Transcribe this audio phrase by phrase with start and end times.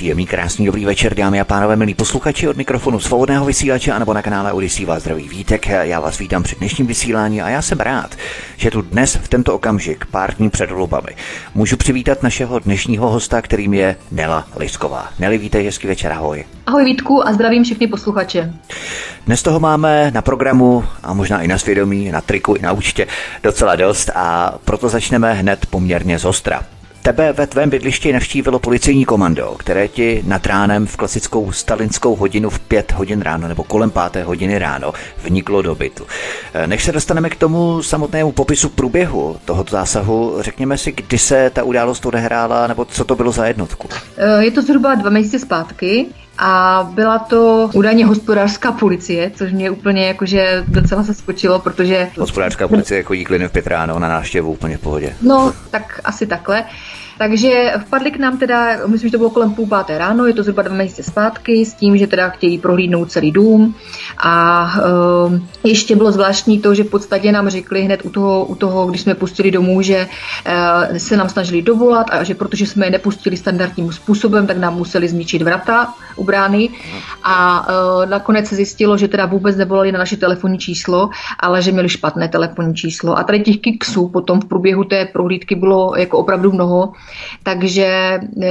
[0.00, 4.22] Příjemný, krásný, dobrý večer, dámy a pánové, milí posluchači od mikrofonu svobodného vysílače anebo na
[4.22, 5.66] kanále Odisí vás zdraví vítek.
[5.68, 8.16] Já vás vítám při dnešním vysílání a já jsem rád,
[8.56, 11.16] že tu dnes v tento okamžik, pár dní před volbami,
[11.54, 15.08] můžu přivítat našeho dnešního hosta, kterým je Nela Lisková.
[15.18, 16.44] Neli, vítej, hezký večer, ahoj.
[16.66, 18.52] Ahoj Vítku a zdravím všechny posluchače.
[19.26, 23.06] Dnes toho máme na programu a možná i na svědomí, na triku i na účtě
[23.42, 26.62] docela dost a proto začneme hned poměrně zostra.
[27.02, 32.50] Tebe ve tvém bydlišti navštívilo policejní komando, které ti nad ránem v klasickou stalinskou hodinu
[32.50, 36.06] v pět hodin ráno nebo kolem páté hodiny ráno vniklo do bytu.
[36.54, 41.50] Eh, než se dostaneme k tomu samotnému popisu průběhu tohoto zásahu, řekněme si, kdy se
[41.50, 43.88] ta událost odehrála nebo co to bylo za jednotku.
[44.16, 46.06] Eh, je to zhruba dva měsíce zpátky
[46.42, 52.08] a byla to údajně hospodářská policie, což mě úplně jakože docela se skočilo, protože...
[52.18, 55.14] Hospodářská policie chodí klidně v pět ráno na návštěvu úplně v pohodě.
[55.22, 56.64] No, tak asi takhle.
[57.20, 60.42] Takže vpadli k nám teda, myslím, že to bylo kolem půl páté ráno, je to
[60.42, 63.74] zhruba dva měsíce zpátky, s tím, že teda chtějí prohlídnout celý dům.
[64.18, 64.64] A
[65.26, 68.86] uh, ještě bylo zvláštní to, že v podstatě nám řekli hned u toho, u toho
[68.86, 72.90] když jsme pustili domů, že uh, se nám snažili dovolat a že protože jsme je
[72.90, 76.68] nepustili standardním způsobem, tak nám museli zničit vrata u brány.
[77.22, 81.72] A uh, nakonec se zjistilo, že teda vůbec nevolali na naše telefonní číslo, ale že
[81.72, 83.18] měli špatné telefonní číslo.
[83.18, 86.92] A tady těch kiksů potom v průběhu té prohlídky bylo jako opravdu mnoho
[87.42, 88.50] takže, eh,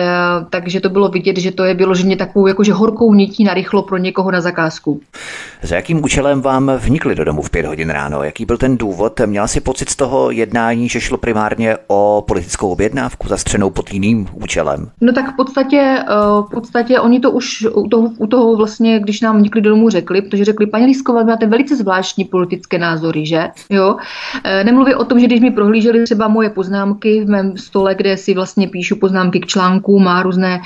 [0.49, 3.97] takže to bylo vidět, že to je vyloženě takovou jakože horkou nití na rychlo pro
[3.97, 5.01] někoho na zakázku.
[5.61, 8.23] Za jakým účelem vám vnikli do domu v pět hodin ráno?
[8.23, 9.19] Jaký byl ten důvod?
[9.25, 14.27] Měla si pocit z toho jednání, že šlo primárně o politickou objednávku zastřenou pod jiným
[14.33, 14.89] účelem?
[15.01, 16.05] No tak v podstatě, eh,
[16.41, 19.89] v podstatě oni to už u toho, u toho vlastně, když nám vnikli do domu
[19.89, 23.47] řekli, protože řekli, paní Lísková, máte velice zvláštní politické názory, že?
[23.69, 23.95] Jo?
[24.43, 28.17] Eh, nemluví o tom, že když mi prohlíželi třeba moje poznámky v mém stole, kde
[28.17, 30.61] si vlastně vlastně píšu poznámky k článkům, má různé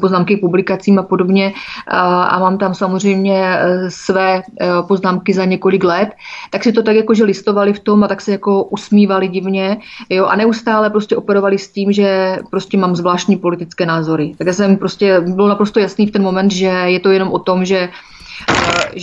[0.00, 1.52] poznámky k publikacím a podobně
[1.88, 4.42] a mám tam samozřejmě e, své
[4.88, 6.08] poznámky za několik let,
[6.50, 9.78] tak si to tak jako, že listovali v tom a tak se jako usmívali divně
[10.10, 14.34] jo, a neustále prostě operovali s tím, že prostě mám zvláštní politické názory.
[14.38, 17.38] Tak já jsem prostě, bylo naprosto jasný v ten moment, že je to jenom o
[17.38, 18.17] tom, že Eh,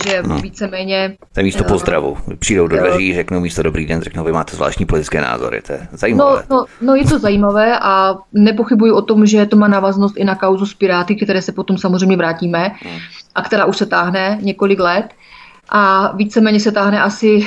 [0.04, 0.38] že no.
[0.38, 1.16] víceméně...
[1.32, 2.16] To je místo eh, pozdravu.
[2.38, 5.62] Přijdou do dveří, řeknou místo dobrý den, řeknou, vy máte zvláštní politické názory.
[5.62, 6.42] To je zajímavé.
[6.50, 10.24] No, no, no je to zajímavé a nepochybuji o tom, že to má návaznost i
[10.24, 12.98] na kauzu s Piráty, které se potom samozřejmě vrátíme hmm.
[13.34, 15.06] a která už se táhne několik let
[15.68, 17.44] a víceméně se táhne asi uh,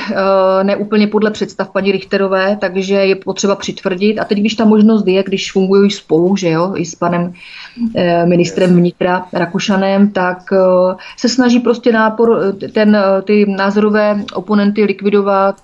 [0.64, 4.20] neúplně podle představ paní Richterové, takže je potřeba přitvrdit.
[4.20, 8.02] A teď, když ta možnost je, když fungují spolu, že jo, i s panem uh,
[8.26, 15.56] ministrem vnitra Rakušanem, tak uh, se snaží prostě nápor, ten, ty názorové oponenty likvidovat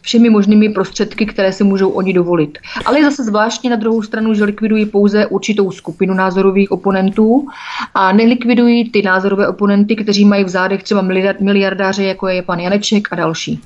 [0.00, 2.58] všemi možnými prostředky, které si můžou oni dovolit.
[2.84, 7.46] Ale je zase zvláštní na druhou stranu, že likvidují pouze určitou skupinu názorových oponentů
[7.94, 11.02] a nelikvidují ty názorové oponenty, kteří mají v zádech třeba
[11.40, 13.60] miliardáře, jako je pan Janeček a další.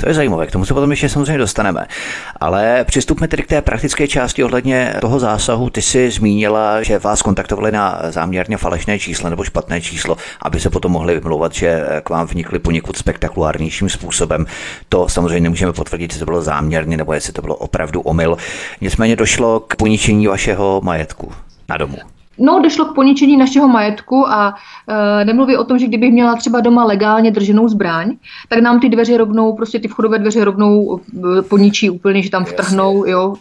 [0.00, 1.86] To je zajímavé, k tomu se potom ještě samozřejmě dostaneme.
[2.40, 5.70] Ale přistupme tedy k té praktické části ohledně toho zásahu.
[5.70, 10.70] Ty jsi zmínila, že vás kontaktovali na záměrně falešné číslo nebo špatné číslo, aby se
[10.70, 14.46] potom mohli vymlouvat, že k vám vnikli poněkud spektakulárnějším způsobem.
[14.88, 18.36] To samozřejmě nemůžeme potvrdit, jestli to bylo záměrně nebo jestli to bylo opravdu omyl.
[18.80, 21.32] Nicméně došlo k poničení vašeho majetku
[21.68, 22.17] na domu.
[22.38, 24.54] No, došlo k poničení našeho majetku a
[25.20, 28.16] e, nemluví o tom, že kdybych měla třeba doma legálně drženou zbraň,
[28.48, 31.00] tak nám ty dveře rovnou, prostě ty vchodové dveře rovnou
[31.38, 33.34] e, poničí úplně, že tam vtrhnou, jo,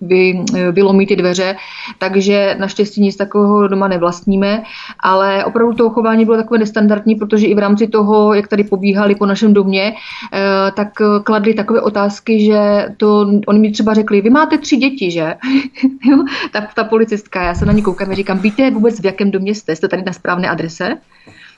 [0.00, 1.56] vy, vylomí ty dveře,
[1.98, 4.62] takže naštěstí nic takového doma nevlastníme,
[5.00, 9.14] ale opravdu to chování bylo takové nestandardní, protože i v rámci toho, jak tady pobíhali
[9.14, 9.94] po našem domě,
[10.32, 10.88] e, tak
[11.24, 15.34] kladli takové otázky, že to, oni mi třeba řekli, vy máte tři děti, že?
[16.10, 19.30] jo, ta, ta policistka, já se na ní koukám a říkám, víte vůbec v jakém
[19.30, 19.76] domě jste?
[19.76, 20.96] Jste tady na správné adrese?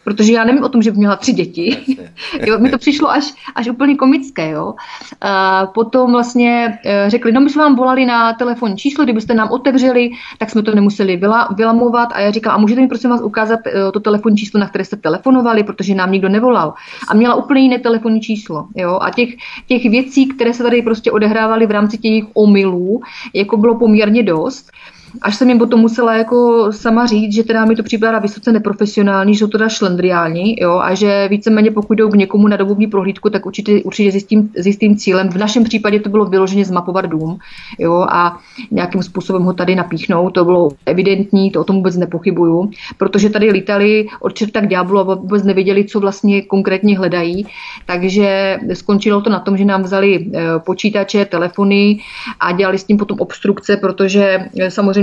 [0.08, 1.76] protože já nevím o tom, že by měla tři děti.
[2.46, 4.50] jo, mi to přišlo až, až úplně komické.
[4.50, 4.75] Jo.
[5.20, 9.50] A potom vlastně e, řekli, no my jsme vám volali na telefonní číslo, kdybyste nám
[9.50, 13.20] otevřeli, tak jsme to nemuseli vyla, vylamovat a já říkám, a můžete mi prosím vás
[13.20, 16.74] ukázat e, to telefonní číslo, na které jste telefonovali, protože nám nikdo nevolal.
[17.08, 18.66] A měla úplně jiné telefonní číslo.
[18.76, 18.98] Jo.
[19.02, 19.28] A těch,
[19.66, 23.00] těch věcí, které se tady prostě odehrávaly v rámci těch omylů,
[23.34, 24.72] jako bylo poměrně dost.
[25.23, 29.35] Až jsem jim potom musela jako sama říct, že teda mi to připadá vysoce neprofesionální,
[29.35, 33.31] že to teda šlendriální, jo, a že víceméně pokud jdou k někomu na dobovní prohlídku,
[33.31, 34.15] tak určitě, určitě s,
[34.67, 35.29] jistým, s cílem.
[35.29, 37.38] V našem případě to bylo vyloženě zmapovat dům,
[37.79, 38.38] jo, a
[38.70, 43.50] nějakým způsobem ho tady napíchnout, to bylo evidentní, to o tom vůbec nepochybuju, protože tady
[43.50, 47.47] lítali od čerta k ďáblu a vůbec nevěděli, co vlastně konkrétně hledají,
[47.87, 52.00] takže skončilo to na tom, že nám vzali eh, počítače, telefony
[52.41, 54.38] a dělali s tím potom obstrukce, protože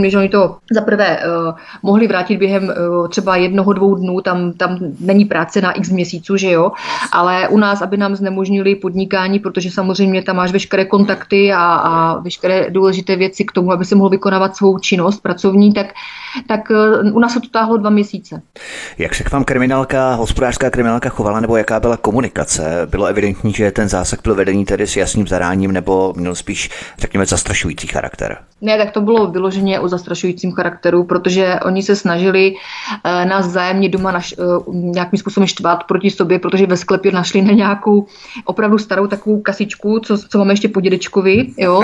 [0.06, 1.54] eh, samozřejmě, že oni to za prvé uh,
[1.84, 6.38] mohli vrátit během uh, třeba jednoho, dvou dnů, tam, tam není práce na x měsíců,
[6.38, 6.72] že jo,
[7.12, 12.20] ale u nás, aby nám znemožnili podnikání, protože samozřejmě tam máš veškeré kontakty a, a
[12.20, 15.88] veškeré důležité věci k tomu, aby se mohl vykonávat svou činnost pracovní, tak,
[16.48, 18.42] tak uh, u nás se to táhlo dva měsíce.
[18.98, 22.88] Jak se k vám kriminálka, hospodářská kriminálka chovala, nebo jaká byla komunikace?
[22.90, 26.70] Bylo evidentní, že ten zásah byl vedený tedy s jasným zadáním, nebo měl spíš,
[27.00, 28.38] řekněme, zastrašující charakter?
[28.62, 33.90] Ne, tak to bylo vyloženě o zastrašujícím charakteru, protože oni se snažili uh, nás zájemně
[33.90, 34.36] doma naš,
[34.68, 38.06] uh, nějakým způsobem štvát proti sobě, protože ve sklepě našli na nějakou
[38.46, 41.84] opravdu starou takovou kasičku, co, co máme ještě po dědečkovi, jo.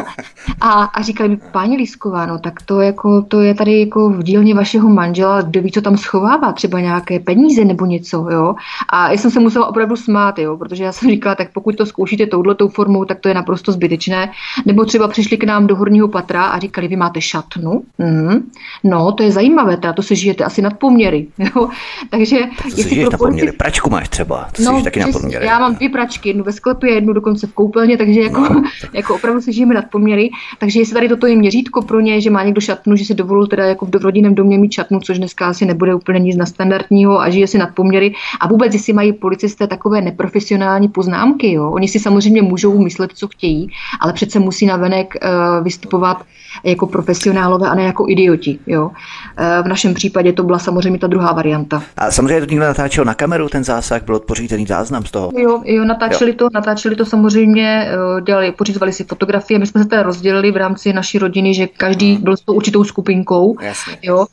[0.61, 4.23] A, a říkali mi, páni Lísková, no tak to, jako, to je tady jako v
[4.23, 8.55] dílně vašeho manžela, kdo ví, co tam schovává, třeba nějaké peníze nebo něco, jo.
[8.89, 11.85] A já jsem se musela opravdu smát, jo, protože já jsem říkala, tak pokud to
[11.85, 14.31] zkoušíte touhletou formou, tak to je naprosto zbytečné.
[14.65, 17.81] Nebo třeba přišli k nám do horního patra a říkali, vy máte šatnu?
[17.97, 18.51] Mm.
[18.83, 21.27] No, to je zajímavé, teda to se žijete asi nad poměry.
[21.55, 21.69] Jo?
[22.09, 23.51] Takže to se žiješ na poměry.
[23.51, 25.45] Pračku máš třeba, to no, taky na poměry.
[25.45, 28.93] Já mám dvě pračky, jednu ve sklepě, jednu dokonce v koupelně, takže jako, no, tak.
[28.93, 30.29] jako opravdu se žijeme nad poměry.
[30.59, 33.47] Takže jestli tady toto je měřítko pro ně, že má někdo šatnu, že si dovolil
[33.47, 37.21] teda jako v rodinném domě mít šatnu, což dneska asi nebude úplně nic na standardního
[37.21, 38.13] a žije si nad poměry.
[38.39, 41.71] A vůbec, jestli mají policisté takové neprofesionální poznámky, jo?
[41.71, 43.67] oni si samozřejmě můžou myslet, co chtějí,
[43.99, 46.23] ale přece musí navenek uh, vystupovat
[46.63, 48.59] jako profesionálové a ne jako idioti.
[48.67, 48.91] Jo.
[49.37, 51.83] E, v našem případě to byla samozřejmě ta druhá varianta.
[51.97, 55.31] A samozřejmě to někdo natáčel na kameru, ten zásah, byl pořízený záznam z toho?
[55.37, 56.37] Jo, jo natáčeli, jo.
[56.37, 60.57] To, natáčeli to samozřejmě, e, dělali, pořizovali si fotografie, my jsme se teda rozdělili v
[60.57, 62.23] rámci naší rodiny, že každý hmm.
[62.23, 63.57] byl s tou určitou skupinkou.
[63.61, 63.97] Jasně.
[64.01, 64.25] Jo.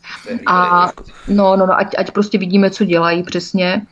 [0.47, 0.91] A
[1.29, 3.83] no, no, no, ať, ať prostě vidíme, co dělají přesně.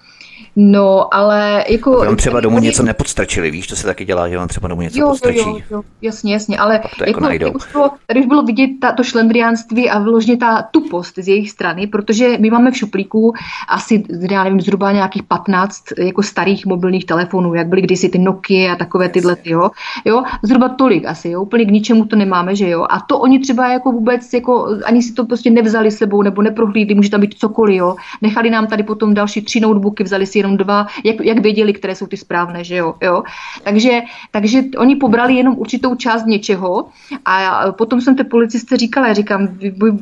[0.58, 2.03] No, ale jako...
[2.03, 5.00] Aby třeba domů něco nepodstrčili, víš, to se taky dělá, že on třeba domů něco
[5.00, 5.38] jo, podstrčí.
[5.38, 8.93] Jo, jo, jasně, jasně, ale to jako, jako už bylo, tady už bylo vidět ta,
[8.93, 13.35] to šlendriánství a vložně ta tupost z jejich strany, protože my máme v šuplíku
[13.69, 18.73] asi, já nevím, zhruba nějakých 15 jako starých mobilních telefonů, jak byly kdysi ty Nokia
[18.73, 19.70] a takové tyhle, jo,
[20.05, 23.38] jo, zhruba tolik asi, jo, úplně k ničemu to nemáme, že jo, a to oni
[23.38, 27.35] třeba jako vůbec, jako ani si to prostě nevzali sebou nebo neprohlídli, může tam být
[27.38, 31.38] cokoliv, jo, nechali nám tady potom další tři notebooky, vzali si jenom dva, jak, jak
[31.38, 32.94] věděli, které jsou ty správné, že jo.
[33.02, 33.22] jo?
[33.62, 34.00] Takže,
[34.31, 36.88] takže oni pobrali jenom určitou část něčeho
[37.25, 39.48] a potom jsem té policiste říkala, já říkám,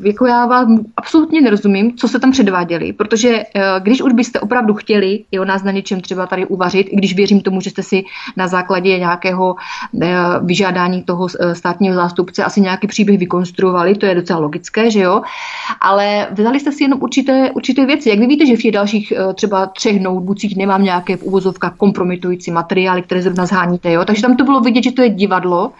[0.02, 4.74] jako já vám absolutně nerozumím, co se tam předváděli, protože eh, když už byste opravdu
[4.74, 8.04] chtěli jo, nás na něčem třeba tady uvařit, i když věřím tomu, že jste si
[8.36, 9.56] na základě nějakého
[10.02, 15.00] eh, vyžádání toho eh, státního zástupce asi nějaký příběh vykonstruovali, to je docela logické, že
[15.00, 15.22] jo,
[15.80, 18.08] ale vzali jste si jenom určité, určité věci.
[18.08, 21.76] Jak vy víte, že v těch dalších třeba třech notebooků notebookcích nemám nějaké v uvozovkách
[21.76, 23.92] kompromitující materiály, které zrovna zháníte.
[23.92, 24.04] Jo?
[24.04, 25.72] Takže tam to bylo vidět, že to je divadlo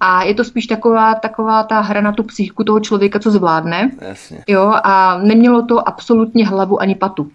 [0.00, 3.90] a je to spíš taková, taková ta hra na tu psychiku toho člověka, co zvládne.
[4.00, 4.44] Jasně.
[4.48, 7.30] Jo, a nemělo to absolutně hlavu ani patu.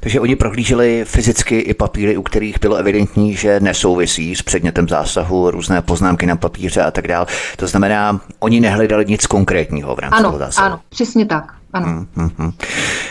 [0.00, 5.50] Takže oni prohlíželi fyzicky i papíry, u kterých bylo evidentní, že nesouvisí s předmětem zásahu,
[5.50, 7.26] různé poznámky na papíře a tak dále.
[7.56, 10.66] To znamená, oni nehledali nic konkrétního v rámci ano, toho zásahu.
[10.66, 11.54] Ano, přesně tak.
[11.74, 11.86] Ano.
[11.86, 12.52] Hmm, hmm, hmm.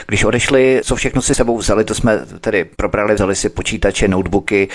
[0.08, 4.68] Když odešli, co všechno si sebou vzali, to jsme tedy probrali, vzali si počítače, notebooky,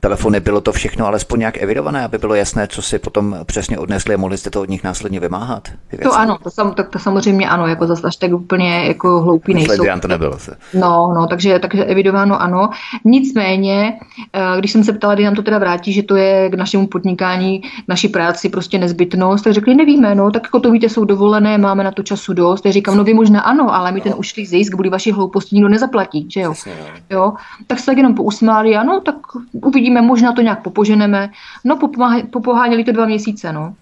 [0.00, 4.14] telefony, bylo to všechno alespoň nějak evidované, aby bylo jasné, co si potom přesně odnesli
[4.14, 5.68] a mohli jste to od nich následně vymáhat?
[6.02, 9.54] To ano, to, sam, tak to samozřejmě ano, jako zase až tak úplně jako hloupý
[9.54, 9.84] nejsou.
[10.00, 10.56] to nebylo se.
[10.74, 12.70] No, no, takže, takže evidováno ano.
[13.04, 13.98] Nicméně,
[14.32, 16.86] eh, když jsem se ptala, kdy nám to teda vrátí, že to je k našemu
[16.86, 21.04] podnikání, k naší práci prostě nezbytnost, tak řekli, nevíme, no, tak jako to víte, jsou
[21.04, 22.60] dovolené, máme na to času dost.
[22.60, 25.68] Tak říkám, no vy možná ano, ale my ten ušlý zisk kvůli vaší hlouposti nikdo
[25.68, 26.54] nezaplatí, že jo?
[26.66, 27.16] no.
[27.16, 27.32] jo?
[27.66, 29.16] Tak se tak jenom pousmáli, ano, tak
[29.52, 31.30] uvidíme, možná to nějak popoženeme.
[31.64, 31.78] No,
[32.30, 33.74] popoháněli to dva měsíce, no.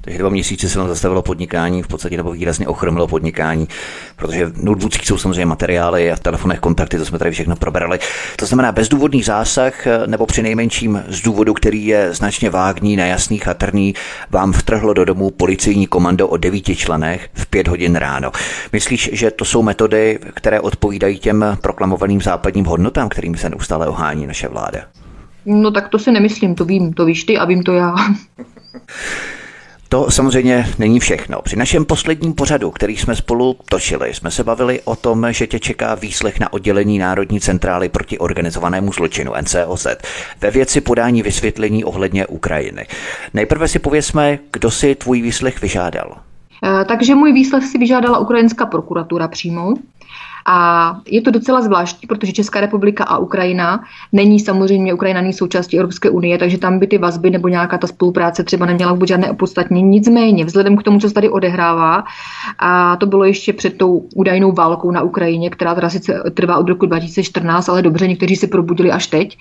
[0.00, 3.68] Takže dva měsíce se nám zastavilo podnikání, v podstatě nebo výrazně ochromilo podnikání,
[4.16, 7.98] protože v notebookích jsou samozřejmě materiály a v telefonech kontakty, to jsme tady všechno probrali.
[8.36, 9.74] To znamená bezdůvodný zásah,
[10.06, 13.94] nebo při nejmenším z důvodu, který je značně vágní, nejasný, chatrný,
[14.30, 18.32] vám vtrhlo do domu policejní komando o devíti členech v pět hodin ráno.
[18.72, 24.26] Myslíš, že to jsou metody, které odpovídají těm proklamovaným západním hodnotám, kterým se neustále ohání
[24.26, 24.80] naše vláda?
[25.46, 27.94] No tak to si nemyslím, to vím, to víš ty a vím to já.
[29.88, 31.42] To samozřejmě není všechno.
[31.42, 35.58] Při našem posledním pořadu, který jsme spolu točili, jsme se bavili o tom, že tě
[35.58, 39.86] čeká výslech na oddělení Národní centrály proti organizovanému zločinu NCOZ
[40.40, 42.86] ve věci podání vysvětlení ohledně Ukrajiny.
[43.34, 46.16] Nejprve si pověsme, kdo si tvůj výslech vyžádal.
[46.64, 49.74] Eh, takže můj výslech si vyžádala ukrajinská prokuratura přímo.
[50.50, 55.76] A je to docela zvláštní, protože Česká republika a Ukrajina není samozřejmě, Ukrajina není součástí
[55.76, 59.30] Evropské unie, takže tam by ty vazby nebo nějaká ta spolupráce třeba neměla vůbec žádné
[59.30, 59.88] opodstatnění.
[59.88, 62.04] Nicméně, vzhledem k tomu, co se tady odehrává,
[62.58, 66.68] a to bylo ještě před tou údajnou válkou na Ukrajině, která teda sice trvá od
[66.68, 69.38] roku 2014, ale dobře, někteří se probudili až teď.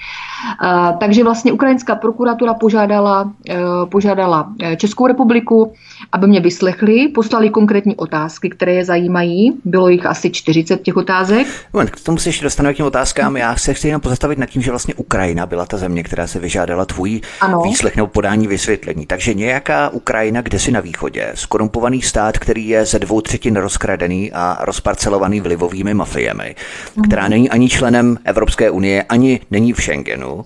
[0.99, 5.73] Takže vlastně ukrajinská prokuratura požádala, e, požádala e, Českou republiku,
[6.11, 9.53] aby mě vyslechli, poslali konkrétní otázky, které je zajímají.
[9.65, 11.47] Bylo jich asi 40 těch otázek.
[11.73, 13.37] Moment, k tomu se ještě dostaneme k těm otázkám.
[13.37, 16.39] Já se chci jenom pozastavit nad tím, že vlastně Ukrajina byla ta země, která se
[16.39, 17.61] vyžádala tvůj ano.
[17.61, 19.05] výslech nebo podání vysvětlení.
[19.05, 24.31] Takže nějaká Ukrajina, kde si na východě, skorumpovaný stát, který je ze dvou třetin rozkradený
[24.31, 26.55] a rozparcelovaný vlivovými mafiemi,
[26.95, 27.05] mhm.
[27.05, 30.45] která není ani členem Evropské unie, ani není v Schengenu,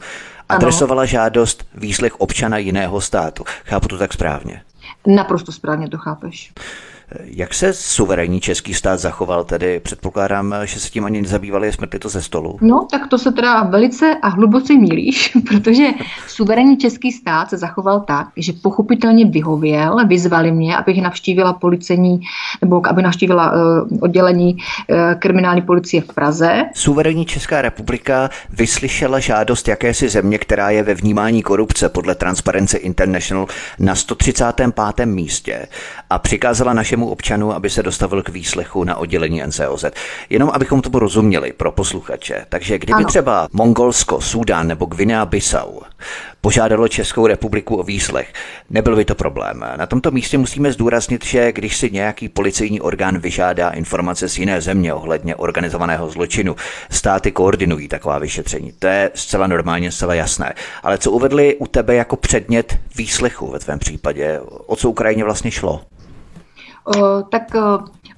[0.49, 1.07] adresovala ano.
[1.07, 3.43] žádost výslech občana jiného státu.
[3.65, 4.61] Chápu to tak správně?
[5.07, 6.51] Naprosto správně to chápeš.
[7.23, 9.79] Jak se suverénní český stát zachoval tedy?
[9.79, 12.57] Předpokládám, že se tím ani nezabývali, smrtli to ze stolu.
[12.61, 15.87] No, tak to se teda velice a hluboce mílíš, protože
[16.27, 22.21] suverénní český stát se zachoval tak, že pochopitelně vyhověl, vyzvali mě, abych navštívila policení,
[22.61, 23.57] nebo aby navštívila uh,
[24.01, 26.63] oddělení uh, kriminální policie v Praze.
[26.73, 33.47] Suverénní Česká republika vyslyšela žádost jakési země, která je ve vnímání korupce podle Transparency International
[33.79, 35.05] na 135.
[35.05, 35.67] místě
[36.09, 39.85] a přikázala našemu každému občanu, aby se dostavil k výslechu na oddělení NCOZ.
[40.29, 42.45] Jenom abychom to rozuměli pro posluchače.
[42.49, 43.07] Takže kdyby ano.
[43.07, 45.81] třeba Mongolsko, Súdán nebo Guinea-Bissau
[46.41, 48.33] požádalo Českou republiku o výslech,
[48.69, 49.65] nebyl by to problém.
[49.77, 54.61] Na tomto místě musíme zdůraznit, že když si nějaký policejní orgán vyžádá informace z jiné
[54.61, 56.55] země ohledně organizovaného zločinu,
[56.89, 58.73] státy koordinují taková vyšetření.
[58.79, 60.53] To je zcela normálně, zcela jasné.
[60.83, 64.39] Ale co uvedli u tebe jako předmět výslechu ve tvém případě?
[64.65, 65.81] O co Ukrajině vlastně šlo?
[67.29, 67.43] Tak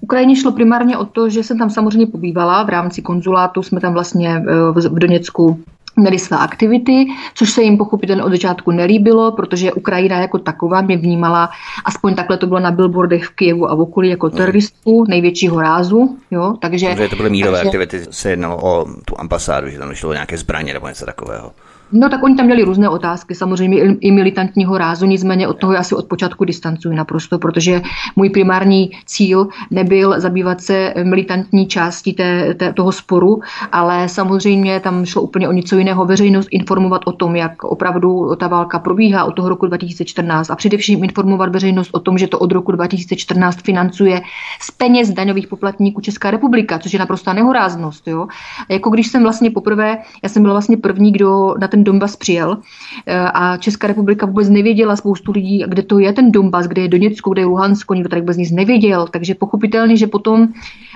[0.01, 3.93] Ukrajině šlo primárně o to, že jsem tam samozřejmě pobývala v rámci konzulátu, jsme tam
[3.93, 4.41] vlastně e,
[4.72, 5.63] v Doněcku
[5.96, 7.05] měli své aktivity,
[7.36, 11.50] což se jim pochopitelně od začátku nelíbilo, protože Ukrajina jako taková mě vnímala,
[11.86, 14.38] aspoň takhle to bylo na billboardech v Kijevu a v okolí, jako hmm.
[14.38, 16.17] teroristů největšího rázu.
[16.32, 16.55] Jo?
[16.62, 20.13] Takže, takže to byly mírové takže, aktivity, se jednalo o tu ambasádu, že tam šlo
[20.13, 21.51] nějaké zbraně nebo něco takového.
[21.93, 25.83] No tak oni tam měli různé otázky, samozřejmě i militantního rázu, nicméně od toho já
[25.83, 27.81] si od počátku distancuji naprosto, protože
[28.15, 35.05] můj primární cíl nebyl zabývat se militantní částí té, té, toho sporu, ale samozřejmě tam
[35.05, 36.05] šlo úplně o něco jiného.
[36.05, 41.03] Veřejnost informovat o tom, jak opravdu ta válka probíhá od toho roku 2014 a především
[41.03, 44.21] informovat veřejnost o tom, že to od roku 2014 financuje
[44.62, 48.07] z peněz daňových poplatníků Česká republika, což je naprostá nehoráznost.
[48.07, 48.27] Jo?
[48.69, 52.58] Jako když jsem vlastně poprvé, já jsem byla vlastně první, kdo na ten Donbas přijel
[53.06, 56.88] eh, a Česká republika vůbec nevěděla spoustu lidí, kde to je ten Donbas, kde je
[56.88, 60.48] Doněcko, kde je Luhansko, nikdo tady vůbec nic nevěděl, takže pochopitelně, že potom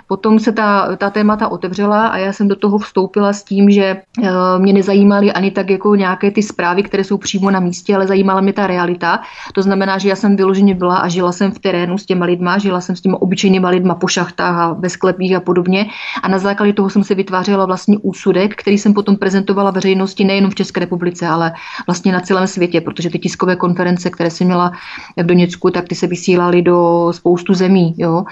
[0.07, 3.83] Potom se ta, ta témata otevřela a já jsem do toho vstoupila s tím, že
[3.83, 8.07] eh, mě nezajímaly ani tak jako nějaké ty zprávy, které jsou přímo na místě, ale
[8.07, 9.19] zajímala mě ta realita.
[9.53, 12.57] To znamená, že já jsem vyloženě byla a žila jsem v terénu s těma lidma,
[12.57, 15.85] žila jsem s těmi obyčejnými lidma po šachtách a ve sklepích a podobně.
[16.23, 20.51] A na základě toho jsem si vytvářela vlastně úsudek, který jsem potom prezentovala veřejnosti nejenom
[20.51, 21.53] v České republice, ale
[21.87, 24.71] vlastně na celém světě, protože ty tiskové konference, které jsem měla
[25.17, 27.93] v Doněcku, tak ty se vysílaly do spoustu zemí.
[27.97, 28.23] Jo.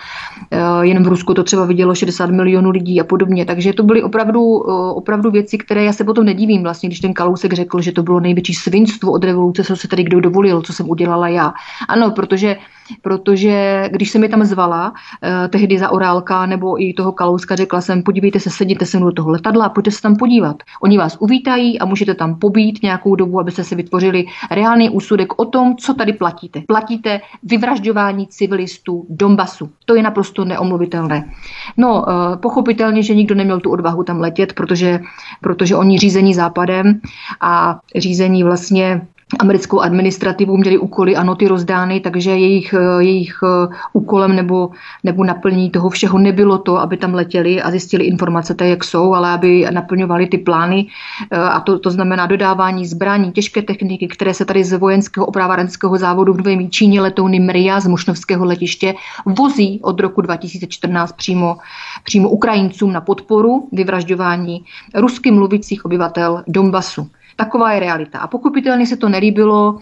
[0.51, 3.45] Eh, jen v Rusku to třeba vidělo 60 milionů lidí a podobně.
[3.45, 4.57] Takže to byly opravdu,
[4.93, 8.19] opravdu věci, které já se potom nedivím, vlastně, když ten Kalousek řekl, že to bylo
[8.19, 11.53] největší svinstvo od revoluce, co se tady kdo dovolil, co jsem udělala já.
[11.87, 12.57] Ano, protože
[13.01, 17.81] protože když jsem mi tam zvala, eh, tehdy za Orálka nebo i toho Kalouska, řekla
[17.81, 20.63] jsem, podívejte se, sedíte se mnou do toho letadla a pojďte se tam podívat.
[20.81, 25.45] Oni vás uvítají a můžete tam pobít nějakou dobu, abyste si vytvořili reálný úsudek o
[25.45, 26.61] tom, co tady platíte.
[26.67, 29.69] Platíte vyvražďování civilistů Donbasu.
[29.85, 31.29] To je naprosto neomluvitelné.
[31.77, 34.99] No, eh, pochopitelně, že nikdo neměl tu odvahu tam letět, protože,
[35.41, 36.99] protože oni řízení západem
[37.41, 39.07] a řízení vlastně
[39.39, 44.69] americkou administrativu měli úkoly a noty rozdány, takže jejich, eh, jejich eh, úkolem nebo,
[45.03, 49.13] nebo naplnění toho všeho nebylo to, aby tam letěli a zjistili informace tak, jak jsou,
[49.13, 50.87] ale aby naplňovali ty plány
[51.31, 55.97] eh, a to, to znamená dodávání zbraní, těžké techniky, které se tady z vojenského opravárenského
[55.97, 61.57] závodu v Novém Číně letouny Mria z Mošnovského letiště vozí od roku 2014 přímo,
[62.03, 64.65] přímo Ukrajincům na podporu vyvražďování
[64.95, 67.09] rusky mluvících obyvatel Donbasu.
[67.37, 68.19] Taková je realita.
[68.19, 69.77] A pochopitelně se to nelíbilo,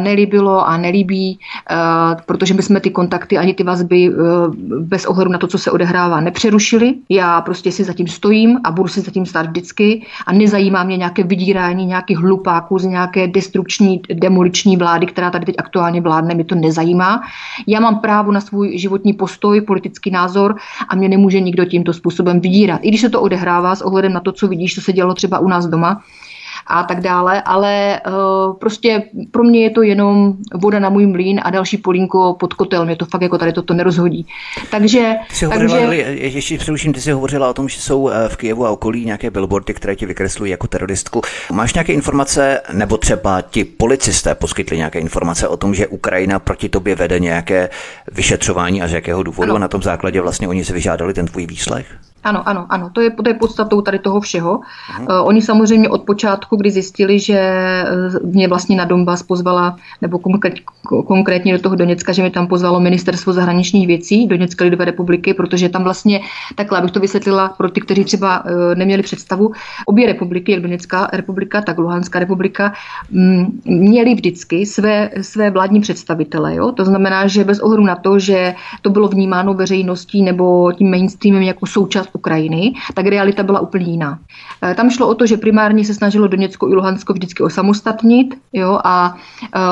[0.00, 1.38] nelíbilo a nelíbí,
[2.26, 4.10] protože my jsme ty kontakty ani ty vazby
[4.80, 6.94] bez ohledu na to, co se odehrává, nepřerušili.
[7.08, 11.22] Já prostě si zatím stojím a budu si zatím stát vždycky a nezajímá mě nějaké
[11.22, 16.54] vydírání nějakých hlupáků z nějaké destrukční, demoliční vlády, která tady teď aktuálně vládne, mě to
[16.54, 17.22] nezajímá.
[17.66, 20.56] Já mám právo na svůj životní postoj, politický názor
[20.88, 22.80] a mě nemůže nikdo tímto způsobem vydírat.
[22.82, 25.38] I když se to odehrává s ohledem na to, co vidíš, co se dělo třeba
[25.38, 26.00] u nás doma,
[26.66, 31.40] a tak dále, ale uh, prostě pro mě je to jenom voda na můj mlín
[31.42, 32.84] a další polínko pod kotel.
[32.84, 34.26] Mě to fakt jako tady toto nerozhodí.
[34.70, 35.14] Takže...
[35.40, 35.76] Ty takže...
[35.76, 39.04] Hovorila, ještě především, ty jsi hovořila o tom, že jsou eh, v Kijevu a okolí
[39.04, 41.22] nějaké billboardy, které ti vykreslují jako teroristku.
[41.52, 46.68] Máš nějaké informace, nebo třeba ti policisté poskytli nějaké informace o tom, že Ukrajina proti
[46.68, 47.68] tobě vede nějaké
[48.12, 49.56] vyšetřování a z jakého důvodu ano.
[49.56, 51.86] a na tom základě vlastně oni si vyžádali ten tvůj výslech?
[52.26, 54.58] Ano, ano, ano, to je, to je podstatou tady toho všeho.
[54.58, 57.86] Uh, oni samozřejmě od počátku, kdy zjistili, že eh,
[58.24, 60.54] mě vlastně na Donbass pozvala, nebo konkrét,
[61.06, 65.68] konkrétně do toho Doněcka, že mě tam pozvalo ministerstvo zahraničních věcí Doněcké lidové republiky, protože
[65.68, 66.20] tam vlastně,
[66.54, 69.52] takhle, abych to vysvětlila pro ty, kteří třeba uh, neměli představu,
[69.86, 72.72] obě republiky, jak Doněcká republika, tak Luhanská republika,
[73.12, 76.54] m, mm, měli vždycky své, své vládní představitele.
[76.54, 76.72] Jo?
[76.72, 81.42] To znamená, že bez ohledu na to, že to bylo vnímáno veřejností nebo tím mainstreamem
[81.42, 84.18] jako součást Ukrajiny, tak realita byla úplně jiná.
[84.62, 88.80] Eh, tam šlo o to, že primárně se snažilo Doněcko i Luhansko vždycky osamostatnit jo,
[88.84, 89.14] a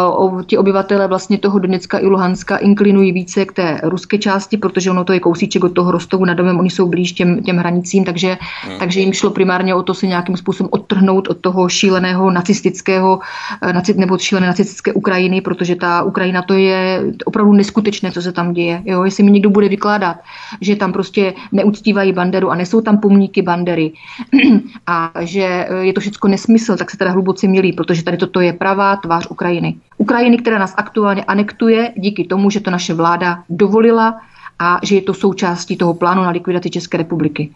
[0.09, 4.91] o, ti obyvatele vlastně toho Doněcka i Luhanska inklinují více k té ruské části, protože
[4.91, 8.05] ono to je kousíček od toho Rostovu nad domem, oni jsou blíž těm, těm hranicím,
[8.05, 8.79] takže, hmm.
[8.79, 13.21] takže jim šlo primárně o to se nějakým způsobem odtrhnout od toho šíleného nacistického
[13.63, 18.53] eh, nebo šílené nacistické Ukrajiny, protože ta Ukrajina to je opravdu neskutečné, co se tam
[18.53, 18.83] děje.
[18.85, 20.17] Jo, jestli mi někdo bude vykládat,
[20.61, 23.93] že tam prostě neuctívají bandy Banderu a nesou tam pomníky Bandery
[24.87, 28.41] a že e, je to všechno nesmysl, tak se teda hluboce milí, protože tady toto
[28.41, 29.75] je pravá tvář Ukrajiny.
[29.99, 34.21] Ukrajiny, která nás aktuálně anektuje díky tomu, že to naše vláda dovolila
[34.59, 37.51] a že je to součástí toho plánu na likvidaci České republiky.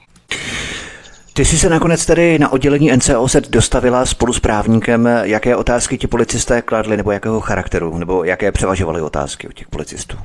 [1.32, 5.08] Ty jsi se nakonec tedy na oddělení NCOZ dostavila spolu s právníkem.
[5.22, 10.16] Jaké otázky ti policisté kladli, nebo jakého charakteru, nebo jaké převažovaly otázky u těch policistů?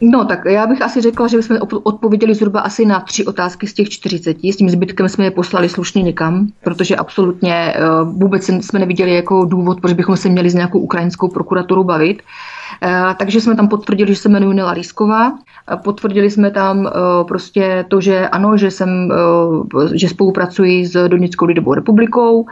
[0.00, 3.74] No, tak já bych asi řekla, že bychom odpověděli zhruba asi na tři otázky z
[3.74, 4.36] těch 40.
[4.44, 9.44] S tím zbytkem jsme je poslali slušně někam, protože absolutně eh, vůbec jsme neviděli jako
[9.44, 12.22] důvod, proč bychom se měli s nějakou ukrajinskou prokuraturu bavit.
[12.82, 15.32] Eh, takže jsme tam potvrdili, že se jmenuji Nela Lísková.
[15.72, 16.90] Eh, potvrdili jsme tam
[17.28, 19.12] prostě to, že ano, že jsem,
[19.94, 22.46] že spolupracuji s Donickou lidovou republikou,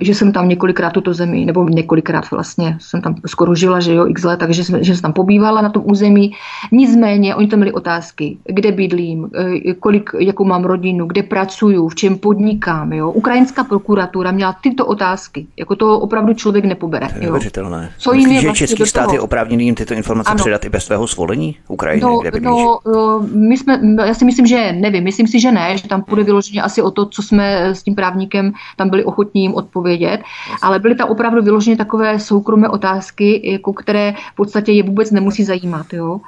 [0.00, 4.06] že jsem tam několikrát tuto zemi, nebo několikrát vlastně jsem tam skoro žila, že jo,
[4.06, 6.32] x let, takže jsem, že jsem tam pobývala na tom území.
[6.72, 9.30] Nicméně, oni tam měli otázky, kde bydlím,
[9.68, 13.10] eh, kolik, jakou mám rodinu, kde pracuju, v čem podnikám, jo.
[13.10, 17.08] Ukrajinská prokuratura měla tyto otázky, jako to opravdu člověk nepobere.
[17.20, 17.90] Neuvěřitelné.
[17.98, 20.36] Co jim je vlastně český stát je oprávněný jim tyto informace ano.
[20.36, 22.50] předat i bez svého svolení Ukrajiny, no, kde bydlíš?
[22.50, 26.02] No, eh, my jsme, já si myslím, že nevím, myslím si, že ne, že tam
[26.02, 30.20] půjde vyloženě asi o to, co jsme s tím právníkem tam byli ochotní jim odpovědět,
[30.62, 35.44] ale byly tam opravdu vyloženě takové soukromé otázky, jako které v podstatě je vůbec nemusí
[35.44, 35.92] zajímat.
[35.92, 36.20] Jo.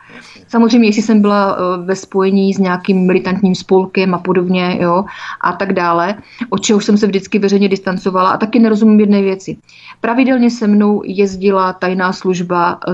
[0.48, 5.04] Samozřejmě, jestli jsem byla eh, ve spojení s nějakým militantním spolkem a podobně, jo,
[5.40, 6.14] a tak dále,
[6.50, 9.56] od čeho jsem se vždycky veřejně distancovala a taky nerozumím jedné věci.
[10.00, 12.43] Pravidelně se mnou jezdila tajná služba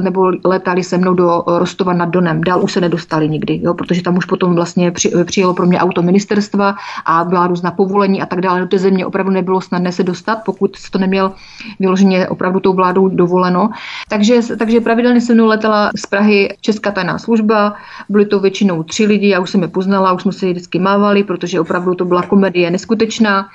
[0.00, 2.44] nebo letali se mnou do Rostova nad Donem.
[2.44, 5.78] Dál už se nedostali nikdy, jo, protože tam už potom vlastně při, přijelo pro mě
[5.78, 6.74] auto ministerstva
[7.06, 8.60] a byla různá povolení a tak dále.
[8.60, 11.32] Do té země opravdu nebylo snadné se dostat, pokud to neměl
[11.80, 13.70] vyloženě opravdu tou vládou dovoleno.
[14.08, 17.74] Takže, takže pravidelně se mnou letala z Prahy Česká tajná služba,
[18.08, 21.24] byly to většinou tři lidi, já už jsem je poznala, už jsme se vždycky mávali,
[21.24, 23.48] protože opravdu to byla komedie neskutečná.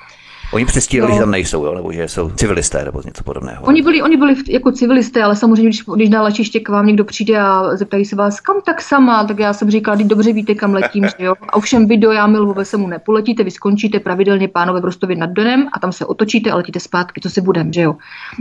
[0.54, 1.16] Oni přestírali, no.
[1.16, 1.74] že tam nejsou, jo?
[1.76, 3.64] nebo že jsou civilisté nebo něco podobného.
[3.64, 7.06] Oni byli, oni byli jako civilisté, ale samozřejmě, když, když na letiště k vám někdo
[7.06, 10.56] přijde a zeptají se vás, kam tak sama, tak já jsem říkala, teď dobře víte,
[10.56, 11.36] kam letím, že jo.
[11.50, 15.30] A ovšem vy do Jámilové se mu nepoletíte, vy skončíte pravidelně pánové v Rostově nad
[15.30, 17.96] Donem a tam se otočíte a letíte zpátky, co si budem, že jo.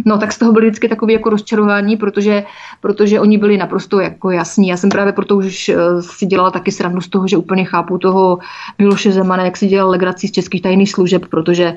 [0.07, 2.45] No tak z toho byly vždycky takové jako rozčarování, protože,
[2.81, 4.69] protože oni byli naprosto jako jasní.
[4.69, 7.99] Já jsem právě proto už eh, si dělala taky srandu z toho, že úplně chápu
[7.99, 8.38] toho
[8.79, 11.75] Miloše Zemana, jak si dělal legraci z českých tajných služeb, protože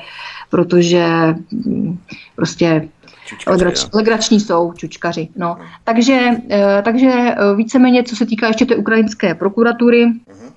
[0.50, 1.06] protože
[1.52, 2.00] mm,
[2.36, 2.90] prostě
[3.28, 5.30] Čučkaři, legrač, legrační jsou čučkaři.
[5.36, 5.58] No.
[5.84, 10.06] Takže, eh, takže eh, víceméně, co se týká ještě té ukrajinské prokuratury,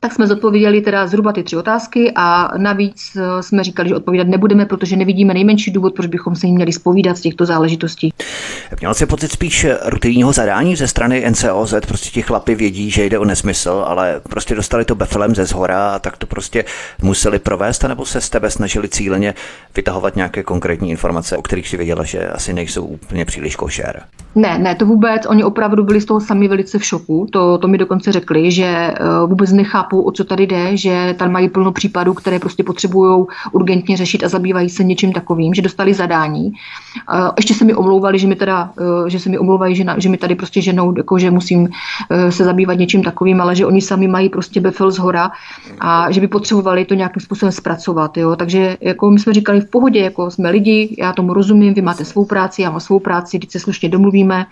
[0.01, 4.27] tak jsme zodpověděli teda zhruba ty tři otázky a navíc eh, jsme říkali, že odpovídat
[4.27, 8.13] nebudeme, protože nevidíme nejmenší důvod, proč bychom se jim měli spovídat z těchto záležitostí.
[8.81, 13.19] Měl jsi pocit spíš rutinního zadání ze strany NCOZ, prostě ti chlapi vědí, že jde
[13.19, 16.65] o nesmysl, ale prostě dostali to befelem ze zhora a tak to prostě
[17.03, 19.35] museli provést, nebo se z tebe snažili cíleně
[19.77, 24.03] vytahovat nějaké konkrétní informace, o kterých si věděla, že asi nejsou úplně příliš košer?
[24.35, 25.27] Ne, ne, to vůbec.
[25.27, 27.27] Oni opravdu byli z toho sami velice v šoku.
[27.33, 31.33] To, to mi dokonce řekli, že eh, vůbec nechápou, o co tady jde, že tam
[31.33, 35.95] mají plno případů, které prostě potřebují urgentně řešit a zabývají se něčím takovým, že dostali
[35.95, 36.53] zadání.
[37.15, 39.99] Eh, ještě se mi omlouvali, že mi teda, eh, že se mi omlouvají, že, na,
[39.99, 41.69] že mi tady prostě ženou, jako že musím
[42.31, 45.31] se zabývat něčím takovým, ale že oni sami mají prostě befel z hora
[45.81, 48.17] a že by potřebovali to nějakým způsobem zpracovat.
[48.17, 48.37] Jo?
[48.37, 52.05] Takže jako my jsme říkali v pohodě, jako jsme lidi, já tomu rozumím, vy máte
[52.05, 54.47] svou práci, já mám svou práci, když se slušně domluvíme.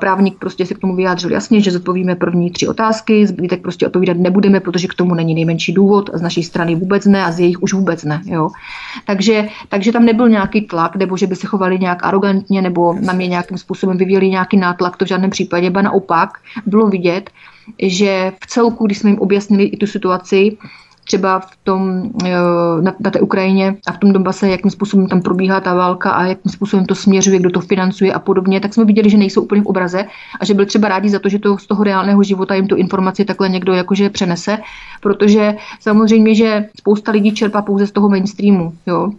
[0.00, 4.16] Právník prostě se k tomu vyjádřil jasně, že zodpovíme první tři otázky, zbytek prostě odpovídat
[4.16, 7.62] nebudeme, protože k tomu není nejmenší důvod, z naší strany vůbec ne a z jejich
[7.62, 8.20] už vůbec ne.
[8.24, 8.48] Jo.
[9.06, 13.12] Takže, takže tam nebyl nějaký tlak, nebo že by se chovali nějak arrogantně, nebo na
[13.12, 17.30] mě nějakým způsobem vyvíjeli nějaký nátlak, to v žádném případě, ba naopak bylo vidět,
[17.82, 20.56] že v celku, když jsme jim objasnili i tu situaci,
[21.06, 22.30] třeba v tom, eh,
[22.80, 26.24] na, na té Ukrajině a v tom Donbase, jakým způsobem tam probíhá ta válka a
[26.24, 29.62] jakým způsobem to směřuje, kdo to financuje a podobně, tak jsme viděli, že nejsou úplně
[29.62, 30.04] v obraze
[30.40, 32.76] a že byli třeba rádi za to, že to z toho reálného života jim tu
[32.76, 34.58] informaci takhle někdo jakože přenese,
[35.00, 39.10] protože samozřejmě, že spousta lidí čerpá pouze z toho mainstreamu, jo,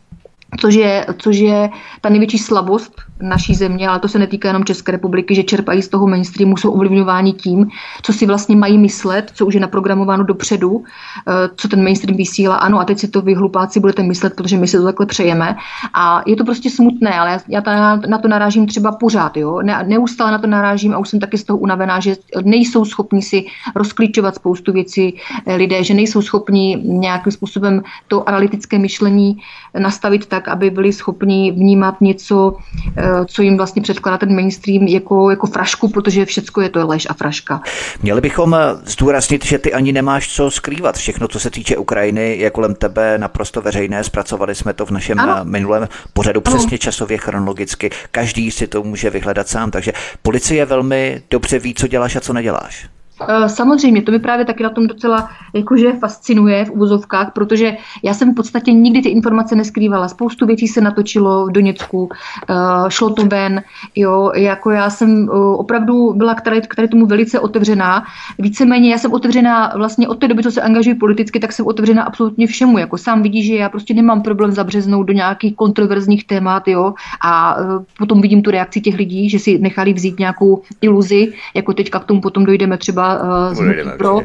[0.59, 1.69] což je, což je
[2.01, 5.87] ta největší slabost naší země, ale to se netýká jenom České republiky, že čerpají z
[5.87, 7.67] toho mainstreamu, jsou ovlivňováni tím,
[8.01, 10.83] co si vlastně mají myslet, co už je naprogramováno dopředu,
[11.27, 12.55] eh, co ten mainstream vysílá.
[12.55, 15.55] Ano, a teď si to vy hlupáci budete myslet, protože my si to takhle přejeme.
[15.93, 17.61] A je to prostě smutné, ale já,
[17.95, 19.37] na to narážím třeba pořád.
[19.37, 19.61] Jo?
[19.61, 23.21] Ne, neustále na to narážím a už jsem taky z toho unavená, že nejsou schopni
[23.21, 29.37] si rozklíčovat spoustu věcí eh, lidé, že nejsou schopni nějakým způsobem to analytické myšlení
[29.79, 32.55] nastavit tak, aby byli schopni vnímat něco,
[32.97, 37.07] eh, co jim vlastně předkládá ten mainstream jako, jako frašku, protože všecko je to lež
[37.09, 37.61] a fraška.
[38.03, 40.97] Měli bychom eh, zdůraznit, že ty ani nemáš co skrývat.
[40.97, 44.03] Všechno, co se týče Ukrajiny, je kolem tebe naprosto veřejné.
[44.03, 45.35] Zpracovali jsme to v našem ano.
[45.41, 46.57] Eh, minulém pořadu ano.
[46.57, 47.89] přesně časově chronologicky.
[48.11, 52.33] Každý si to může vyhledat sám, takže policie velmi dobře ví, co děláš a co
[52.33, 52.87] neděláš.
[53.21, 58.13] Eh, samozřejmě, to mi právě taky na tom docela jakože fascinuje v uvozovkách, protože já
[58.13, 60.07] jsem v podstatě nikdy ty informace neskrývala.
[60.07, 62.09] Spoustu věcí se natočilo v Doněcku,
[62.49, 62.53] eh,
[62.89, 63.63] šlo to ven,
[63.95, 68.03] jo, jako já jsem eh, opravdu byla k tady, k tady tomu velice otevřená.
[68.39, 72.03] Víceméně já jsem otevřená vlastně od té doby, co se angažuji politicky, tak jsem otevřená
[72.03, 72.77] absolutně všemu.
[72.77, 77.57] Jako sám vidí, že já prostě nemám problém zabřeznout do nějakých kontroverzních témat, jo, a
[77.97, 82.05] potom vidím tu reakci těch lidí, že si nechali vzít nějakou iluzi, jako teďka k
[82.05, 84.19] tomu potom dojdeme třeba uh, pro.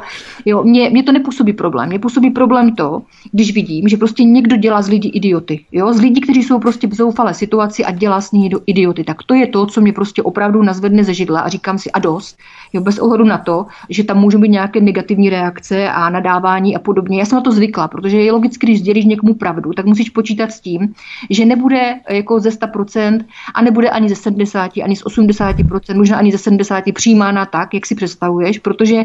[0.44, 1.88] Jo, mě, mě to nepůsobí problém.
[1.88, 5.64] Mě působí problém to, když vidím, že prostě někdo dělá z lidí idioty.
[5.72, 5.92] Jo?
[5.92, 9.04] Z lidí, kteří jsou prostě v zoufalé situaci a dělá s ní idioty.
[9.04, 11.98] Tak to je to, co mě prostě opravdu nazvedne ze židla a říkám si a
[11.98, 12.38] dost.
[12.72, 16.78] Jo, bez ohledu na to, že tam můžou být nějaké negativní reakce a nadávání a
[16.78, 17.18] podobně.
[17.18, 20.52] Já jsem na to zvykla, protože je logicky, když sdělíš někomu pravdu, tak musíš počítat
[20.52, 20.94] s tím,
[21.30, 26.32] že nebude jako ze 100% a nebude ani ze 70, ani z 80%, možná ani
[26.32, 29.02] ze 70 přijímána tak, jak si představuješ, protože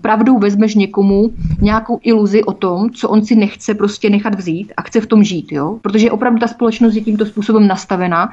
[0.00, 4.82] pravdou vezmeš někomu nějakou iluzi o tom, co on si nechce prostě nechat vzít a
[4.82, 5.78] chce v tom žít, jo?
[5.82, 8.28] protože opravdu ta společnost je tímto způsobem nastavená.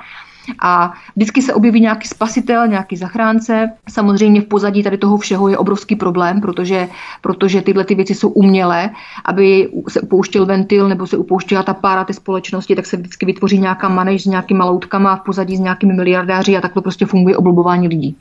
[0.62, 3.72] A vždycky se objeví nějaký spasitel, nějaký zachránce.
[3.90, 6.88] Samozřejmě v pozadí tady toho všeho je obrovský problém, protože,
[7.22, 8.90] protože tyhle ty věci jsou umělé.
[9.26, 13.60] Aby se upouštěl ventil nebo se upouštěla ta pára té společnosti, tak se vždycky vytvoří
[13.60, 17.88] nějaká manež s nějakými loutkama v pozadí s nějakými miliardáři a takhle prostě funguje oblubování
[17.88, 18.18] lidí.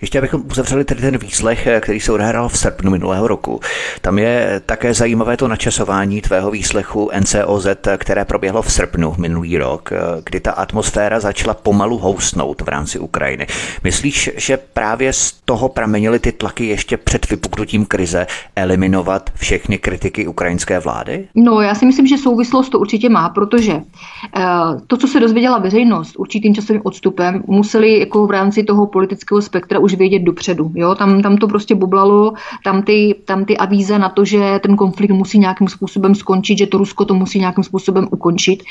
[0.00, 3.60] Ještě abychom uzavřeli tedy ten výslech, který se odehrál v srpnu minulého roku.
[4.00, 9.92] Tam je také zajímavé to načasování tvého výslechu NCOZ, které proběhlo v srpnu minulý rok,
[10.24, 13.46] kdy ta atmosféra začala pomalu housnout v rámci Ukrajiny.
[13.84, 20.26] Myslíš, že právě z toho pramenily ty tlaky ještě před vypuknutím krize eliminovat všechny kritiky
[20.26, 21.28] ukrajinské vlády?
[21.34, 24.42] No, já si myslím, že souvislost to určitě má, protože eh,
[24.86, 29.78] to, co se dozvěděla veřejnost určitým časovým odstupem, museli jako v rámci toho politického spektra
[29.78, 30.70] už vědět dopředu.
[30.74, 30.94] Jo?
[30.94, 32.32] Tam, tam to prostě bublalo,
[32.64, 36.66] tam ty, tam ty avíze na to, že ten konflikt musí nějakým způsobem skončit, že
[36.66, 38.62] to Rusko to musí nějakým způsobem ukončit.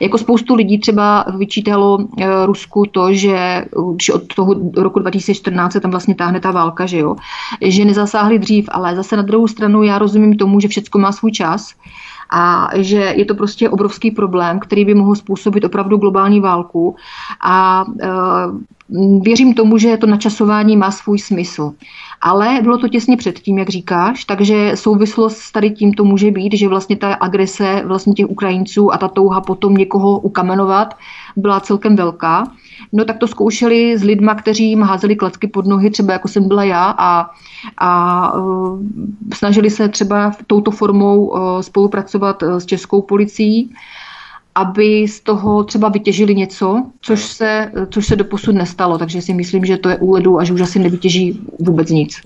[0.00, 3.64] Jako spoustu lidí třeba vyčítalo eh, Rusku to, že
[3.94, 7.16] když od toho roku 2014 se tam vlastně táhne ta válka, že jo,
[7.60, 11.32] že nezasáhli dřív, ale zase na druhou stranu já rozumím tomu, že všechno má svůj
[11.32, 11.74] čas
[12.32, 16.96] a že je to prostě obrovský problém, který by mohl způsobit opravdu globální válku
[17.40, 18.08] a e,
[19.20, 21.72] věřím tomu, že to načasování má svůj smysl.
[22.20, 26.30] Ale bylo to těsně před tím, jak říkáš, takže souvislost s tady tím to může
[26.30, 30.94] být, že vlastně ta agrese vlastně těch Ukrajinců a ta touha potom někoho ukamenovat
[31.36, 32.44] byla celkem velká.
[32.92, 36.48] No tak to zkoušeli s lidma, kteří jim házeli klacky pod nohy, třeba jako jsem
[36.48, 37.30] byla já a,
[37.78, 38.80] a uh,
[39.34, 43.74] snažili se třeba touto formou uh, spolupracovat uh, s českou policií
[44.54, 48.98] aby z toho třeba vytěžili něco, což se, což se doposud nestalo.
[48.98, 52.20] Takže si myslím, že to je úledu a že už asi nevytěží vůbec nic.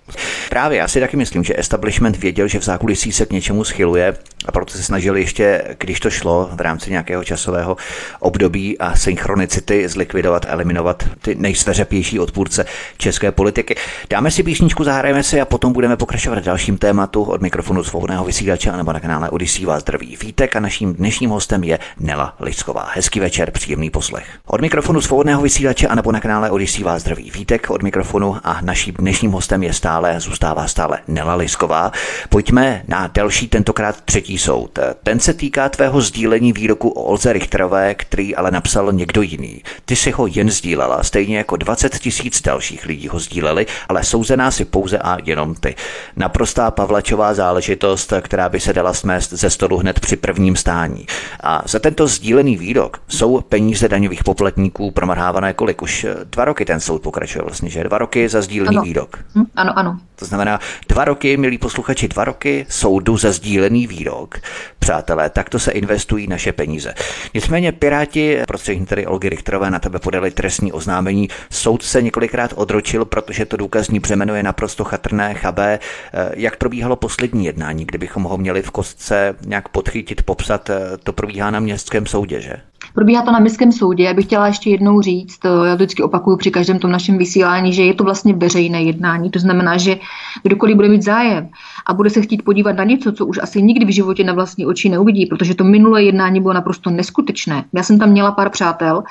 [0.50, 4.16] Právě, já si taky myslím, že establishment věděl, že v zákulisí se k něčemu schyluje
[4.46, 7.76] a proto se snažili ještě, když to šlo v rámci nějakého časového
[8.20, 12.64] období a synchronicity zlikvidovat, eliminovat ty nejsveřepější odpůrce
[12.98, 13.76] české politiky.
[14.10, 18.72] Dáme si písničku, zahrajeme si a potom budeme pokračovat dalším tématu od mikrofonu svobodného vysílače
[18.72, 21.78] nebo na kanále Odisí vás zdraví vítek a naším dnešním hostem je
[22.16, 22.88] Nela Lidsková.
[22.94, 24.26] Hezký večer, příjemný poslech.
[24.46, 28.60] Od mikrofonu svobodného vysílače a nebo na kanále Odisí vás zdraví vítek od mikrofonu a
[28.60, 31.92] naším dnešním hostem je stále, zůstává stále Nela Lidsková.
[32.28, 34.78] Pojďme na další, tentokrát třetí soud.
[35.02, 39.62] Ten se týká tvého sdílení výroku o Olze Richterové, který ale napsal někdo jiný.
[39.84, 44.50] Ty si ho jen sdílela, stejně jako 20 tisíc dalších lidí ho sdíleli, ale souzená
[44.50, 45.74] si pouze a jenom ty.
[46.16, 51.06] Naprostá Pavlačová záležitost, která by se dala smést ze stolu hned při prvním stání.
[51.40, 55.82] A za tento sdílený výrok jsou peníze daňových poplatníků promrhávané kolik?
[55.82, 57.84] Už dva roky ten soud pokračuje vlastně, že?
[57.84, 58.84] Dva roky za sdílený ano.
[58.84, 59.18] výrok.
[59.34, 59.98] Hm, ano, ano.
[60.16, 64.40] To znamená dva roky, milí posluchači, dva roky soudu za sdílený výrok.
[64.78, 66.94] Přátelé, takto se investují naše peníze.
[67.34, 71.28] Nicméně Piráti, prostřednictvím tedy Olgy Richterové, na tebe podali trestní oznámení.
[71.50, 75.78] Soud se několikrát odročil, protože to důkazní břemeno je naprosto chatrné, chabé.
[76.14, 81.12] Eh, jak probíhalo poslední jednání, kdybychom ho měli v kostce nějak podchytit, popsat, eh, to
[81.12, 82.52] probíhá na městském soudě, že?
[82.96, 84.04] Probíhá to na městském soudě.
[84.04, 87.72] Já bych chtěla ještě jednou říct, to já vždycky opakuju při každém tom našem vysílání,
[87.72, 89.30] že je to vlastně veřejné jednání.
[89.30, 89.96] To znamená, že
[90.42, 91.48] kdokoliv bude mít zájem
[91.86, 94.66] a bude se chtít podívat na něco, co už asi nikdy v životě na vlastní
[94.66, 97.64] oči neuvidí, protože to minulé jednání bylo naprosto neskutečné.
[97.72, 99.02] Já jsem tam měla pár přátel,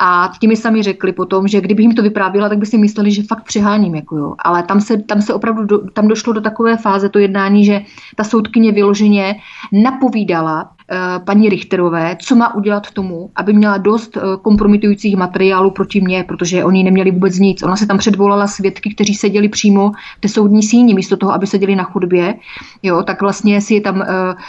[0.00, 3.10] a ti mi sami řekli potom, že kdybych jim to vyprávěla, tak by si mysleli,
[3.10, 3.94] že fakt přeháním.
[3.94, 4.34] Jako jo.
[4.44, 7.80] Ale tam se, tam se opravdu do, tam došlo do takové fáze to jednání, že
[8.16, 9.36] ta soudkyně vyloženě
[9.72, 16.00] napovídala Eh, paní Richterové, co má udělat tomu, aby měla dost eh, kompromitujících materiálů proti
[16.00, 17.62] mně, protože oni neměli vůbec nic.
[17.62, 21.46] Ona se tam předvolala svědky, kteří seděli přímo v té soudní síni, místo toho, aby
[21.46, 22.34] seděli na chodbě.
[22.82, 24.04] Jo, tak vlastně si je tam uh,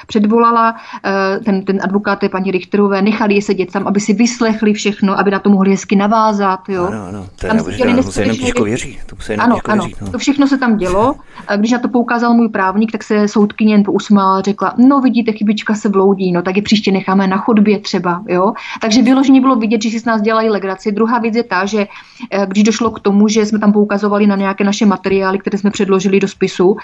[0.07, 4.73] předvolala, uh, ten, ten advokát té paní Richterové, nechali je sedět tam, aby si vyslechli
[4.73, 6.69] všechno, aby na to mohli hezky navázat.
[6.69, 6.85] Jo.
[6.87, 8.99] Ano, ano, to je tam se jenom těžko věří.
[9.05, 10.11] To se jenom ano, ano, věří, no.
[10.11, 11.15] to všechno se tam dělo.
[11.57, 15.31] Když na to poukázal můj právník, tak se soudkyně jen pousmála a řekla, no vidíte,
[15.31, 18.53] chybička se vloudí no tak je příště necháme na chodbě třeba, jo.
[18.81, 20.91] Takže vyloženě bylo vidět, že si s nás dělají legraci.
[20.91, 21.87] Druhá věc je ta, že
[22.31, 25.71] eh, když došlo k tomu, že jsme tam poukazovali na nějaké naše materiály, které jsme
[25.71, 26.77] předložili do spisu,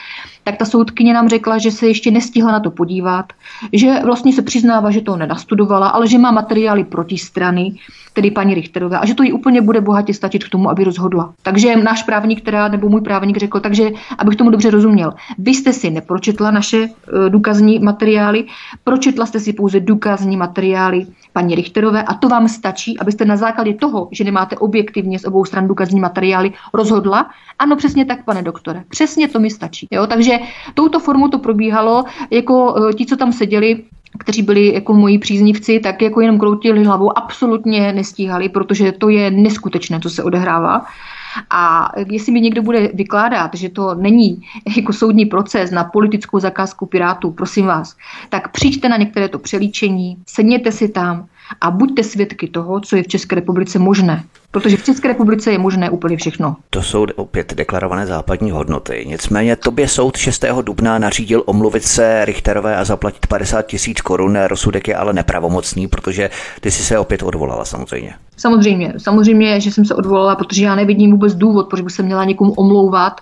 [0.44, 3.34] tak ta soudkyně nám řekla, že se ještě nestihla na to podívat,
[3.74, 7.76] že vlastně se přiznává, že to nenastudovala, ale že má materiály proti strany,
[8.13, 11.34] tedy paní Richterové, a že to jí úplně bude bohatě stačit k tomu, aby rozhodla.
[11.41, 15.73] Takže náš právník, která, nebo můj právník řekl, takže, abych tomu dobře rozuměl, vy jste
[15.73, 18.45] si nepročetla naše uh, důkazní materiály,
[18.84, 23.73] pročetla jste si pouze důkazní materiály paní Richterové a to vám stačí, abyste na základě
[23.73, 27.29] toho, že nemáte objektivně z obou stran důkazní materiály, rozhodla.
[27.60, 29.88] Ano, přesně tak, pane doktore, přesně to mi stačí.
[29.91, 30.08] Jo?
[30.08, 30.39] Takže
[30.73, 33.84] touto formou to probíhalo, jako e, ti, co tam seděli,
[34.17, 39.32] kteří byli jako moji příznivci, tak jako jenom kroutili hlavou, absolutně nestíhali, protože to je
[39.32, 40.86] neskutečné, co se odehrává.
[41.49, 44.41] A jestli mi někdo bude vykládat, že to není
[44.78, 47.95] jako soudní proces na politickou zakázku Pirátů, prosím vás,
[48.30, 51.28] tak přijďte na některé to přelíčení, sedněte si tam
[51.62, 54.23] a buďte svědky toho, co je v České republice možné.
[54.51, 56.55] Protože v České republice je možné úplně všechno.
[56.69, 59.05] To jsou opět deklarované západní hodnoty.
[59.08, 60.45] Nicméně tobě soud 6.
[60.62, 64.38] dubna nařídil omluvit se Richterové a zaplatit 50 tisíc korun.
[64.47, 66.29] Rozsudek je ale nepravomocný, protože
[66.62, 68.13] ty si se opět odvolala samozřejmě.
[68.38, 72.23] Samozřejmě, samozřejmě, že jsem se odvolala, protože já nevidím vůbec důvod, proč by se měla
[72.23, 73.21] někomu omlouvat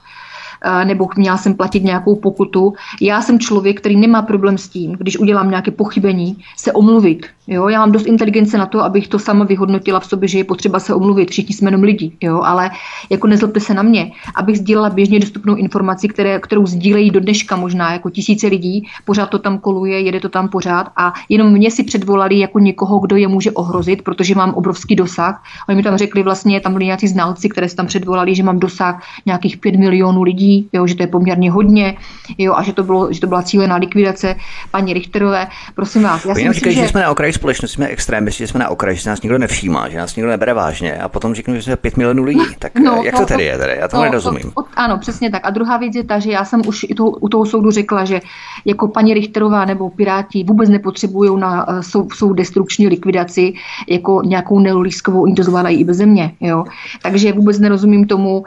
[0.84, 2.73] nebo měla jsem platit nějakou pokutu.
[3.02, 7.26] Já jsem člověk, který nemá problém s tím, když udělám nějaké pochybení, se omluvit.
[7.47, 7.67] Jo?
[7.67, 10.80] Já mám dost inteligence na to, abych to sama vyhodnotila v sobě, že je potřeba
[10.80, 11.32] se omluvit.
[11.32, 12.41] Všichni jsme jenom lidi, jo?
[12.43, 12.71] ale
[13.10, 17.56] jako nezlobte se na mě, abych sdílela běžně dostupnou informaci, které, kterou sdílejí do dneška
[17.56, 21.71] možná jako tisíce lidí, pořád to tam koluje, jede to tam pořád a jenom mě
[21.71, 25.43] si předvolali jako někoho, kdo je může ohrozit, protože mám obrovský dosah.
[25.69, 28.60] Oni mi tam řekli vlastně, tam byli nějací znalci, které se tam předvolali, že mám
[28.60, 31.96] dosah nějakých 5 milionů lidí, lidí, jo, že to je poměrně hodně
[32.38, 34.36] jo, a že to, bylo, že to byla cílená likvidace
[34.72, 35.48] paní Richterové.
[35.76, 36.26] Prosím vás.
[36.26, 36.82] Já si myslím, říkají, že...
[36.82, 39.89] že jsme na okraji společnosti, jsme extrémisti, že jsme na okraji, že nás nikdo nevšímá,
[39.89, 42.46] že nás nikdo nebere vážně a potom řeknu, že jsme 5 milionů lidí.
[42.60, 43.58] Tak no, jak to no, tedy je?
[43.58, 43.78] Tedy?
[43.80, 44.52] Já to no, nerozumím.
[44.52, 45.46] To, ano, přesně tak.
[45.46, 48.06] A druhá věc je ta, že já jsem už i to, u toho soudu řekla,
[48.06, 48.22] že
[48.66, 53.54] jako paní Richterová nebo Piráti vůbec nepotřebují na uh, sou, sou destrukční likvidaci
[53.88, 56.32] jako nějakou neolískovou, oni to zvládají i bez země.
[56.39, 56.63] Jo?
[57.02, 58.46] Takže vůbec nerozumím tomu, uh,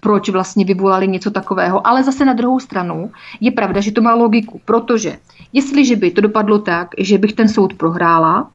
[0.00, 1.86] proč vlastně vyvolali něco takového.
[1.86, 5.16] Ale zase na druhou stranu je pravda, že to má logiku, protože
[5.52, 8.50] jestliže by to dopadlo tak, že bych ten soud prohrála,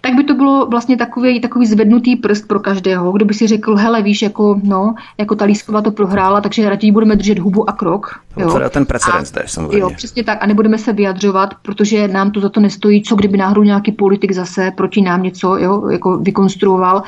[0.00, 3.76] tak by to bylo vlastně takový, takový zvednutý prst pro každého, kdo by si řekl,
[3.76, 7.72] hele, víš, jako, no, jako ta Lísková to prohrála, takže raději budeme držet hubu a
[7.72, 8.20] krok.
[8.36, 8.50] Jo.
[8.50, 9.78] Co ten precedens zde, samozřejmě.
[9.78, 10.38] Jo, přesně tak.
[10.42, 14.32] A nebudeme se vyjadřovat, protože nám to za to nestojí, co kdyby náhodou nějaký politik
[14.32, 17.02] zase proti nám něco jo, jako vykonstruoval.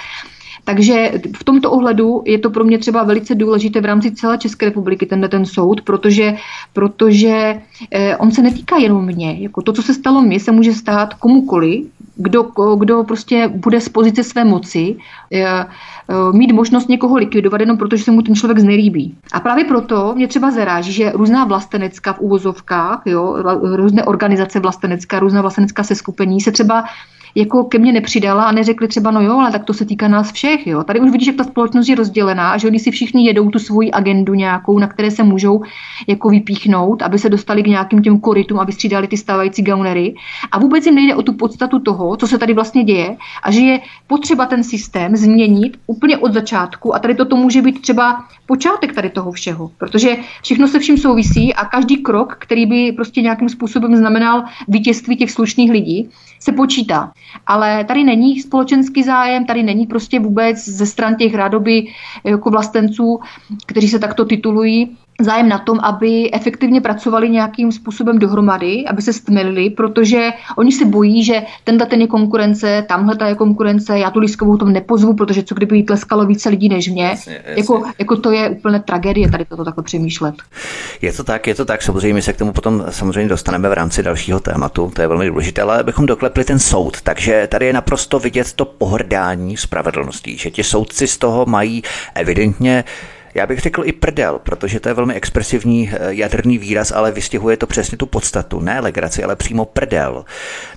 [0.64, 4.66] Takže v tomto ohledu je to pro mě třeba velice důležité v rámci celé České
[4.66, 6.34] republiky, tenhle ten soud, protože,
[6.72, 9.36] protože eh, on se netýká jenom mě.
[9.40, 11.84] Jako to, co se stalo mně, se může stát komukoli,
[12.16, 12.42] kdo,
[12.78, 14.96] kdo prostě bude z pozice své moci
[15.32, 15.66] eh, eh,
[16.32, 19.14] mít možnost někoho likvidovat jenom protože se mu ten člověk znelíbí.
[19.32, 25.18] A právě proto mě třeba zaráží, že různá vlastenecká v úvozovkách, jo, různé organizace vlastenecká,
[25.18, 26.84] různá vlastenecká seskupení se třeba
[27.38, 30.32] jako ke mně nepřidala a neřekli třeba, no jo, ale tak to se týká nás
[30.32, 30.66] všech.
[30.66, 30.84] Jo.
[30.84, 33.58] Tady už vidíš, že ta společnost je rozdělená a že oni si všichni jedou tu
[33.58, 35.62] svoji agendu nějakou, na které se můžou
[36.06, 40.14] jako vypíchnout, aby se dostali k nějakým těm korytům, aby střídali ty stávající gaunery.
[40.52, 43.60] A vůbec jim nejde o tu podstatu toho, co se tady vlastně děje a že
[43.60, 48.92] je potřeba ten systém změnit úplně od začátku a tady toto může být třeba počátek
[48.92, 53.48] tady toho všeho, protože všechno se vším souvisí a každý krok, který by prostě nějakým
[53.48, 57.12] způsobem znamenal vítězství těch slušných lidí, se počítá.
[57.46, 61.86] Ale tady není společenský zájem, tady není prostě vůbec ze stran těch rádoby
[62.24, 63.20] jako vlastenců,
[63.66, 69.12] kteří se takto titulují, zájem na tom, aby efektivně pracovali nějakým způsobem dohromady, aby se
[69.12, 74.10] stmelili, protože oni se bojí, že tenhle ten je konkurence, tamhle ta je konkurence, já
[74.10, 77.04] tu Lískovou tom nepozvu, protože co kdyby jí tleskalo více lidí než mě.
[77.04, 77.60] Jasně, jasně.
[77.60, 80.34] Jako, jako to je úplně tragédie tady toto takhle přemýšlet.
[81.02, 84.02] Je to tak, je to tak, samozřejmě se k tomu potom samozřejmě dostaneme v rámci
[84.02, 87.00] dalšího tématu, to je velmi důležité, ale abychom doklepli ten soud.
[87.02, 91.82] Takže tady je naprosto vidět to pohrdání spravedlností, že ti soudci z toho mají
[92.14, 92.84] evidentně
[93.34, 97.56] já bych řekl i prdel, protože to je velmi expresivní eh, jadrný výraz, ale vystihuje
[97.56, 98.60] to přesně tu podstatu.
[98.60, 100.24] Ne legraci, ale přímo prdel.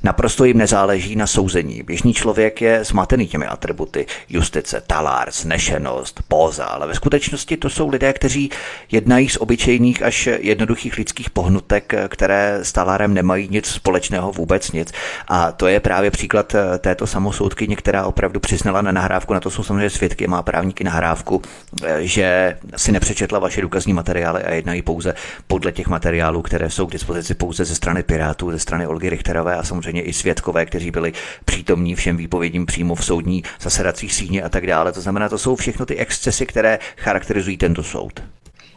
[0.04, 1.84] Naprosto jim nezáleží na souzení.
[1.84, 4.06] Běžný člověk je zmatený těmi atributy.
[4.30, 8.50] Justice, talár, snešenost, póza, ale ve skutečnosti to jsou lidé, kteří
[8.92, 14.72] jednají z obyčejných až jednoduchých lidských pohnutek, eh, které s talárem nemají nic společného, vůbec
[14.72, 14.92] nic.
[15.28, 19.52] A to je právě příklad eh, této samosoudkyně, která opravdu přiznala na nahrávku, na to
[19.52, 21.42] jsou samozřejmě svědky, má právníky nahrávku,
[22.00, 22.41] že
[22.76, 25.14] si nepřečetla vaše důkazní materiály a jednají pouze
[25.48, 29.56] podle těch materiálů, které jsou k dispozici pouze ze strany Pirátů, ze strany Olgy Richterové
[29.56, 31.14] a samozřejmě i svědkové, kteří byli
[31.46, 34.92] přítomní všem výpovědím přímo v soudní zasedací síně a tak dále.
[34.92, 38.20] To znamená, to jsou všechno ty excesy, které charakterizují tento soud.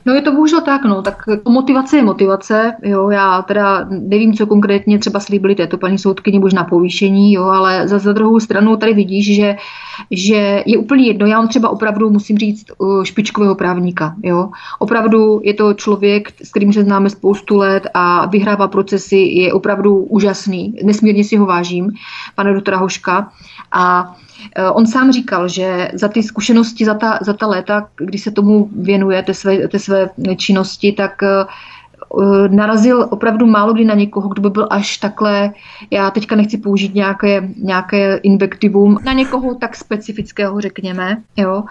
[0.06, 4.46] No je to bohužel tak, no, tak motivace je motivace, jo, já teda nevím, co
[4.46, 8.94] konkrétně třeba slíbili této paní soudkyni, možná povýšení, jo, ale za, za druhou stranu tady
[8.94, 9.56] vidíš, že,
[10.10, 12.66] že je úplně jedno, já mám třeba opravdu, musím říct,
[13.02, 18.68] špičkového právníka, jo, opravdu je to člověk, s kterým se známe spoustu let a vyhrává
[18.68, 21.90] procesy, je opravdu úžasný, nesmírně si ho vážím,
[22.34, 23.28] pane doktora Hoška.
[23.72, 24.23] A Eh,
[24.72, 28.68] on sám říkal, že za ty zkušenosti, za ta, za ta léta, kdy se tomu
[28.72, 31.44] věnuje, té své, té své činnosti, tak eh,
[32.48, 35.50] narazil opravdu málo kdy na někoho, kdo by byl až takhle,
[35.90, 41.64] já teďka nechci použít nějaké, nějaké invektivum, na někoho tak specifického, řekněme, jo.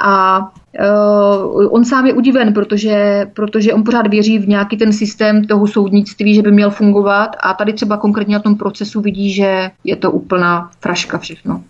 [0.00, 5.44] A uh, on sám je udiven, protože, protože on pořád věří v nějaký ten systém
[5.44, 9.70] toho soudnictví, že by měl fungovat a tady třeba konkrétně na tom procesu vidí, že
[9.84, 11.62] je to úplná fraška všechno.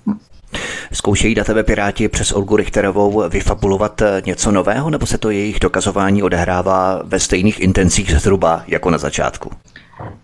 [0.92, 6.22] Zkoušejí na tebe Piráti přes Olgu Richterovou vyfabulovat něco nového, nebo se to jejich dokazování
[6.22, 9.50] odehrává ve stejných intencích zhruba jako na začátku?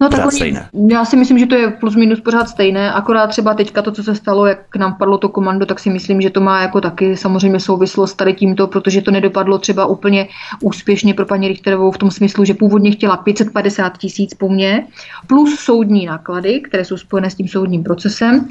[0.01, 0.69] No tak oni, stejné.
[0.91, 4.03] já si myslím, že to je plus minus pořád stejné, akorát třeba teďka to, co
[4.03, 6.81] se stalo, jak k nám padlo to komando, tak si myslím, že to má jako
[6.81, 10.29] taky samozřejmě souvislost tady tímto, protože to nedopadlo třeba úplně
[10.63, 14.87] úspěšně pro paní Richterovou v tom smyslu, že původně chtěla 550 tisíc po mně,
[15.27, 18.49] plus soudní náklady, které jsou spojené s tím soudním procesem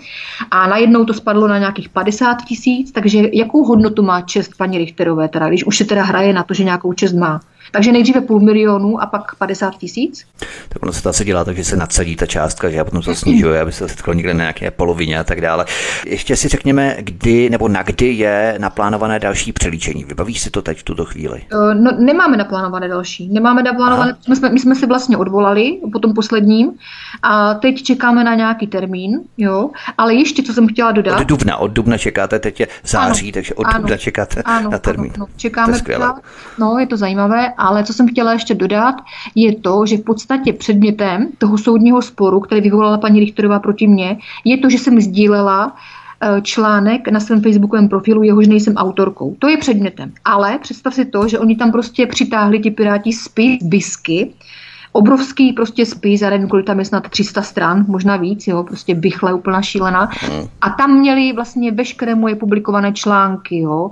[0.51, 5.27] a najednou to spadlo na nějakých 50 tisíc, takže jakou hodnotu má čest paní Richterové,
[5.27, 7.39] teda, když už se teda hraje na to, že nějakou čest má.
[7.71, 10.25] Takže nejdříve půl milionu a pak 50 tisíc.
[10.69, 13.03] Tak ono se to asi dělá tak, že se nadsadí ta částka, že a potom
[13.03, 15.65] se snižuje, aby se setkalo někde na nějaké polovině a tak dále.
[16.05, 20.03] Ještě si řekněme, kdy nebo na kdy je naplánované další přelíčení.
[20.03, 21.41] Vybavíš si to teď v tuto chvíli?
[21.51, 23.29] Eh, no, nemáme naplánované další.
[23.29, 26.71] Nemáme naplánované, my jsme, my jsme si vlastně odvolali po tom posledním
[27.23, 29.69] a teď čekáme na nějaký termín, jo.
[29.97, 31.21] Ale ještě, co jsem chtěla dodat.
[31.21, 34.69] Od dubna, od dubna čekáte, teď je září, ano, takže od ano, dubna čekáte ano,
[34.69, 35.11] na termín.
[35.15, 36.13] Ano, no, čekáme, to
[36.57, 38.95] no, je to zajímavé, ale co jsem chtěla ještě dodat,
[39.35, 44.17] je to, že v podstatě předmětem toho soudního sporu, který vyvolala paní Richterová proti mně,
[44.45, 45.75] je to, že jsem sdílela
[46.21, 49.35] eh, článek na svém facebookovém profilu, jehož nejsem autorkou.
[49.39, 50.11] To je předmětem.
[50.25, 54.33] Ale představ si to, že oni tam prostě přitáhli ti piráti spis bisky,
[54.95, 58.95] obrovský prostě spis, já nevím, kolik tam je snad 300 stran, možná víc, jo, prostě
[58.95, 60.09] bychle, úplná šílená.
[60.19, 60.47] Hmm.
[60.61, 63.89] A tam měli vlastně veškeré moje publikované články, jo,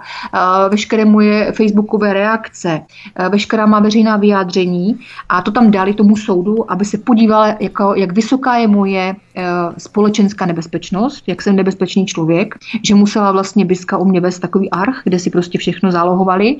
[0.70, 2.82] veškeré moje facebookové reakce,
[3.30, 5.00] veškerá má veřejná vyjádření
[5.30, 9.16] a to tam dali tomu soudu, aby se podívala, jako, jak vysoká je moje e,
[9.78, 15.02] společenská nebezpečnost, jak jsem nebezpečný člověk, že musela vlastně Biska u mě vést takový arch,
[15.04, 16.58] kde si prostě všechno zálohovali.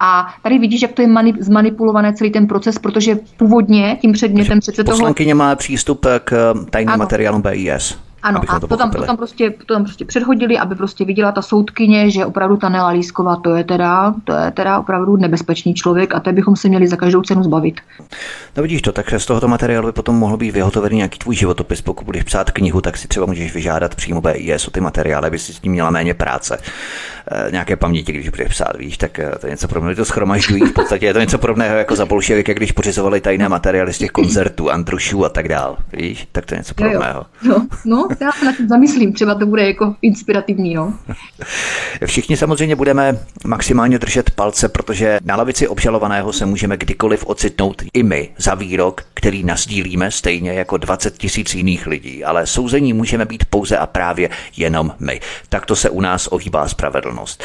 [0.00, 4.60] A tady vidíš, jak to je mani- zmanipulované celý ten proces, protože původně tím předmětem
[4.60, 4.98] přece toho...
[4.98, 7.98] Poslankyně má přístup k tajným materiálům BIS.
[8.22, 11.32] Ano, a to, to, tam, to, tam prostě, to tam prostě předhodili, aby prostě viděla
[11.32, 15.74] ta soudkyně, že opravdu ta Nela Lísková, to je teda, to je teda opravdu nebezpečný
[15.74, 17.80] člověk a té bychom se měli za každou cenu zbavit.
[18.56, 21.82] No vidíš to, takže z tohoto materiálu by potom mohl být vyhotovený nějaký tvůj životopis.
[21.82, 25.38] Pokud budeš psát knihu, tak si třeba můžeš vyžádat přímo BIS o ty materiály, aby
[25.38, 26.58] si s tím měla méně práce.
[27.30, 30.62] E, nějaké paměti, když budeš psát, víš, tak eh, to je něco podobného, to schromažďují.
[30.62, 34.10] V podstatě je to něco podobného jako za bolševiky, když pořizovali tajné materiály z těch
[34.10, 35.76] koncertů, Andrušů a tak dál.
[35.92, 37.26] Víš, tak to je něco podobného.
[37.42, 37.58] Jo, jo.
[37.58, 40.74] No, no, já se na tím zamyslím, třeba to bude jako inspirativní.
[40.74, 40.94] No.
[42.06, 48.02] Všichni samozřejmě budeme maximálně držet palce, protože na lavici obžalovaného se můžeme kdykoliv ocitnout i
[48.02, 53.44] my za výrok, který nasdílíme stejně jako 20 tisíc jiných lidí, ale souzení můžeme být
[53.44, 55.20] pouze a právě jenom my.
[55.48, 57.44] Takto se u nás ohýbá spravedlnost.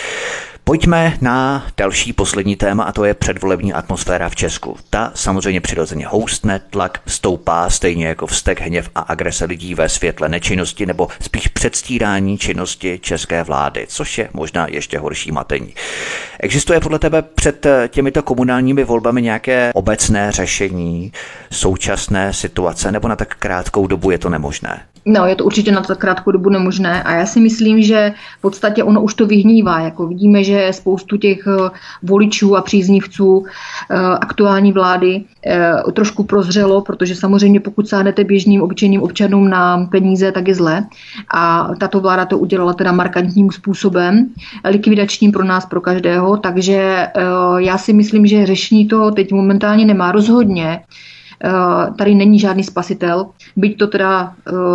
[0.68, 4.78] Pojďme na další poslední téma a to je předvolební atmosféra v Česku.
[4.90, 10.30] Ta samozřejmě přirozeně houstne, tlak stoupá stejně jako vztek, hněv a agrese lidí ve světle
[10.30, 15.74] nečinnosti nebo spíš předstírání činnosti české vlády, což je možná ještě horší matení.
[16.40, 21.12] Existuje podle tebe před těmito komunálními volbami nějaké obecné řešení
[21.52, 24.82] současné situace nebo na tak krátkou dobu je to nemožné?
[25.08, 28.42] No, je to určitě na tak krátkou dobu nemožné a já si myslím, že v
[28.42, 29.80] podstatě ono už to vyhnívá.
[29.80, 31.70] Jako vidíme, že spoustu těch eh,
[32.04, 39.02] voličů a příznivců eh, aktuální vlády eh, trošku prozřelo, protože samozřejmě pokud sáhnete běžným obyčejným
[39.02, 40.86] občanům na peníze, tak je zle.
[41.34, 44.30] A tato vláda to udělala teda markantním způsobem,
[44.66, 47.08] likvidačním pro nás, pro každého, takže
[47.58, 50.80] já si myslím, že řešení to teď momentálně nemá rozhodně
[51.98, 53.28] tady není žádný spasitel.
[53.56, 54.34] Byť to teda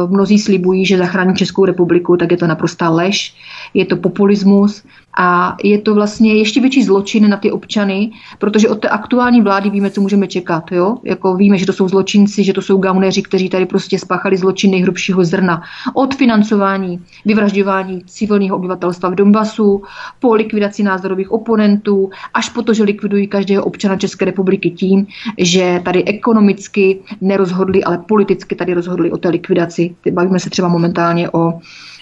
[0.08, 3.34] mnozí slibují, že zachrání Českou republiku, tak je to naprostá lež.
[3.74, 4.82] Je to populismus
[5.18, 9.70] a je to vlastně ještě větší zločin na ty občany, protože od té aktuální vlády
[9.70, 10.72] víme, co můžeme čekat.
[10.72, 10.96] Jo?
[11.04, 14.70] Jako víme, že to jsou zločinci, že to jsou gauneři, kteří tady prostě spáchali zločiny
[14.70, 15.62] nejhrubšího zrna.
[15.94, 19.82] Od financování, vyvražďování civilního obyvatelstva v Donbasu,
[20.20, 25.06] po likvidaci názorových oponentů, až po to, že likvidují každého občana České republiky tím,
[25.38, 29.94] že tady ekonomicky nerozhodli, ale politicky tady rozhodli o té likvidaci.
[30.10, 31.58] Bavíme se třeba momentálně o,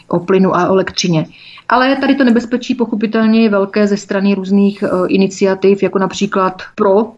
[0.08, 1.26] o plynu a o elektřině.
[1.68, 7.12] Ale tady to nebezpečí pochopitelně je velké ze strany různých eh, iniciativ, jako například pro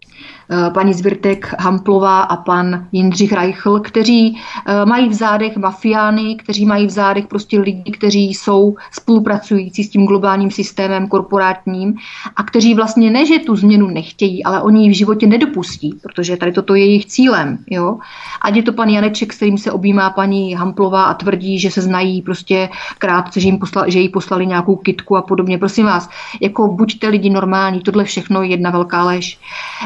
[0.73, 6.87] paní Zvirtek Hamplová a pan Jindřich Reichl, kteří eh, mají v zádech mafiány, kteří mají
[6.87, 11.95] v zádech prostě lidi, kteří jsou spolupracující s tím globálním systémem korporátním
[12.35, 16.37] a kteří vlastně ne, že tu změnu nechtějí, ale oni ji v životě nedopustí, protože
[16.37, 17.57] tady toto je jejich cílem.
[17.69, 17.97] Jo?
[18.41, 21.81] Ať je to pan Janeček, s kterým se objímá paní Hamplová a tvrdí, že se
[21.81, 25.57] znají prostě krátce, že, jim poslali, že jí poslali nějakou kitku a podobně.
[25.57, 26.09] Prosím vás,
[26.41, 29.39] jako buďte lidi normální, tohle všechno je jedna velká lež.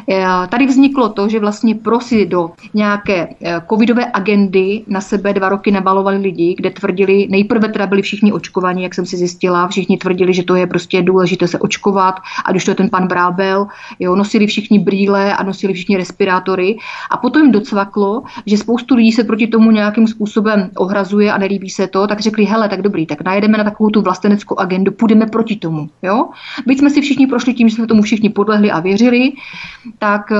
[0.09, 5.49] Eh, tady vzniklo to, že vlastně prosy do nějaké eh, covidové agendy na sebe dva
[5.49, 9.97] roky nabalovali lidi, kde tvrdili, nejprve teda byli všichni očkovaní, jak jsem si zjistila, všichni
[9.97, 13.67] tvrdili, že to je prostě důležité se očkovat, a když to je ten pan Brábel,
[13.99, 16.77] jo, nosili všichni brýle a nosili všichni respirátory
[17.11, 21.69] a potom jim docvaklo, že spoustu lidí se proti tomu nějakým způsobem ohrazuje a nelíbí
[21.69, 25.25] se to, tak řekli, hele, tak dobrý, tak najedeme na takovou tu vlasteneckou agendu, půjdeme
[25.25, 25.89] proti tomu.
[26.03, 26.29] Jo?
[26.65, 29.31] Byť jsme si všichni prošli tím, že jsme tomu všichni podlehli a věřili,
[29.99, 30.31] tak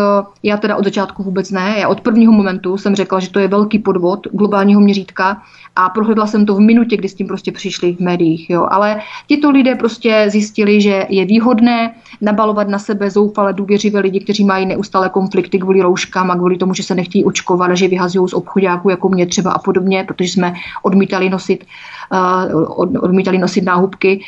[0.44, 1.76] já teda od začátku vůbec ne.
[1.80, 5.42] Já od prvního momentu jsem řekla, že to je velký podvod globálního měřítka
[5.76, 8.50] a prohledla jsem to v minutě, kdy s tím prostě přišli v médiích.
[8.50, 8.68] Jo.
[8.72, 14.46] Ale tito lidé prostě zjistili, že je výhodné nabalovat na sebe zoufale důvěřivé lidi, kteří
[14.46, 18.34] mají neustále konflikty kvůli rouškám a kvůli tomu, že se nechtějí očkovat že vyhazují z
[18.34, 21.66] obchodáků jako mě třeba a podobně, protože jsme odmítali nosit,
[22.12, 24.22] uh, odmítali nosit náhubky.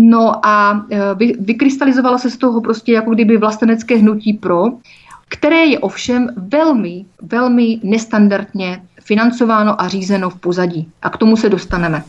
[0.00, 4.64] No a uh, vy, vykrystalizovalo se z toho prostě jako kdyby vlastenecké hnutí pro,
[5.28, 10.88] které je ovšem velmi, velmi nestandardně financováno a řízeno v pozadí.
[11.02, 12.02] A k tomu se dostaneme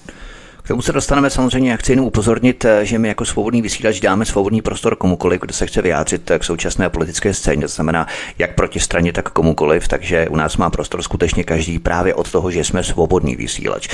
[0.70, 4.26] tomu se dostaneme samozřejmě, já chci jenom upozornit, eh, že my jako svobodný vysílač dáme
[4.26, 8.08] svobodný prostor komukoliv, kdo se chce vyjádřit k současné politické scéně, to znamená
[8.38, 12.52] jak proti straně, tak komukoliv, takže u nás má prostor skutečně každý právě od toho,
[12.52, 13.90] že jsme svobodný vysílač.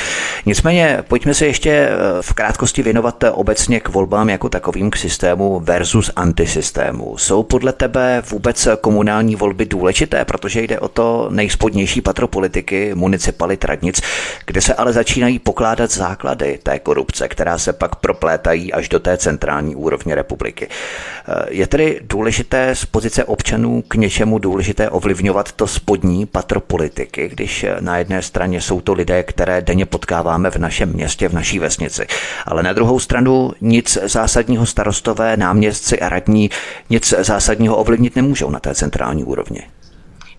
[0.45, 4.97] Nicméně pojďme se ještě eh, v krátkosti věnovat eh, obecně k volbám jako takovým k
[4.97, 7.17] systému versus antisystému.
[7.17, 13.65] Jsou podle tebe vůbec komunální volby důležité, protože jde o to nejspodnější patro politiky, municipalit,
[13.65, 14.01] radnic,
[14.45, 19.17] kde se ale začínají pokládat základy té korupce, která se pak proplétají až do té
[19.17, 20.67] centrální úrovně republiky.
[20.67, 27.29] Eh, je tedy důležité z pozice občanů k něčemu důležité ovlivňovat to spodní patro politiky,
[27.29, 31.59] když na jedné straně jsou to lidé, které denně potkáváme v našem městě, v naší
[31.59, 32.07] vesnici,
[32.45, 36.49] ale na druhou stranu nic zásadního starostové, náměstci a radní
[36.89, 39.61] nic zásadního ovlivnit nemůžou na té centrální úrovni.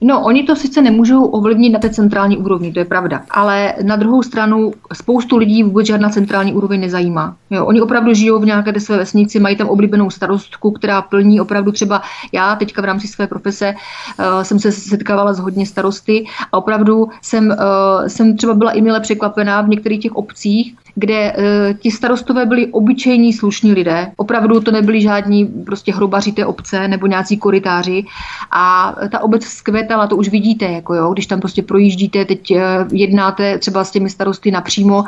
[0.00, 3.96] No, oni to sice nemůžou ovlivnit na té centrální úrovni, to je pravda, ale na
[3.96, 7.36] druhou stranu spoustu lidí vůbec žádná centrální úroveň nezajímá.
[7.50, 11.72] Jo, oni opravdu žijou v nějaké své vesnici, mají tam oblíbenou starostku, která plní opravdu
[11.72, 16.58] třeba já teďka v rámci své profese uh, jsem se setkávala s hodně starosty a
[16.58, 21.78] opravdu jsem, uh, jsem třeba byla i milé překvapená v některých těch obcích, kde uh,
[21.78, 24.12] ti starostové byli obyčejní slušní lidé.
[24.16, 28.04] Opravdu to nebyli žádní prostě hrobaři té obce nebo nějací koritáři
[28.50, 32.58] a ta obec skvětala, to už vidíte, jako jo, když tam prostě projíždíte, teď uh,
[32.92, 35.04] jednáte třeba s těmi starosty napřímo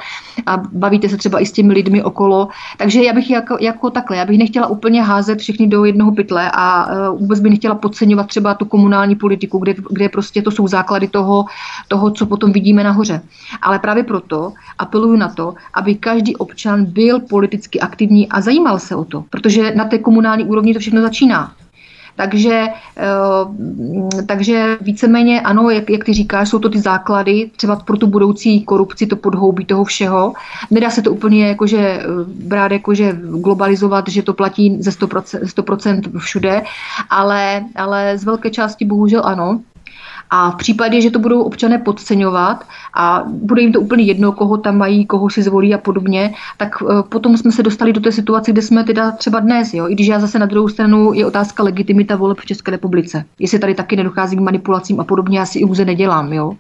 [0.47, 2.49] a bavíte se třeba i s těmi lidmi okolo.
[2.77, 6.51] Takže já bych jako, jako takhle, já bych nechtěla úplně házet všechny do jednoho pytle
[6.55, 10.69] a uh, vůbec bych nechtěla podceňovat třeba tu komunální politiku, kde, kde prostě to jsou
[10.69, 11.45] základy toho,
[11.89, 13.21] toho, co potom vidíme nahoře.
[13.63, 18.95] Ale právě proto apeluju na to, aby každý občan byl politicky aktivní a zajímal se
[18.95, 21.53] o to, protože na té komunální úrovni to všechno začíná.
[22.19, 22.67] Takže,
[22.97, 28.07] eh, takže víceméně ano, jak, jak ty říkáš, jsou to ty základy třeba pro tu
[28.07, 30.33] budoucí korupci, to podhoubí toho všeho.
[30.71, 36.19] Nedá se to úplně jakože eh, brát jakože globalizovat, že to platí ze 100%, 100%
[36.19, 36.63] všude,
[37.11, 39.61] ale, ale z velké části bohužel ano.
[40.31, 42.65] A v případě, že to budou občané podceňovat
[42.95, 46.83] a bude jim to úplně jedno, koho tam mají, koho si zvolí a podobně, tak
[46.83, 49.75] eh, potom jsme se dostali do té situace, kde jsme teda třeba dnes.
[49.75, 49.89] Jo?
[49.89, 53.25] I když já zase na druhou stranu je otázka legitimita voleb v České republice.
[53.39, 56.33] Jestli tady taky nedochází k manipulacím a podobně, já si iluze nedělám.
[56.33, 56.53] Jo?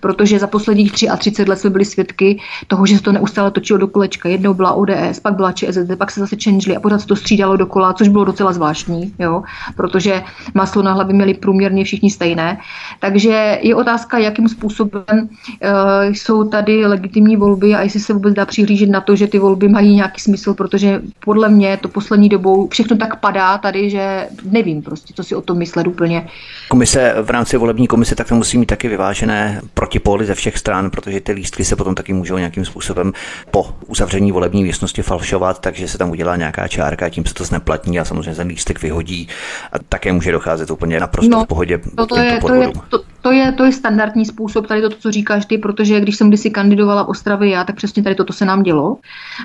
[0.00, 3.88] Protože za posledních 33 let jsme byli svědky toho, že se to neustále točilo do
[3.88, 4.28] kolečka.
[4.28, 7.56] Jednou byla ODS, pak byla ČSSD, pak se zase čenžili a pořád se to střídalo
[7.56, 9.42] dokola, což bylo docela zvláštní, jo?
[9.76, 10.22] protože
[10.54, 12.58] maslo na hlavě měli průměrně všichni stejné.
[13.00, 18.46] Takže je otázka, jakým způsobem uh, jsou tady legitimní volby a jestli se vůbec dá
[18.46, 22.68] přihlížet na to, že ty volby mají nějaký smysl, protože podle mě to poslední dobou
[22.68, 26.28] všechno tak padá tady, že nevím prostě, co si o tom myslet úplně.
[26.68, 30.90] Komise v rámci volební komise tak to musí mít taky vyvážené protipóly ze všech stran,
[30.90, 33.12] protože ty lístky se potom taky můžou nějakým způsobem
[33.50, 38.00] po uzavření volební místnosti falšovat, takže se tam udělá nějaká čárka, tím se to zneplatní
[38.00, 39.28] a samozřejmě ten lístek vyhodí
[39.72, 43.04] a také může docházet úplně naprosto no, v pohodě to, to, je, to, je, to,
[43.24, 46.50] to, je, to je standardní způsob, tady to, co říkáš ty, protože když jsem kdysi
[46.50, 48.96] kandidovala v Ostravě já, tak přesně tady toto se nám dělo.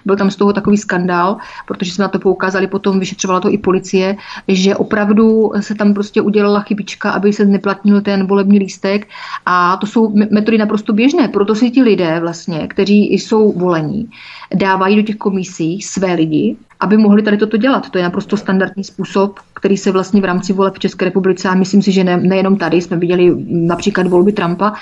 [0.06, 3.58] Byl tam z toho takový skandál, protože jsme na to poukázali, potom vyšetřovala to i
[3.58, 4.16] policie,
[4.48, 9.08] že opravdu se tam prostě udělala chybička, aby se neplatnil ten volební lístek
[9.46, 11.28] a to jsou metody naprosto běžné.
[11.28, 14.10] Proto si ti lidé vlastně, kteří jsou volení,
[14.56, 17.90] dávají do těch komisí své lidi, aby mohli tady toto dělat.
[17.90, 21.55] To je naprosto standardní způsob, který se vlastně v rámci voleb v České republice, a
[21.55, 24.74] myslím si, že ne, nejenom tady, jsme viděli například volby Trumpa,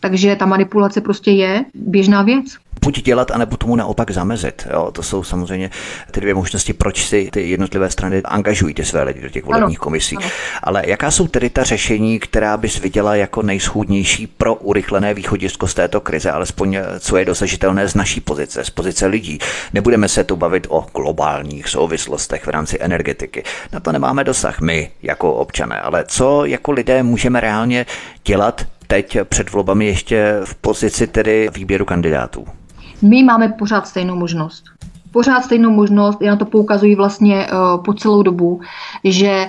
[0.00, 2.44] takže ta manipulace prostě je běžná věc
[2.84, 4.68] buď dělat, anebo tomu naopak zamezit.
[4.72, 5.70] Jo, to jsou samozřejmě
[6.10, 9.78] ty dvě možnosti, proč si ty jednotlivé strany angažují ty své lidi do těch volebních
[9.78, 10.16] ano, komisí.
[10.16, 10.26] Ano.
[10.62, 15.74] Ale jaká jsou tedy ta řešení, která bys viděla jako nejschůdnější pro urychlené východisko z
[15.74, 19.38] této krize, alespoň co je dosažitelné z naší pozice, z pozice lidí.
[19.72, 23.44] Nebudeme se tu bavit o globálních souvislostech v rámci energetiky.
[23.72, 27.86] Na to nemáme dosah my jako občané, ale co jako lidé můžeme reálně
[28.24, 32.44] dělat teď před volbami ještě v pozici tedy výběru kandidátů?
[33.02, 34.64] My máme pořád stejnou možnost.
[35.10, 38.60] pořád stejnou možnost, já na to poukazuji vlastně uh, po celou dobu,
[39.04, 39.46] že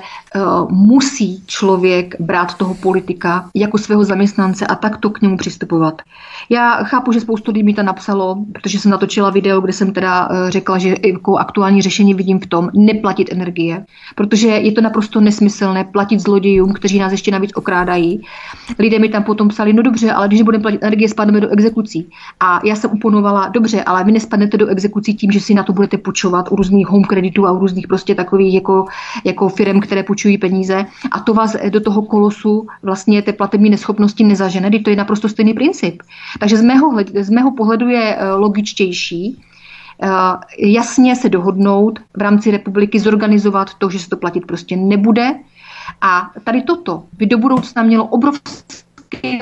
[0.69, 6.01] musí člověk brát toho politika jako svého zaměstnance a takto k němu přistupovat.
[6.49, 10.29] Já chápu, že spoustu lidí mi to napsalo, protože jsem natočila video, kde jsem teda
[10.29, 15.21] uh, řekla, že jako aktuální řešení vidím v tom neplatit energie, protože je to naprosto
[15.21, 18.21] nesmyslné platit zlodějům, kteří nás ještě navíc okrádají.
[18.79, 22.09] Lidé mi tam potom psali, no dobře, ale když budeme platit energie, spadneme do exekucí.
[22.39, 25.73] A já jsem uponovala, dobře, ale vy nespadnete do exekucí tím, že si na to
[25.73, 28.86] budete půjčovat u různých home kreditů a u různých prostě takových jako,
[29.25, 34.24] jako firm, které půjčují peníze a to vás do toho kolosu vlastně té platební neschopnosti
[34.24, 36.01] nezažene, to je naprosto stejný princip.
[36.39, 39.41] Takže z mého, z mého pohledu je eh, logičtější,
[40.01, 40.07] eh,
[40.57, 45.34] jasně se dohodnout v rámci republiky, zorganizovat to, že se to platit prostě nebude.
[46.01, 48.90] A tady toto by do budoucna mělo obrovské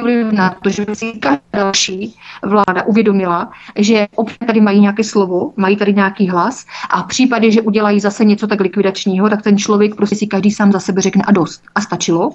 [0.02, 5.04] vliv na to, že by si každá další vláda uvědomila, že občané tady mají nějaké
[5.04, 9.42] slovo, mají tady nějaký hlas a v případě, že udělají zase něco tak likvidačního, tak
[9.42, 11.64] ten člověk prostě si každý sám za sebe řekne a dost.
[11.76, 12.32] A stačilo.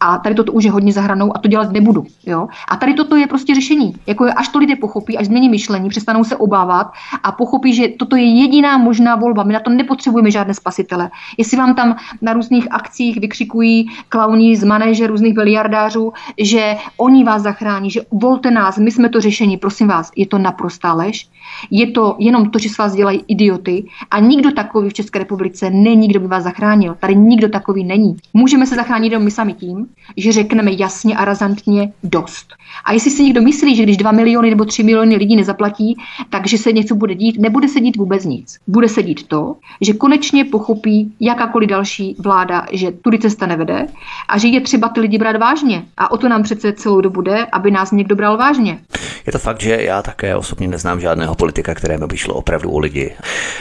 [0.00, 2.06] A tady toto už je hodně zahranou a to dělat nebudu.
[2.26, 2.48] Jo?
[2.68, 3.94] A tady toto je prostě řešení.
[4.06, 8.16] Jako až to lidé pochopí, až změní myšlení, přestanou se obávat a pochopí, že toto
[8.16, 9.42] je jediná možná volba.
[9.42, 11.10] My na to nepotřebujeme žádné spasitele.
[11.38, 17.42] Jestli vám tam na různých akcích vykřikují klauní z manéže různých miliardářů, že oni vás
[17.42, 21.28] zachrání, že volte nás, my jsme to řešení, prosím vás, je to naprostá lež.
[21.70, 25.70] Je to jenom to, že s vás dělají idioty a nikdo takový v České republice
[25.70, 26.96] není, kdo by vás zachránil.
[27.00, 28.16] Tady nikdo takový není.
[28.34, 32.54] Můžeme se zachránit jenom my sami tím, že řekneme jasně a razantně dost.
[32.84, 35.96] A jestli si někdo myslí, že když 2 miliony nebo 3 miliony lidí nezaplatí,
[36.30, 38.58] takže se něco bude dít, nebude se dít vůbec nic.
[38.66, 43.86] Bude se dít to, že konečně pochopí jakákoliv další vláda, že tudy cesta nevede
[44.28, 45.84] a že je třeba ty lidi brát vážně.
[45.96, 48.78] A o to nám přece celou dobu jde, aby nás někdo bral vážně.
[49.26, 52.78] Je to fakt, že já také osobně neznám žádného politika, kterému by šlo opravdu o
[52.78, 53.14] lidi.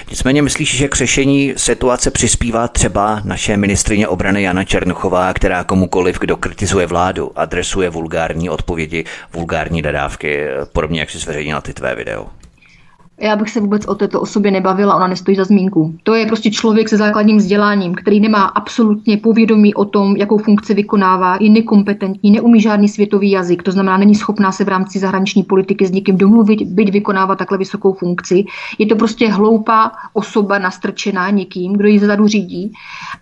[0.10, 6.20] Nicméně myslíš, že k řešení situace přispívá třeba naše ministrině obrany Jana Černochová, která komukoliv,
[6.20, 12.28] kdo kritizuje vládu, adresuje vulgární odpovědi, vulgární dodávky, podobně jak si zveřejnila ty tvé video?
[13.22, 15.96] Já bych se vůbec o této osobě nebavila, ona nestojí za zmínku.
[16.04, 20.74] To je prostě člověk se základním vzděláním, který nemá absolutně povědomí o tom, jakou funkci
[20.74, 25.44] vykonává, je nekompetentní, neumí žádný světový jazyk, to znamená, není schopná se v rámci zahraniční
[25.44, 28.46] politiky s někým domluvit, byť vykonávat takhle vysokou funkci.
[28.78, 32.72] Je to prostě hloupá osoba nastrčená někým, kdo ji zadu řídí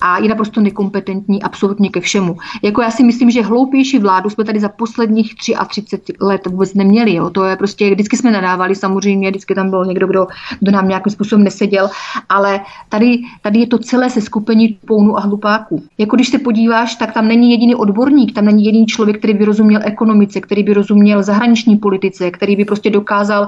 [0.02, 2.38] a je naprosto nekompetentní absolutně ke všemu.
[2.64, 5.36] Jako já si myslím, že hloupější vládu jsme tady za posledních
[5.68, 7.16] 33 let vůbec neměli.
[7.16, 7.30] Jo.
[7.30, 10.27] To je prostě, vždycky jsme nadávali samozřejmě, vždycky tam bylo někdo, kdo,
[10.59, 11.89] kdo nám nějakým způsobem neseděl,
[12.29, 12.59] ale
[12.89, 15.83] tady, tady je to celé se skupení pounu a hlupáků.
[15.97, 19.45] Jako když se podíváš, tak tam není jediný odborník, tam není jediný člověk, který by
[19.45, 23.47] rozuměl ekonomice, který by rozuměl zahraniční politice, který by prostě dokázal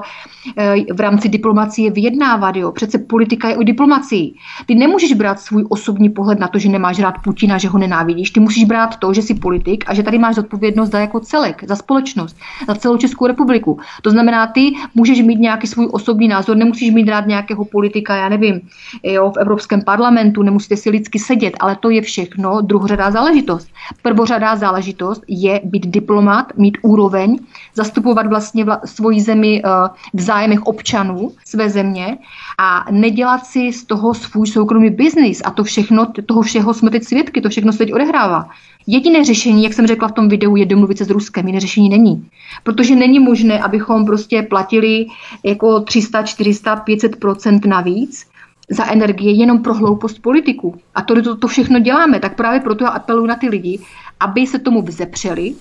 [0.56, 2.56] eh, v rámci diplomacie vyjednávat.
[2.56, 2.72] Jo.
[2.72, 4.34] Přece politika je o diplomacii.
[4.66, 8.30] Ty nemůžeš brát svůj osobní pohled na to, že nemáš rád Putina, že ho nenávidíš.
[8.30, 11.64] Ty musíš brát to, že jsi politik a že tady máš zodpovědnost za jako celek,
[11.68, 12.36] za společnost,
[12.66, 13.78] za celou Českou republiku.
[14.02, 18.28] To znamená, ty můžeš mít nějaký svůj osobní názor, nemusíš mít rád nějakého politika, já
[18.28, 18.60] nevím,
[19.02, 23.68] jo, v Evropském parlamentu, nemusíte si lidsky sedět, ale to je všechno druhořadá záležitost.
[24.02, 27.38] Prvořadá záležitost je být diplomat, mít úroveň,
[27.74, 29.70] zastupovat vlastně vla, svoji zemi uh,
[30.14, 32.18] v zájmech občanů své země
[32.58, 35.42] a nedělat si z toho svůj soukromý biznis.
[35.44, 38.48] A to všechno, toho všeho jsme teď svědky, to všechno se teď odehrává.
[38.90, 41.46] Jediné řešení, jak jsem řekla v tom videu, je domluvit se s Ruskem.
[41.46, 42.28] Jiné řešení není.
[42.62, 45.06] Protože není možné, abychom prostě platili
[45.44, 48.26] jako 300, 400, 500% navíc
[48.70, 50.76] za energie jenom pro hloupost politiků.
[50.94, 52.20] A to, to, to všechno děláme.
[52.20, 53.80] Tak právě proto já apeluji na ty lidi,
[54.20, 55.54] aby se tomu vzepřeli,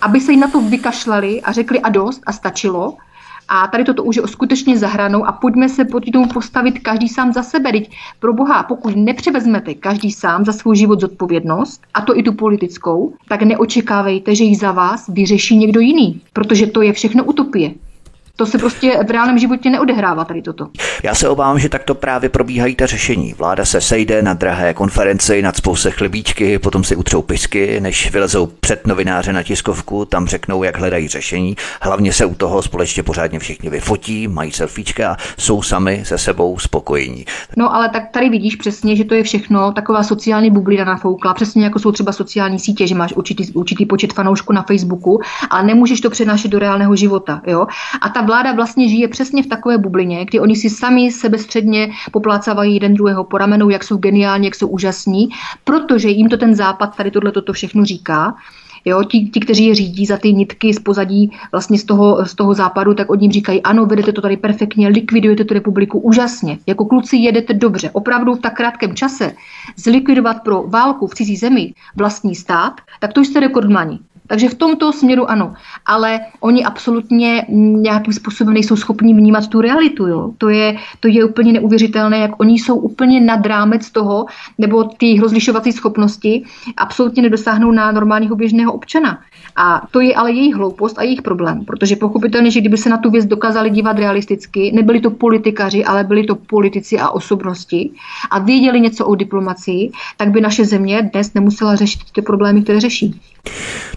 [0.00, 2.96] aby se jim na to vykašlali a řekli a dost a stačilo
[3.48, 7.32] a tady toto už je skutečně zahranou a pojďme se proti tomu postavit každý sám
[7.32, 7.72] za sebe.
[7.72, 7.90] Teď
[8.20, 13.12] pro boha, pokud nepřevezmete každý sám za svůj život zodpovědnost, a to i tu politickou,
[13.28, 17.70] tak neočekávejte, že ji za vás vyřeší někdo jiný, protože to je všechno utopie.
[18.38, 20.68] To se prostě v reálném životě neodehrává tady toto.
[21.02, 23.34] Já se obávám, že takto právě probíhají ta řešení.
[23.38, 28.46] Vláda se sejde na drahé konferenci, nad spouse chlebíčky, potom si utřou pisky, než vylezou
[28.46, 31.56] před novináře na tiskovku, tam řeknou, jak hledají řešení.
[31.82, 36.58] Hlavně se u toho společně pořádně všichni vyfotí, mají selfiečka a jsou sami se sebou
[36.58, 37.24] spokojení.
[37.56, 41.64] No ale tak tady vidíš přesně, že to je všechno taková sociální bublina nafoukla, přesně
[41.64, 45.20] jako jsou třeba sociální sítě, že máš určitý, určitý počet fanoušků na Facebooku,
[45.50, 47.42] ale nemůžeš to přenášet do reálného života.
[47.46, 47.66] Jo?
[48.00, 52.74] A ta vláda vlastně žije přesně v takové bublině, kdy oni si sami sebestředně poplácávají
[52.74, 55.28] jeden druhého po ramenu, jak jsou geniální, jak jsou úžasní,
[55.64, 58.34] protože jim to ten západ tady tohle toto všechno říká
[58.84, 62.34] Jo, ti, ti, kteří je řídí za ty nitky z pozadí vlastně z toho, z
[62.34, 66.58] toho západu, tak od ním říkají, ano, vedete to tady perfektně, likvidujete tu republiku úžasně.
[66.66, 67.90] Jako kluci jedete dobře.
[67.92, 69.32] Opravdu v tak krátkém čase
[69.76, 73.98] zlikvidovat pro válku v cizí zemi vlastní stát, tak to jste rekordmani.
[74.28, 75.54] Takže v tomto směru ano,
[75.86, 80.06] ale oni absolutně nějakým způsobem nejsou schopni vnímat tu realitu.
[80.06, 80.30] Jo.
[80.38, 84.26] To, je, to je úplně neuvěřitelné, jak oni jsou úplně nad rámec toho,
[84.58, 86.44] nebo ty rozlišovací schopnosti
[86.76, 89.20] absolutně nedosáhnou na normálního běžného občana.
[89.56, 92.98] A to je ale jejich hloupost a jejich problém, protože pochopitelně, že kdyby se na
[92.98, 97.90] tu věc dokázali dívat realisticky, nebyli to politikaři, ale byli to politici a osobnosti
[98.30, 102.80] a věděli něco o diplomacii, tak by naše země dnes nemusela řešit ty problémy, které
[102.80, 103.20] řeší.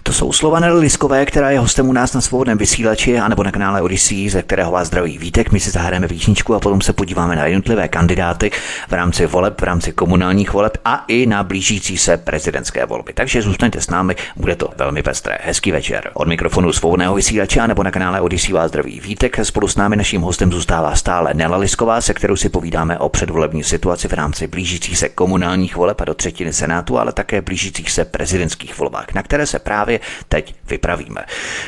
[0.02, 3.42] To jsou slova Nely Liskové, která je hostem u nás na svobodném vysílači a nebo
[3.42, 5.52] na kanále Odyssey, ze kterého vás zdraví Vítek.
[5.52, 8.50] My si zahrajeme písničku a potom se podíváme na jednotlivé kandidáty
[8.88, 13.12] v rámci voleb, v rámci komunálních voleb a i na blížící se prezidentské volby.
[13.12, 15.38] Takže zůstaňte s námi, bude to velmi pestré.
[15.42, 16.10] Hezký večer.
[16.14, 19.36] Od mikrofonu svobodného vysílače a nebo na kanále Odyssey vás zdraví Vítek.
[19.42, 23.64] Spolu s námi naším hostem zůstává stále Nela Lisková, se kterou si povídáme o předvolební
[23.64, 28.04] situaci v rámci blížících se komunálních voleb a do třetiny Senátu, ale také blížících se
[28.04, 31.20] prezidentských volbách, na které se právě teď vypravíme.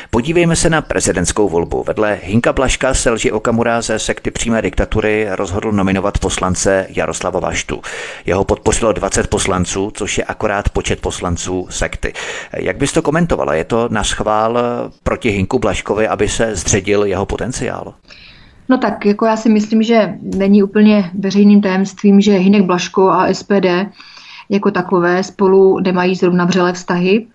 [0.09, 1.83] Podívejme se na prezidentskou volbu.
[1.87, 7.81] Vedle Hinka Blaška se lži Okamura ze sekty přímé diktatury rozhodl nominovat poslance Jaroslava Vaštu.
[8.25, 12.13] Jeho podpořilo 20 poslanců, což je akorát počet poslanců sekty.
[12.53, 13.53] Jak bys to komentovala?
[13.53, 14.59] Je to na schvál
[15.03, 17.93] proti Hinku Blaškovi, aby se zředil jeho potenciál?
[18.69, 23.33] No tak, jako já si myslím, že není úplně veřejným tajemstvím, že Hinek Blaško a
[23.33, 23.65] SPD
[24.49, 27.27] jako takové spolu nemají zrovna vřelé vztahy.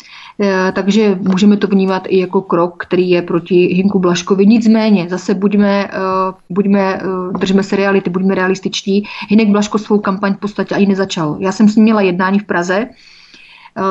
[0.42, 4.46] Eh, takže můžeme to vnímat i jako krok, který je proti Hinku Blaškovi.
[4.46, 9.06] Nicméně, zase buďme, eh, buďme eh, držme se reality, buďme realističtí.
[9.28, 11.36] Hinek Blaško svou kampaň v podstatě ani nezačal.
[11.40, 12.88] Já jsem s ním měla jednání v Praze,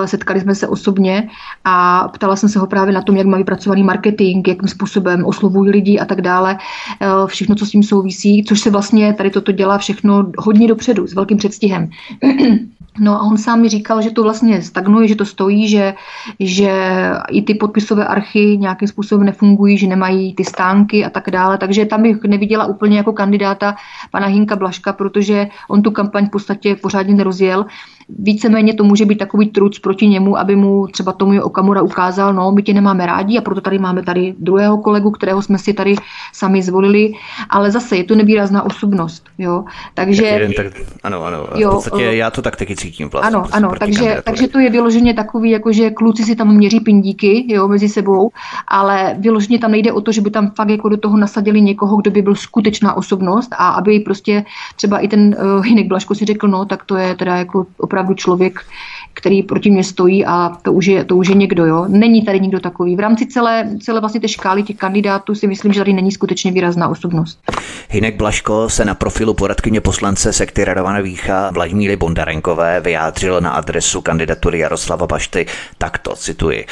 [0.06, 1.30] Setkali jsme se osobně
[1.66, 5.72] a ptala jsem se ho právě na tom, jak má vypracovaný marketing, jakým způsobem oslovují
[5.72, 6.58] lidi a tak dále.
[7.26, 11.14] Všechno, co s tím souvisí, což se vlastně tady toto dělá všechno hodně dopředu, s
[11.14, 11.90] velkým předstihem.
[13.00, 15.94] No a on sám mi říkal, že to vlastně stagnuje, že to stojí, že,
[16.40, 16.72] že
[17.30, 21.58] i ty podpisové archy nějakým způsobem nefungují, že nemají ty stánky a tak dále.
[21.58, 23.76] Takže tam bych neviděla úplně jako kandidáta
[24.12, 27.66] pana Hinka Blaška, protože on tu kampaň v podstatě pořádně nerozjel
[28.20, 32.52] víceméně to může být takový truc proti němu, aby mu třeba tomu Okamura ukázal, no,
[32.52, 35.96] my tě nemáme rádi a proto tady máme tady druhého kolegu, kterého jsme si tady
[36.34, 37.14] sami zvolili,
[37.50, 39.64] ale zase je to nevýrazná osobnost, jo.
[39.94, 40.22] Takže...
[40.22, 40.66] Tak jeden, tak,
[41.04, 43.36] ano, ano, jo, v podstatě uh, já to tak taky cítím vlastně.
[43.36, 47.46] Ano, ano, takže, takže to je vyloženě takový, jako že kluci si tam měří pindíky,
[47.54, 48.32] jo, mezi sebou,
[48.68, 51.98] ale vyloženě tam nejde o to, že by tam fakt jako do toho nasadili někoho,
[51.98, 54.46] kdo by byl skutečná osobnost a aby prostě
[54.76, 57.99] třeba i ten uh, Hinek Blaško si řekl, no, tak to je teda jako opravdu
[58.00, 58.60] opravdu člověk,
[59.14, 61.66] který proti mě stojí a to už je, to už je někdo.
[61.66, 61.86] Jo?
[61.88, 62.96] Není tady nikdo takový.
[62.96, 66.52] V rámci celé, celé vlastně té škály těch kandidátů si myslím, že tady není skutečně
[66.52, 67.40] výrazná osobnost.
[67.90, 74.02] Hinek Blaško se na profilu poradkyně poslance sekty Radovana Vícha Vladimíry Bondarenkové vyjádřil na adresu
[74.02, 75.46] kandidatury Jaroslava Bašty
[75.78, 76.66] takto, cituji.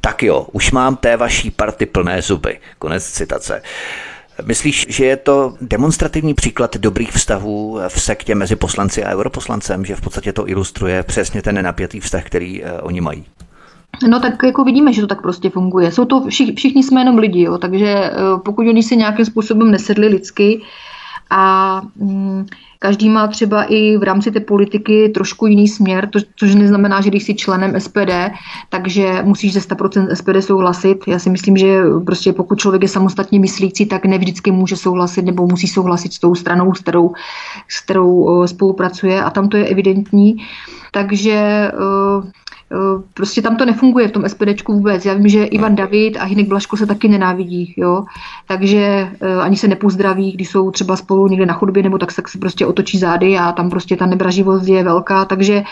[0.00, 2.58] Tak jo, už mám té vaší party plné zuby.
[2.78, 3.62] Konec citace.
[4.46, 9.96] Myslíš, že je to demonstrativní příklad dobrých vztahů v sektě mezi poslanci a europoslancem, že
[9.96, 13.24] v podstatě to ilustruje přesně ten nenapětý vztah, který uh, oni mají?
[14.08, 15.92] No tak jako vidíme, že to tak prostě funguje.
[15.92, 19.70] Jsou to všichni, všichni jsme jenom lidi, jo, takže uh, pokud oni si nějakým způsobem
[19.70, 20.60] nesedli lidsky
[21.30, 22.46] a um,
[22.80, 27.10] Každý má třeba i v rámci té politiky trošku jiný směr, to, což neznamená, že
[27.10, 28.30] když jsi členem SPD,
[28.68, 30.98] takže musíš ze 100% SPD souhlasit.
[31.06, 35.22] Já si myslím, že prostě pokud člověk je samostatně myslící, tak ne vždycky může souhlasit
[35.22, 37.12] nebo musí souhlasit s tou stranou, s kterou,
[37.68, 40.36] s kterou spolupracuje a tam to je evidentní.
[40.92, 42.30] Takže Eh,
[43.14, 45.04] prostě tam to nefunguje v tom SPDčku vůbec.
[45.04, 48.04] Já vím, že Ivan David a Hinek Blaško se taky nenávidí, jo.
[48.48, 52.28] Takže eh, ani se nepozdraví, když jsou třeba spolu někde na chodbě, nebo tak, tak
[52.28, 55.24] se prostě otočí zády a tam prostě ta nebraživost je velká.
[55.24, 55.62] Takže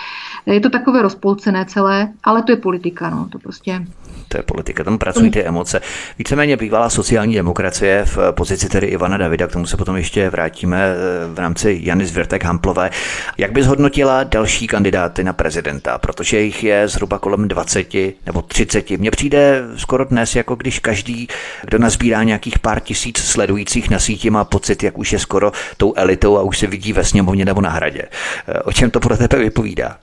[0.46, 3.28] je to takové rozpolcené celé, ale to je politika, no.
[3.30, 3.86] To prostě
[4.28, 5.80] to je politika, tam pracují ty emoce.
[6.18, 10.84] Víceméně bývalá sociální demokracie v pozici tedy Ivana Davida, k tomu se potom ještě vrátíme
[10.84, 12.90] eh, v rámci Jany Zvěrtek Hamplové.
[13.38, 17.94] Jak by zhodnotila další kandidáty na prezidenta, protože jich je zhruba kolem 20
[18.26, 18.90] nebo 30.
[18.90, 21.28] Mně přijde skoro dnes, jako když každý,
[21.64, 25.94] kdo nazbírá nějakých pár tisíc sledujících na síti, má pocit, jak už je skoro tou
[25.96, 28.02] elitou a už se vidí ve sněmovně nebo na hradě.
[28.48, 29.98] Eh, o čem to pro tebe vypovídá?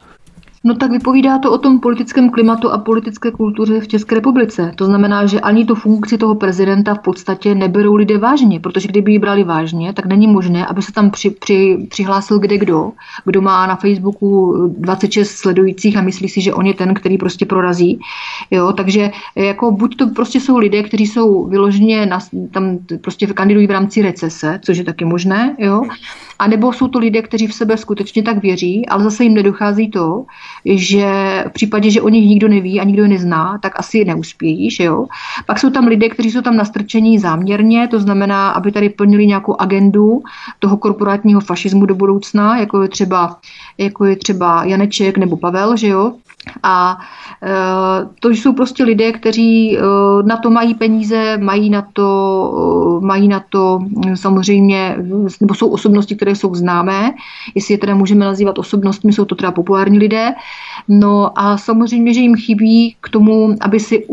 [0.66, 4.72] No tak vypovídá to o tom politickém klimatu a politické kultuře v České republice.
[4.76, 9.12] To znamená, že ani tu funkci toho prezidenta v podstatě neberou lidé vážně, protože kdyby
[9.12, 12.92] ji brali vážně, tak není možné, aby se tam při, při, přihlásil kde kdo,
[13.26, 17.46] kdo má na Facebooku 26 sledujících a myslí si, že on je ten, který prostě
[17.46, 18.00] prorazí.
[18.52, 22.20] Jo, takže jako buď to prostě jsou lidé, kteří jsou vyloženě na,
[22.52, 25.84] tam prostě kandidují v rámci recese, což je taky možné, jo,
[26.40, 29.90] a nebo jsou to lidé, kteří v sebe skutečně tak věří, ale zase jim nedochází
[29.90, 30.26] to,
[30.66, 31.08] že
[31.48, 34.72] v případě, že o nich nikdo neví a nikdo je nezná, tak asi neuspějí.
[34.72, 35.06] Že jo?
[35.46, 39.62] Pak jsou tam lidé, kteří jsou tam nastrčení záměrně, to znamená, aby tady plnili nějakou
[39.62, 40.22] agendu
[40.60, 43.38] toho korporátního fašismu do budoucna, jako je třeba,
[43.78, 46.14] jako je třeba Janeček nebo Pavel, že jo?
[46.64, 46.98] A
[47.44, 47.50] e,
[48.20, 49.82] to jsou prostě lidé, kteří e,
[50.24, 53.80] na to mají peníze, mají na to, e, mají na to
[54.14, 54.98] samozřejmě,
[55.42, 57.14] nebo jsou osobnosti, které jsou známé,
[57.56, 60.34] jestli je teda můžeme nazývat osobnostmi, jsou to teda populární lidé.
[60.88, 64.06] No a samozřejmě, že jim chybí k tomu, aby si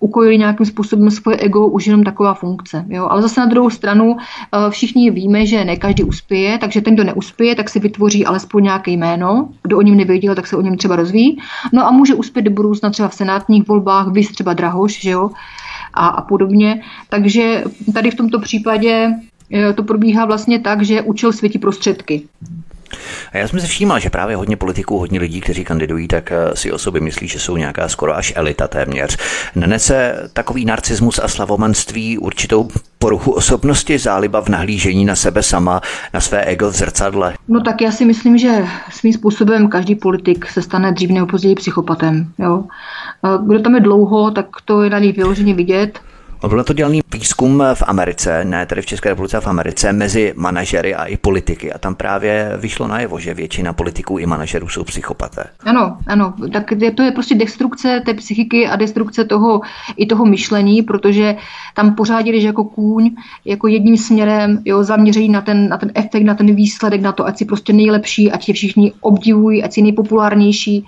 [0.00, 2.84] ukojili nějakým způsobem svoje ego už jenom taková funkce.
[2.88, 3.08] Jo?
[3.10, 4.16] Ale zase na druhou stranu
[4.70, 8.90] všichni víme, že ne každý uspěje, takže ten, kdo neuspěje, tak si vytvoří alespoň nějaké
[8.90, 9.48] jméno.
[9.62, 11.38] Kdo o něm nevěděl, tak se o něm třeba rozvíjí.
[11.76, 15.30] No a může uspět do budoucna třeba v senátních volbách, vys třeba Drahoš, že jo,
[15.94, 16.82] a, a podobně.
[17.08, 17.64] Takže
[17.94, 19.12] tady v tomto případě
[19.52, 22.22] e, to probíhá vlastně tak, že účel světí prostředky.
[23.32, 26.56] A já jsem si všímal, že právě hodně politiků, hodně lidí, kteří kandidují, tak eh,
[26.56, 29.16] si o sobě myslí, že jsou nějaká skoro až elita téměř.
[29.54, 32.68] Nenese takový narcismus a slavomanství určitou
[32.98, 35.80] poruchu osobnosti, záliba v nahlížení na sebe sama,
[36.14, 37.34] na své ego v zrcadle?
[37.48, 41.54] No tak já si myslím, že svým způsobem každý politik se stane dřív nebo později
[41.54, 42.32] psychopatem.
[42.38, 42.64] Jo?
[43.46, 46.00] Kdo tam je dlouho, tak to je na něj vyloženě vidět.
[46.48, 50.94] Byl to dělaný výzkum v Americe, ne tedy v České republice, v Americe, mezi manažery
[50.94, 51.72] a i politiky.
[51.72, 55.44] A tam právě vyšlo najevo, že většina politiků i manažerů jsou psychopaté.
[55.64, 56.34] Ano, ano.
[56.52, 59.60] Tak to je prostě destrukce té psychiky a destrukce toho
[59.96, 61.36] i toho myšlení, protože
[61.74, 63.10] tam pořád jdeš jako kůň,
[63.44, 67.26] jako jedním směrem, jo, zaměření na ten, na ten efekt, na ten výsledek, na to,
[67.26, 70.86] ať si prostě nejlepší, ať je všichni obdivují, ať si nejpopulárnější.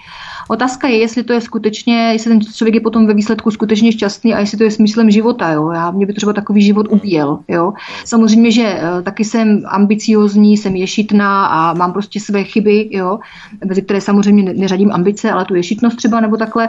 [0.48, 4.34] Otázka je, jestli to je skutečně, jestli ten člověk je potom ve výsledku skutečně šťastný
[4.34, 5.37] a jestli to je smyslem života.
[5.46, 5.70] Jo.
[5.70, 7.38] Já, mě by třeba takový život ubíjel.
[7.48, 7.72] Jo.
[8.04, 13.18] Samozřejmě, že uh, taky jsem ambiciozní, jsem ješitná a mám prostě své chyby, jo,
[13.64, 16.68] mezi které samozřejmě neřadím ambice, ale tu ješitnost třeba nebo takhle.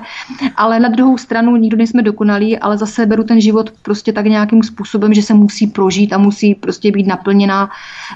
[0.56, 4.64] Ale na druhou stranu nikdo nejsme dokonalí, ale zase beru ten život prostě tak nějakým
[4.64, 7.70] způsobem, že se musí prožít a musí prostě být naplněná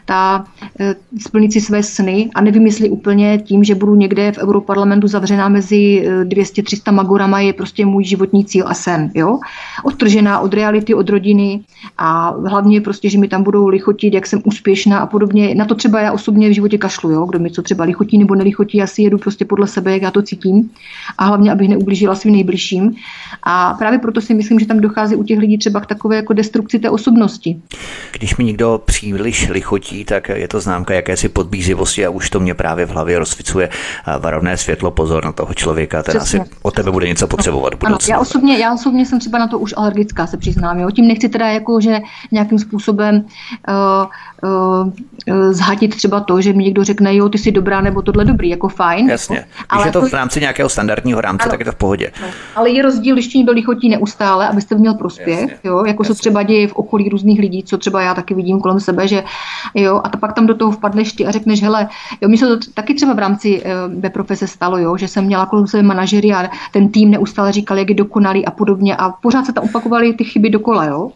[0.05, 0.45] ta
[0.79, 0.85] uh,
[1.19, 5.49] splnit si své sny a nevím, jestli úplně tím, že budu někde v Europarlamentu zavřená
[5.49, 9.11] mezi 200-300 eh, magorama je prostě můj životní cíl a sen.
[9.13, 9.39] Jo?
[9.83, 11.61] Odtržená od reality, od rodiny
[11.97, 15.55] a hlavně prostě, že mi tam budou lichotit, jak jsem úspěšná a podobně.
[15.55, 17.25] Na to třeba já osobně v životě kašlu, jo?
[17.25, 20.11] kdo mi co třeba lichotí nebo nelichotí, já si jedu prostě podle sebe, jak já
[20.11, 20.69] to cítím
[21.17, 22.95] a hlavně, abych neublížila svým nejbližším.
[23.43, 26.33] A právě proto si myslím, že tam dochází u těch lidí třeba k takové jako
[26.33, 27.61] destrukci té osobnosti.
[28.11, 32.53] Když mi někdo příliš lichotí, tak je to známka jakési podbízivosti a už to mě
[32.53, 33.69] právě v hlavě rozsvicuje
[34.19, 36.39] varovné světlo, pozor na to toho člověka, ten Přesně.
[36.39, 37.73] asi o tebe bude něco potřebovat.
[37.83, 40.79] Ano, já osobně, já osobně jsem třeba na to už alergická, se přiznám.
[40.79, 40.91] Jo.
[40.91, 44.05] Tím nechci teda jako, že nějakým způsobem uh,
[44.43, 44.91] uh,
[45.51, 48.67] zhatit třeba to, že mi někdo řekne, jo, ty jsi dobrá nebo tohle dobrý, jako
[48.67, 49.09] fajn.
[49.09, 49.35] Jasně.
[49.35, 51.75] Jako, Když ale je to v rámci nějakého standardního rámce, ano, tak je to v
[51.75, 52.11] pohodě.
[52.21, 52.27] No.
[52.55, 56.15] Ale je rozdíl, když byl lichotí neustále, abyste měl prospěch, jasně, jo, jako jasně.
[56.15, 59.23] se třeba děje v okolí různých lidí, co třeba já taky vidím kolem sebe, že
[59.73, 61.87] jo, a to pak tam do toho vpadneš ty a řekneš, hele,
[62.21, 63.63] jo, mi se to taky třeba v rámci
[64.03, 67.77] uh, profese stalo, jo, že jsem měla kolem sebe manažery a ten tým neustále říkal,
[67.77, 71.11] jak je dokonalý a podobně a pořád se tam opakovaly ty chyby dokola, jo.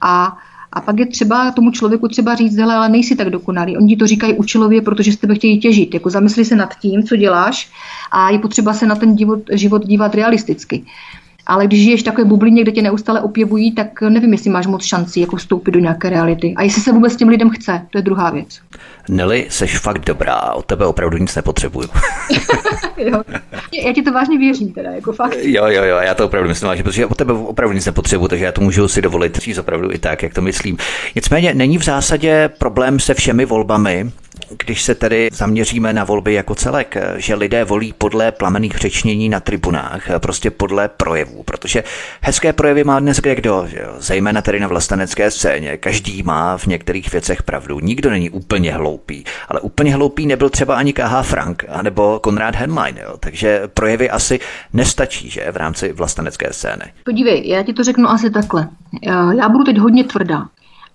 [0.00, 0.36] A
[0.72, 3.76] a pak je třeba tomu člověku třeba říct, hele, ale nejsi tak dokonalý.
[3.76, 5.94] Oni ti to říkají účelově, protože z tebe chtějí těžit.
[5.94, 7.70] Jako zamysli se nad tím, co děláš
[8.12, 10.84] a je potřeba se na ten život, život dívat realisticky.
[11.46, 15.20] Ale když žiješ takové bublině, kde tě neustále opěvují, tak nevím, jestli máš moc šancí
[15.20, 16.54] jako vstoupit do nějaké reality.
[16.56, 18.60] A jestli se vůbec těm lidem chce, to je druhá věc.
[19.08, 21.88] Neli, seš fakt dobrá, od tebe opravdu nic nepotřebuju.
[22.96, 23.22] jo.
[23.84, 25.36] Já ti to vážně věřím teda, jako fakt.
[25.42, 28.44] Jo, jo, jo, já to opravdu myslím vážně, protože od tebe opravdu nic nepotřebuju, takže
[28.44, 30.76] já to můžu si dovolit říct opravdu i tak, jak to myslím.
[31.14, 34.10] Nicméně není v zásadě problém se všemi volbami,
[34.58, 39.40] když se tedy zaměříme na volby jako celek, že lidé volí podle plamených řečnění na
[39.40, 41.84] tribunách, prostě podle projevů, protože
[42.20, 43.66] hezké projevy má dnes kde kdo,
[43.98, 45.76] zejména tedy na vlastenecké scéně.
[45.76, 47.80] Každý má v některých věcech pravdu.
[47.80, 51.22] Nikdo není úplně hloupý, ale úplně hloupý nebyl třeba ani K.H.
[51.22, 53.16] Frank anebo Konrad Henlein, jo?
[53.20, 54.40] takže projevy asi
[54.72, 56.84] nestačí, že v rámci vlastenecké scény.
[57.04, 58.68] Podívej, já ti to řeknu asi takhle.
[59.36, 60.44] Já budu teď hodně tvrdá.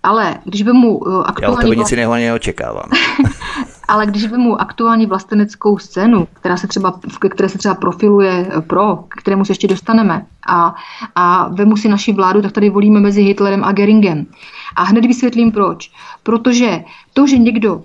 [0.08, 1.41] Ale když by mu aktuální...
[1.41, 2.89] Já od tebe nic jiného neočekávám.
[3.88, 6.99] Ale když vemu aktuální vlasteneckou scénu, která se třeba,
[7.30, 10.76] které se třeba profiluje pro, k kterému se ještě dostaneme, a,
[11.16, 14.26] a vemu si naši vládu, tak tady volíme mezi Hitlerem a Geringem.
[14.76, 15.91] A hned vysvětlím proč.
[16.24, 16.84] Protože
[17.14, 17.84] to, že někdo Uh,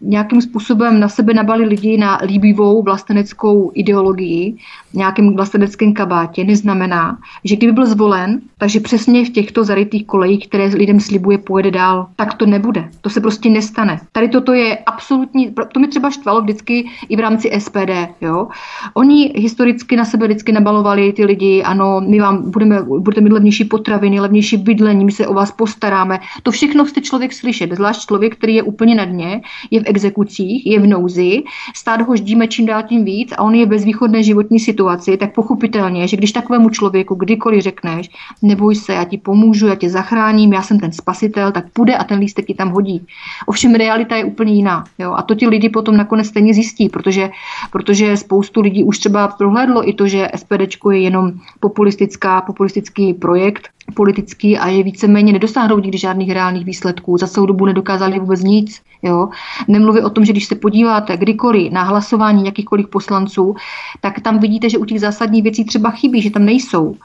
[0.00, 4.56] nějakým způsobem na sebe nabali lidi na líbivou vlasteneckou ideologii,
[4.94, 10.64] nějakém vlasteneckém kabátě, neznamená, že kdyby byl zvolen, takže přesně v těchto zarytých kolejích, které
[10.64, 12.88] lidem slibuje, pojede dál, tak to nebude.
[13.00, 14.00] To se prostě nestane.
[14.12, 17.90] Tady toto je absolutní, to mi třeba štvalo vždycky i v rámci SPD.
[18.20, 18.48] Jo?
[18.94, 23.64] Oni historicky na sebe vždycky nabalovali ty lidi, ano, my vám budeme, budete mít levnější
[23.64, 26.20] potraviny, levnější bydlení, my se o vás postaráme.
[26.42, 29.27] To všechno chce člověk slyšet, zvlášť člověk, který je úplně na dně,
[29.70, 31.42] je v exekucích, je v nouzi,
[31.74, 35.34] stát ho ždíme čím dál tím víc a on je ve východné životní situaci, tak
[35.34, 38.10] pochopitelně, že když takovému člověku kdykoliv řekneš,
[38.42, 42.04] neboj se, já ti pomůžu, já tě zachráním, já jsem ten spasitel, tak půjde a
[42.04, 43.06] ten lístek ti tam hodí.
[43.46, 44.84] Ovšem realita je úplně jiná.
[44.98, 45.12] Jo?
[45.12, 47.30] A to ti lidi potom nakonec stejně zjistí, protože,
[47.72, 53.68] protože spoustu lidí už třeba prohlédlo i to, že SPD je jenom populistická, populistický projekt,
[53.94, 57.18] politický a je víceméně nedosáhnou nikdy žádných reálných výsledků.
[57.18, 58.80] Za celou dobu nedokázali vůbec nic.
[59.02, 59.28] Jo?
[59.68, 63.54] Nemluvím o tom, že když se podíváte kdykoliv na hlasování jakýchkoliv poslanců,
[64.00, 66.96] tak tam vidíte, že u těch zásadních věcí třeba chybí, že tam nejsou.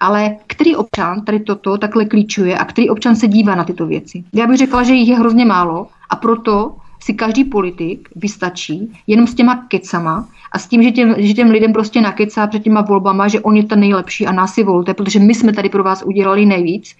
[0.00, 4.24] Ale který občan tady toto takhle klíčuje a který občan se dívá na tyto věci?
[4.32, 9.26] Já bych řekla, že jich je hrozně málo a proto si každý politik vystačí jenom
[9.26, 12.80] s těma kecama a s tím, že těm, že těm lidem prostě nakecá před těma
[12.80, 15.84] volbama, že on je ten nejlepší a nás si volte, protože my jsme tady pro
[15.84, 16.96] vás udělali nejvíc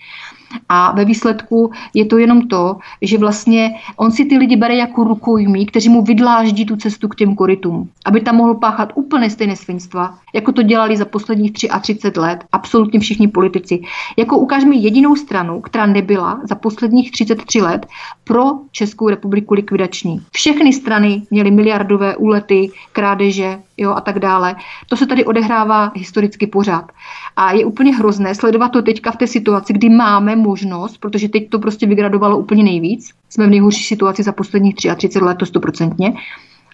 [0.69, 5.05] a ve výsledku je to jenom to, že vlastně on si ty lidi bere jako
[5.05, 9.57] rukojmí, kteří mu vydláždí tu cestu k těm korytům, aby tam mohl páchat úplně stejné
[9.57, 13.83] svinstva, jako to dělali za posledních 33 let absolutně všichni politici.
[14.17, 17.87] Jako ukáž mi jedinou stranu, která nebyla za posledních 33 let
[18.25, 20.23] pro Českou republiku likvidační.
[20.33, 24.57] Všechny strany měly miliardové úlety, krádeže jo, a tak dále.
[24.89, 26.93] To se tady odehrává historicky pořád.
[27.37, 31.49] A je úplně hrozné sledovat to teďka v té situaci, kdy máme možnost, protože teď
[31.49, 33.11] to prostě vygradovalo úplně nejvíc.
[33.29, 36.13] Jsme v nejhorší situaci za posledních 33 let, to stoprocentně.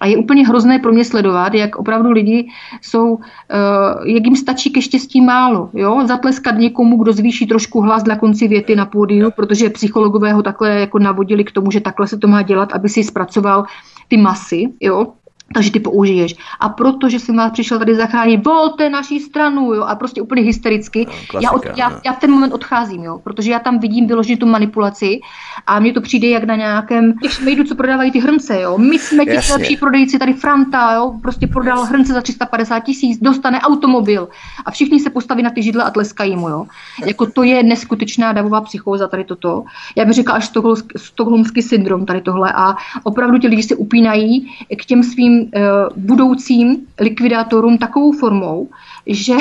[0.00, 2.48] A je úplně hrozné pro mě sledovat, jak opravdu lidi
[2.82, 3.20] jsou, uh,
[4.04, 5.70] jak jim stačí ke štěstí málo.
[5.74, 6.02] Jo?
[6.06, 10.80] Zatleskat někomu, kdo zvýší trošku hlas na konci věty na pódiu, protože psychologové ho takhle
[10.80, 13.64] jako navodili k tomu, že takhle se to má dělat, aby si zpracoval
[14.08, 14.64] ty masy.
[14.80, 15.06] Jo?
[15.54, 16.34] Takže ty použiješ.
[16.60, 21.04] A protože jsem vás přišel tady zachránit, volte naší stranu, jo, a prostě úplně hystericky.
[21.04, 24.36] Klasika, já, od, já, já, v ten moment odcházím, jo, protože já tam vidím vyloženě
[24.36, 25.20] tu manipulaci
[25.66, 28.78] a mně to přijde jak na nějakém těch šmejdů, co prodávají ty hrnce, jo.
[28.78, 33.60] My jsme ti lepší prodejci, tady Franta, jo, prostě prodal hrnce za 350 tisíc, dostane
[33.60, 34.28] automobil
[34.64, 36.66] a všichni se postaví na ty židle a tleskají mu, jo.
[37.06, 39.64] Jako to je neskutečná davová psychóza tady toto.
[39.96, 40.50] Já bych řekla až
[40.96, 45.60] stokholmský syndrom tady tohle a opravdu ti lidi se upínají k těm svým Eh,
[45.96, 48.68] budoucím likvidátorům takovou formou,
[49.06, 49.34] že,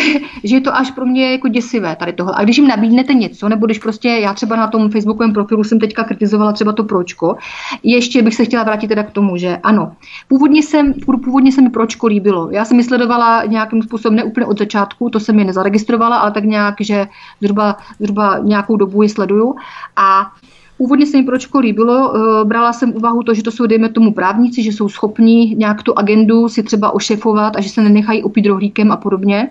[0.44, 2.34] že je to až pro mě jako děsivé tady tohle.
[2.36, 5.80] A když jim nabídnete něco, nebo když prostě já třeba na tom facebookovém profilu jsem
[5.80, 7.36] teďka kritizovala třeba to pročko,
[7.84, 9.92] ještě bych se chtěla vrátit teda k tomu, že ano,
[10.28, 10.94] původně, jsem,
[11.24, 12.50] původně se mi pročko líbilo.
[12.52, 16.32] Já jsem ji sledovala nějakým způsobem ne úplně od začátku, to jsem je nezaregistrovala, ale
[16.32, 17.08] tak nějak, že
[17.42, 19.56] zhruba, zhruba nějakou dobu ji sleduju.
[19.96, 20.32] A
[20.78, 24.14] Původně se mi pročko líbilo, eh, brala jsem úvahu to, že to jsou, dejme tomu,
[24.14, 28.46] právníci, že jsou schopní nějak tu agendu si třeba ošefovat a že se nenechají opít
[28.46, 29.50] rohlíkem a podobně.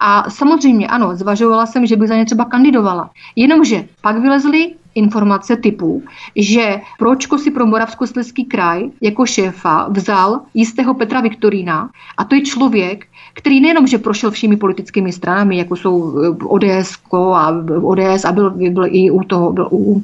[0.00, 3.10] A samozřejmě ano, zvažovala jsem, že bych za ně třeba kandidovala.
[3.36, 6.02] Jenomže pak vylezly informace typu,
[6.36, 12.42] že Pročko si pro Moravskoslezský kraj jako šéfa vzal jistého Petra Viktorína a to je
[12.42, 18.32] člověk, který nejenom, že prošel všemi politickými stranami, jako jsou eh, ODS a ODS a
[18.32, 20.02] byl, byl i u toho, byl u uh,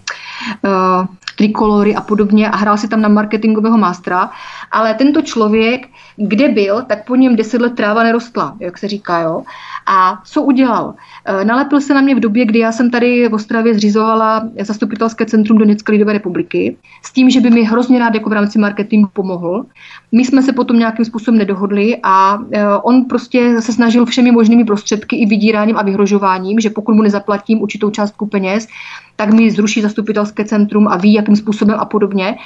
[1.37, 4.30] trikolory a podobně a hrál si tam na marketingového mástra,
[4.70, 9.20] ale tento člověk, kde byl, tak po něm deset let tráva nerostla, jak se říká,
[9.20, 9.43] jo.
[9.87, 10.95] A co udělal?
[11.24, 15.26] Eh, nalepil se na mě v době, kdy já jsem tady v Ostravě zřizovala zastupitelské
[15.26, 19.09] centrum Donetské lidové republiky s tím, že by mi hrozně rád jako v rámci marketingu
[19.12, 19.64] pomohl.
[20.12, 24.64] My jsme se potom nějakým způsobem nedohodli a eh, on prostě se snažil všemi možnými
[24.64, 28.68] prostředky i vydíráním a vyhrožováním, že pokud mu nezaplatím určitou částku peněz,
[29.17, 32.37] tak mi zruší zastupitelské centrum a ví, jakým způsobem a podobně.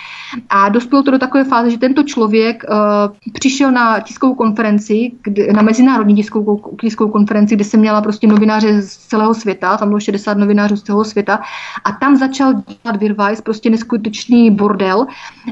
[0.49, 5.53] A dospělo to do takové fáze, že tento člověk uh, přišel na tiskovou konferenci, kde,
[5.53, 10.01] na mezinárodní tiskovou, tiskovou konferenci, kde se měla prostě novináře z celého světa, tam bylo
[10.01, 11.41] 60 novinářů z celého světa,
[11.85, 15.07] a tam začal dělat Virvice, prostě neskutečný bordel,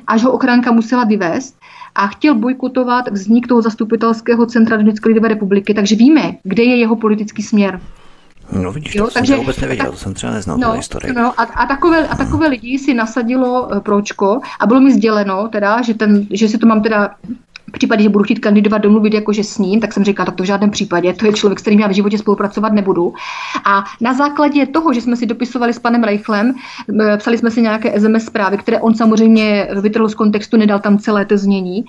[0.07, 1.57] až ho ochranka musela vyvést
[1.95, 6.97] a chtěl bojkotovat vznik toho zastupitelského centra Donetské lidové republiky, takže víme, kde je jeho
[6.97, 7.81] politický směr.
[8.53, 11.15] No vidíš, jo, to takže, jsem vůbec nevěděl, tak, to jsem třeba neznal no, historii.
[11.15, 15.49] No, a, a, takové, a takové lidi si nasadilo eh, pročko a bylo mi sděleno,
[15.49, 17.11] teda, že, ten, že si to mám teda
[17.69, 20.43] v případě, že budu chtít kandidovat domluvit jakože s ním, tak jsem říkal, tak to
[20.43, 23.15] v žádném případě, to je člověk, s kterým já v životě spolupracovat nebudu.
[23.65, 26.55] A na základě toho, že jsme si dopisovali s panem Reichlem,
[27.01, 30.99] eh, psali jsme si nějaké SMS zprávy, které on samozřejmě vytrhl z kontextu, nedal tam
[30.99, 31.85] celé to znění,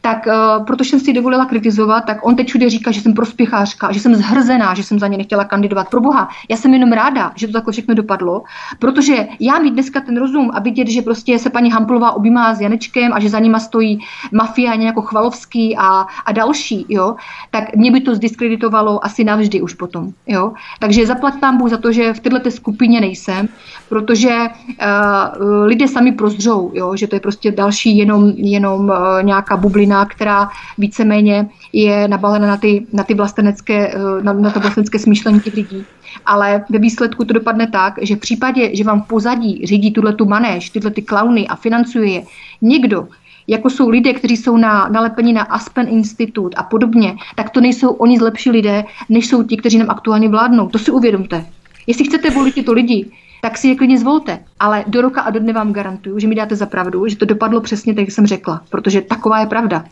[0.00, 3.92] tak uh, protože jsem si dovolila kritizovat, tak on teď všude říká, že jsem prospěchářka,
[3.92, 5.88] že jsem zhrzená, že jsem za ně nechtěla kandidovat.
[5.88, 8.42] Pro boha, já jsem jenom ráda, že to takhle všechno dopadlo,
[8.78, 12.60] protože já mít dneska ten rozum a vidět, že prostě se paní Hamplová objímá s
[12.60, 13.98] Janečkem a že za nima stojí
[14.32, 17.16] mafia jako Chvalovský a, a další, jo,
[17.50, 20.12] tak mě by to zdiskreditovalo asi navždy už potom.
[20.26, 20.52] Jo.
[20.78, 23.48] Takže zaplať pán Bůh za to, že v této skupině nejsem,
[23.90, 29.56] protože uh, lidé sami prozřou, jo, že to je prostě další jenom, jenom uh, nějaká
[29.56, 34.98] bublina, která víceméně je nabalena na ty, na ty vlastenecké, uh, na, na to vlastenecké
[34.98, 35.84] smýšlení těch lidí.
[36.26, 40.12] Ale ve výsledku to dopadne tak, že v případě, že vám v pozadí řídí tuhle
[40.12, 42.22] tu manéž, tyhle ty klauny a financuje je
[42.62, 43.08] někdo,
[43.46, 47.90] jako jsou lidé, kteří jsou na, nalepeni na Aspen Institute a podobně, tak to nejsou
[47.90, 50.68] oni zlepší lidé, než jsou ti, kteří nám aktuálně vládnou.
[50.68, 51.46] To si uvědomte.
[51.86, 53.10] Jestli chcete volit tyto lidi,
[53.40, 54.38] tak si je klidně zvolte.
[54.60, 57.24] Ale do roka a do dne vám garantuju, že mi dáte za pravdu, že to
[57.24, 59.84] dopadlo přesně tak, jak jsem řekla, protože taková je pravda.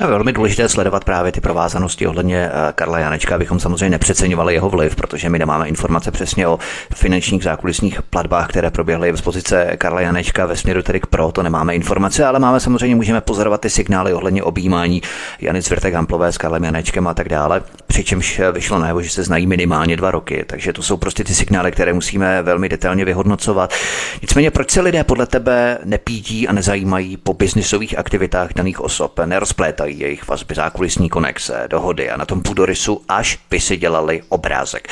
[0.00, 4.70] Je velmi důležité sledovat právě ty provázanosti ohledně eh, Karla Janečka, abychom samozřejmě nepřeceňovali jeho
[4.70, 6.58] vliv, protože my nemáme informace přesně o
[6.94, 11.42] finančních zákulisních platbách, které proběhly v pozice Karla Janečka ve směru tedy k pro, to
[11.42, 15.02] nemáme informace, ale máme samozřejmě, můžeme pozorovat ty signály ohledně objímání
[15.40, 19.46] Jany Cvirtek Hamplové s Karlem Janečkem a tak dále, přičemž vyšlo najevo, že se znají
[19.46, 23.74] minimálně dva roky, takže to jsou prostě ty signály, které musíme velmi vyhodnocovat.
[24.22, 30.00] Nicméně, proč se lidé podle tebe nepídí a nezajímají po biznisových aktivitách daných osob, nerozplétají
[30.00, 34.88] jejich vazby, zákulisní konexe, dohody a na tom půdorysu, až by si dělali obrázek.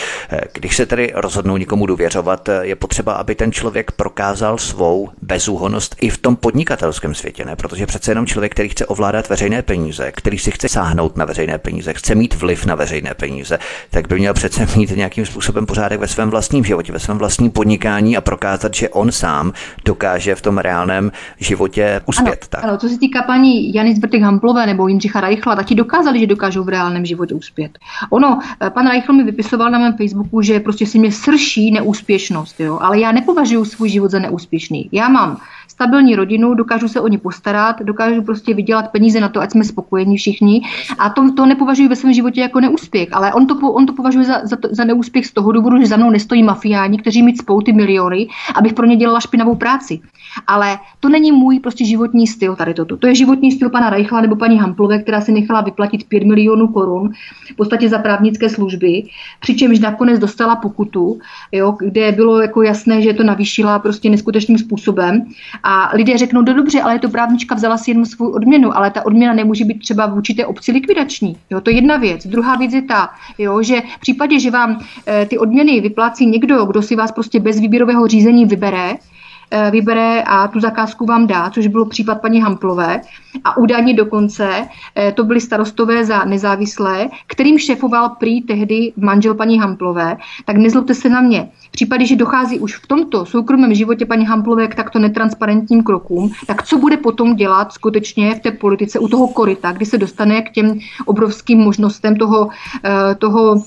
[0.53, 6.11] Když se tedy rozhodnou někomu důvěřovat, je potřeba, aby ten člověk prokázal svou bezúhonost i
[6.11, 7.57] v tom podnikatelském světě, ne?
[7.57, 11.59] Protože přece jenom člověk, který chce ovládat veřejné peníze, který si chce sáhnout na veřejné
[11.59, 13.59] peníze, chce mít vliv na veřejné peníze,
[13.91, 17.51] tak by měl přece mít nějakým způsobem pořádek ve svém vlastním životě, ve svém vlastním
[17.51, 19.53] podnikání a prokázat, že on sám
[19.85, 22.27] dokáže v tom reálném životě uspět.
[22.29, 22.65] Ano, tak.
[22.65, 26.27] ano co se týká paní Jany Zbrtek Hamplové nebo Jindřicha Reichla, tak ti dokázali, že
[26.27, 27.79] dokážou v reálném životě uspět.
[28.11, 32.61] Ono, eh, pan Reichl mi vypisoval na mém Facebooku, že prostě si mě srší neúspěšnost,
[32.61, 32.79] jo?
[32.83, 34.89] ale já nepovažuji svůj život za neúspěšný.
[34.93, 35.41] Já mám
[35.79, 39.65] stabilní rodinu, dokážu se o ně postarat, dokážu prostě vydělat peníze na to, ať jsme
[39.65, 40.63] spokojení všichni.
[40.99, 44.25] A to, to nepovažuji ve svém životě jako neúspěch, ale on to, on to považuje
[44.25, 47.61] za, za, za neúspěch z toho důvodu, že za mnou nestojí mafiáni, kteří mít spou
[47.61, 50.01] ty miliony, abych pro ně dělala špinavou práci.
[50.47, 52.97] Ale to není můj prostě životní styl tady toto.
[52.97, 56.69] To je životní styl pana Reichla nebo paní Hamplové, která si nechala vyplatit 5 milionů
[56.69, 57.13] korun
[57.53, 59.03] v podstatě za právnické služby,
[59.41, 61.19] přičemž nakonec dostala pokutu,
[61.53, 65.27] jo, kde bylo jako jasné, že to navýšila prostě neskutečným způsobem.
[65.71, 69.07] A lidé řeknou, no dobře, ale to právnička vzala si jenom svou odměnu, ale ta
[69.07, 71.37] odměna nemůže být třeba v určité obci likvidační.
[71.51, 72.27] Jo, to je jedna věc.
[72.27, 76.65] Druhá věc je ta, jo, že v případě, že vám e, ty odměny vyplácí někdo,
[76.65, 78.97] kdo si vás prostě bez výběrového řízení vybere,
[79.71, 83.01] vybere a tu zakázku vám dá, což byl případ paní Hamplové.
[83.45, 89.59] A údajně dokonce eh, to byli starostové za nezávislé, kterým šefoval prý tehdy manžel paní
[89.59, 90.17] Hamplové.
[90.45, 91.49] Tak nezlobte se na mě.
[91.69, 96.31] V případě, že dochází už v tomto soukromém životě paní Hamplové k takto netransparentním krokům,
[96.47, 100.43] tak co bude potom dělat skutečně v té politice u toho korita, kdy se dostane
[100.43, 102.49] k těm obrovským možnostem toho,
[102.85, 103.63] eh, toho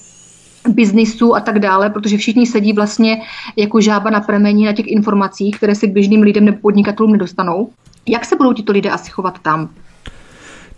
[0.68, 3.22] biznisu a tak dále, protože všichni sedí vlastně
[3.56, 7.70] jako žába na pramení na těch informacích, které se k běžným lidem nebo podnikatelům nedostanou.
[8.08, 9.70] Jak se budou tito lidé asi chovat tam?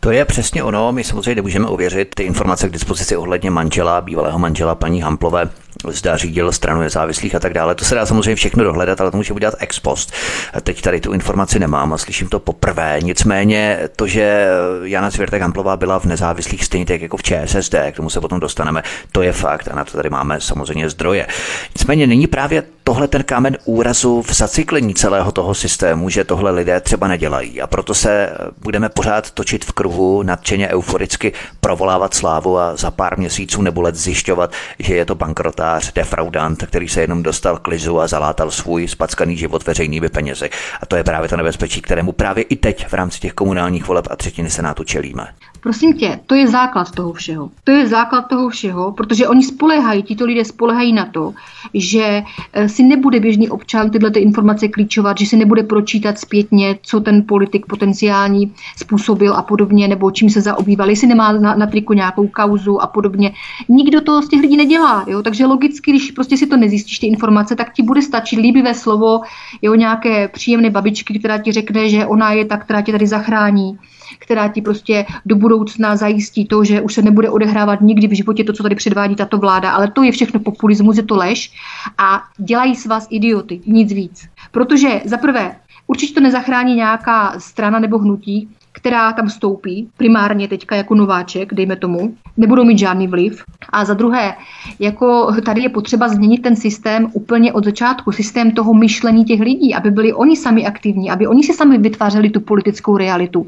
[0.04, 0.92] To je přesně ono.
[0.92, 5.50] My samozřejmě nemůžeme ověřit ty informace k dispozici ohledně manžela, bývalého manžela paní Hamplové,
[5.88, 7.76] zda řídil stranu nezávislých a tak dále.
[7.76, 10.14] To se dá samozřejmě všechno dohledat, ale to může udělat ex post.
[10.62, 12.98] Teď tady tu informaci nemám a slyším to poprvé.
[13.04, 14.48] Nicméně to, že
[14.84, 18.40] Jana Svěrtek Hamplová byla v nezávislých stejně tak jako v ČSSD, k tomu se potom
[18.40, 21.28] dostaneme, to je fakt a na to tady máme samozřejmě zdroje.
[21.76, 22.64] Nicméně není právě
[22.94, 27.68] tohle ten kámen úrazu v zacyklení celého toho systému, že tohle lidé třeba nedělají a
[27.68, 28.30] proto se
[28.62, 33.96] budeme pořád točit v kruhu, nadšeně euforicky provolávat slávu a za pár měsíců nebo let
[33.96, 38.52] zjišťovat, že je to bankrota podvář, defraudant, který se jenom dostal k lizu a zalátal
[38.52, 40.50] svůj spackaný život veřejnými penězi.
[40.82, 44.08] A to je právě to nebezpečí, kterému právě i teď v rámci těch komunálních voleb
[44.10, 45.28] a třetiny senátu čelíme.
[45.64, 47.50] Prosím tě, to je základ toho všeho.
[47.64, 51.34] To je základ toho všeho, protože oni spolehají, tito lidé spolehají na to,
[51.74, 56.80] že eh, si nebude běžný občan tyhle ty informace klíčovat, že si nebude pročítat zpětně,
[56.82, 61.68] co ten politik potenciální způsobil a podobně, nebo čím se zaobýval, jestli nemá na, na
[61.68, 63.32] triku nějakou kauzu a podobně.
[63.70, 65.24] Nikdo to z těch lidí nedělá, jo?
[65.24, 69.22] takže logicky, když prostě si to nezjistíš, ty informace, tak ti bude stačit líbivé slovo,
[69.62, 73.78] jo, nějaké příjemné babičky, která ti řekne, že ona je ta, která tě tady zachrání
[74.20, 78.44] která ti prostě do budoucna zajistí to, že už se nebude odehrávat nikdy v životě
[78.44, 79.72] to, co tady předvádí tato vláda.
[79.72, 81.52] Ale to je všechno populismus, je to lež
[81.98, 84.28] a dělají s vás idioty, nic víc.
[84.52, 85.56] Protože za prvé,
[85.88, 91.76] určitě to nezachrání nějaká strana nebo hnutí, která tam stoupí, primárně teďka jako nováček, dejme
[91.76, 93.44] tomu, nebudou mít žádný vliv.
[93.70, 94.34] A za druhé,
[94.80, 99.76] jako tady je potřeba změnit ten systém úplně od začátku, systém toho myšlení těch lidí,
[99.76, 103.48] aby byli oni sami aktivní, aby oni si sami vytvářeli tu politickou realitu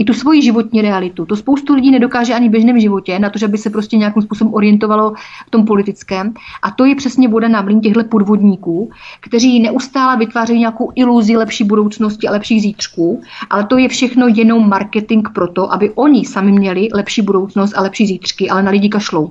[0.00, 1.26] i tu svoji životní realitu.
[1.26, 4.22] To spoustu lidí nedokáže ani v běžném životě, na to, že by se prostě nějakým
[4.22, 5.12] způsobem orientovalo
[5.46, 6.34] v tom politickém.
[6.62, 8.90] A to je přesně voda na mlín těchto podvodníků,
[9.20, 14.68] kteří neustále vytvářejí nějakou iluzi lepší budoucnosti a lepších zítřků, ale to je všechno jenom
[14.68, 18.88] marketing pro to, aby oni sami měli lepší budoucnost a lepší zítřky, ale na lidi
[18.88, 19.30] kašlou.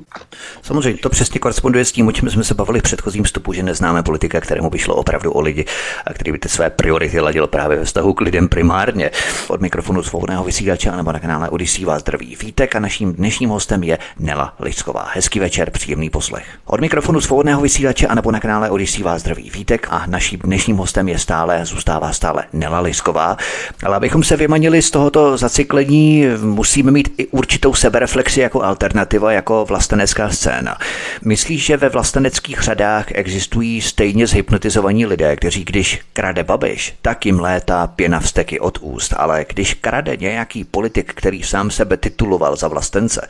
[0.61, 3.63] Samozřejmě to přesně koresponduje s tím, o čem jsme se bavili v předchozím vstupu, že
[3.63, 5.65] neznáme politika, kterému by šlo opravdu o lidi
[6.05, 9.11] a který by ty své priority ladil právě ve vztahu k lidem primárně.
[9.47, 13.83] Od mikrofonu svobodného vysílače nebo na kanále Odisí vás zdraví vítek a naším dnešním hostem
[13.83, 15.07] je Nela Lisková.
[15.13, 16.45] Hezký večer, příjemný poslech.
[16.65, 20.77] Od mikrofonu svobodného vysílače a nebo na kanále Odisí vás zdraví vítek a naším dnešním
[20.77, 23.37] hostem je stále, zůstává stále Nela Lisková.
[23.83, 29.65] Ale abychom se vymanili z tohoto zacyklení, musíme mít i určitou sebereflexi jako alternativa, jako
[29.65, 30.77] vlastenecká scéna.
[31.25, 37.39] Myslíš, že ve vlasteneckých řadách existují stejně zhypnotizovaní lidé, kteří když krade babiš, tak jim
[37.39, 42.55] létá pěna vsteky od úst, ale když krade nějak nějaký politik, který sám sebe tituloval
[42.55, 43.27] za vlastence,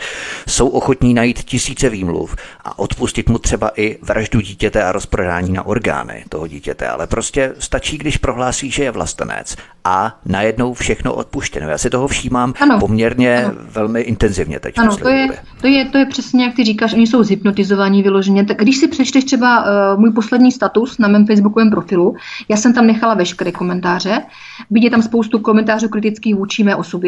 [0.48, 2.36] jsou ochotní najít tisíce výmluv
[2.66, 7.54] a odpustit mu třeba i vraždu dítěte a rozprodání na orgány toho dítěte, ale prostě
[7.60, 11.70] stačí, když prohlásí, že je vlastenec a najednou všechno odpuštěno.
[11.70, 12.80] Já si toho všímám ano.
[12.80, 13.56] poměrně ano.
[13.72, 14.78] velmi intenzivně teď.
[14.78, 15.28] Ano, to je,
[15.62, 18.46] to, je, to je přesně, jak ty říkáš, oni jsou zhypnotizovaní vyloženě.
[18.46, 22.16] Tak když si přečteš třeba uh, můj poslední status na mém facebookovém profilu,
[22.50, 24.22] já jsem tam nechala veškeré komentáře,
[24.72, 26.99] vidíte tam spoustu komentářů kritických vůči mé osobě,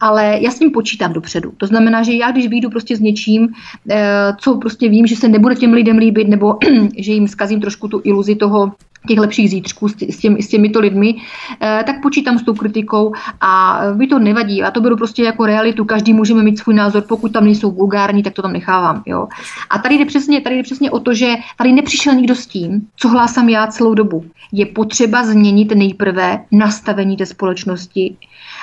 [0.00, 1.52] ale já s ním počítám dopředu.
[1.56, 3.96] To znamená, že já když vyjdu prostě s něčím, uh,
[4.38, 6.58] co prostě vím, že se nebude těm lidem líbit, nebo
[6.98, 8.72] že jim zkazím trošku tu iluzi toho,
[9.06, 11.14] těch lepších zítřků s, těmi, s těmito lidmi,
[11.60, 14.62] eh, tak počítám s tou kritikou a mi to nevadí.
[14.62, 15.84] A to beru prostě jako realitu.
[15.84, 19.02] Každý můžeme mít svůj názor, pokud tam nejsou vulgární, tak to tam nechávám.
[19.06, 19.28] Jo.
[19.70, 22.86] A tady jde, přesně, tady jde přesně o to, že tady nepřišel nikdo s tím,
[22.96, 24.24] co hlásám já celou dobu.
[24.52, 28.16] Je potřeba změnit nejprve nastavení té společnosti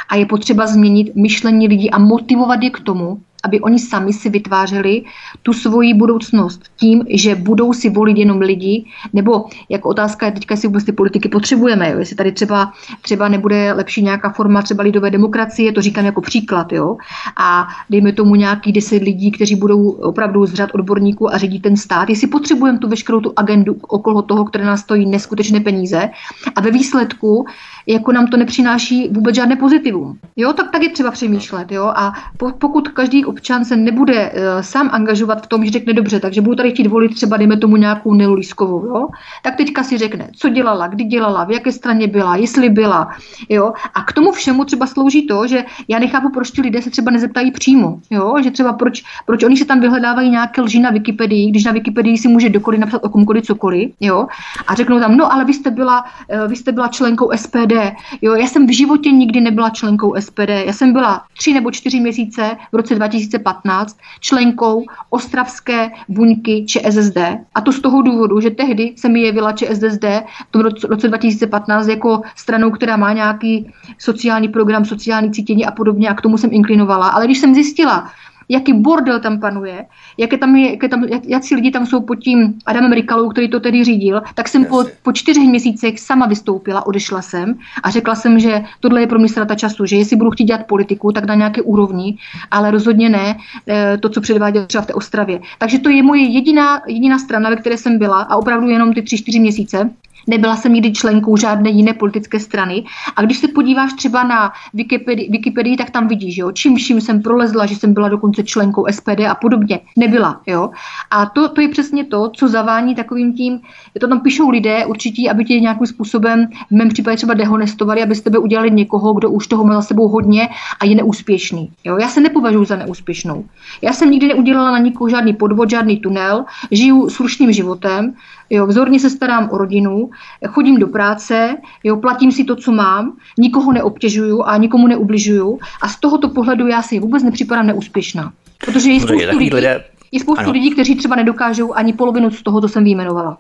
[0.10, 4.30] a je potřeba změnit myšlení lidí a motivovat je k tomu, aby oni sami si
[4.30, 5.04] vytvářeli
[5.44, 10.54] tu svoji budoucnost tím, že budou si volit jenom lidi, nebo jako otázka je teďka,
[10.54, 12.00] jestli vůbec ty politiky potřebujeme, jo?
[12.00, 16.72] jestli tady třeba, třeba nebude lepší nějaká forma třeba lidové demokracie, to říkám jako příklad,
[16.72, 16.98] jo?
[17.38, 21.78] a dejme tomu nějaký deset lidí, kteří budou opravdu z řad odborníků a řídit ten
[21.78, 26.10] stát, jestli potřebujeme tu veškerou tu agendu okolo toho, které nás stojí neskutečné peníze
[26.56, 27.46] a ve výsledku
[27.88, 30.18] jako nám to nepřináší vůbec žádné pozitivum.
[30.36, 31.72] Jo, tak, tak je třeba přemýšlet.
[31.72, 31.94] Jo?
[31.96, 36.20] A po, pokud každý občan se nebude uh, sám angažovat v tom, že řekne dobře,
[36.20, 39.08] takže budu tady chtít volit třeba, dejme tomu nějakou Nelu Lískovou, jo?
[39.44, 43.10] tak teďka si řekne, co dělala, kdy dělala, v jaké straně byla, jestli byla.
[43.50, 43.74] Jo?
[43.94, 47.12] A k tomu všemu třeba slouží to, že já nechápu, proč ti lidé se třeba
[47.12, 48.00] nezeptají přímo.
[48.10, 48.36] Jo?
[48.44, 52.18] Že třeba proč, proč oni se tam vyhledávají nějaké lži na Wikipedii, když na Wikipedii
[52.18, 53.92] si může dokoliv napsat o komkoliv cokoliv.
[54.00, 54.28] Jo?
[54.68, 57.73] A řeknou tam, no ale vy jste byla, uh, vy jste byla členkou SPD,
[58.22, 60.50] Jo, já jsem v životě nikdy nebyla členkou SPD.
[60.66, 67.18] Já jsem byla tři nebo čtyři měsíce v roce 2015 členkou Ostravské buňky ČSSD.
[67.56, 70.06] A to z toho důvodu, že tehdy se mi jevila ČSSD
[70.48, 76.10] v tom roce 2015 jako stranou, která má nějaký sociální program, sociální cítění a podobně
[76.10, 77.10] a k tomu jsem inklinovala.
[77.10, 78.12] Ale když jsem zjistila,
[78.50, 79.86] jaký bordel tam panuje,
[80.18, 83.50] jaké tam je, jaké tam, jak, jaký lidi tam jsou pod tím Adamem Rikalou, který
[83.50, 88.16] to tedy řídil, tak jsem po, po čtyřech měsících sama vystoupila, odešla jsem a řekla
[88.16, 91.26] jsem, že tohle je pro mě strata času, že jestli budu chtít dělat politiku, tak
[91.26, 92.18] na nějaké úrovni,
[92.52, 93.38] ale rozhodně ne
[93.68, 95.40] eh, to, co předváděl třeba v té Ostravě.
[95.58, 99.02] Takže to je moje jediná, jediná strana, ve které jsem byla a opravdu jenom ty
[99.02, 99.90] tři, čtyři měsíce.
[100.28, 102.84] Nebyla jsem nikdy členkou žádné jiné politické strany.
[103.16, 107.22] A když se podíváš třeba na Wikipedii, Wikipedii tak tam vidíš, jo, čím vším jsem
[107.22, 109.80] prolezla, že jsem byla dokonce členkou SPD a podobně.
[109.98, 110.42] Nebyla.
[110.48, 110.70] Jo.
[111.12, 113.60] A to, to je přesně to, co zavání takovým tím,
[114.00, 118.16] to tam píšou lidé určitě, aby tě nějakým způsobem, v mém případě třeba dehonestovali, aby
[118.16, 121.70] z tebe udělali někoho, kdo už toho má za sebou hodně a je neúspěšný.
[121.84, 121.98] Jo.
[121.98, 123.46] Já se nepovažuji za neúspěšnou.
[123.82, 128.14] Já jsem nikdy neudělala na nikoho žádný podvod, žádný tunel, žiju slušným životem,
[128.54, 130.10] Jo, vzorně se starám o rodinu,
[130.48, 135.88] chodím do práce, jo, platím si to, co mám, nikoho neobtěžuju a nikomu neubližuju a
[135.88, 138.34] z tohoto pohledu já si vůbec nepřipadám neúspěšná.
[138.66, 139.84] Protože je spoustu, lidí, lidé...
[140.12, 143.38] je spoustu lidí, kteří třeba nedokážou ani polovinu z toho, co jsem vyjmenovala.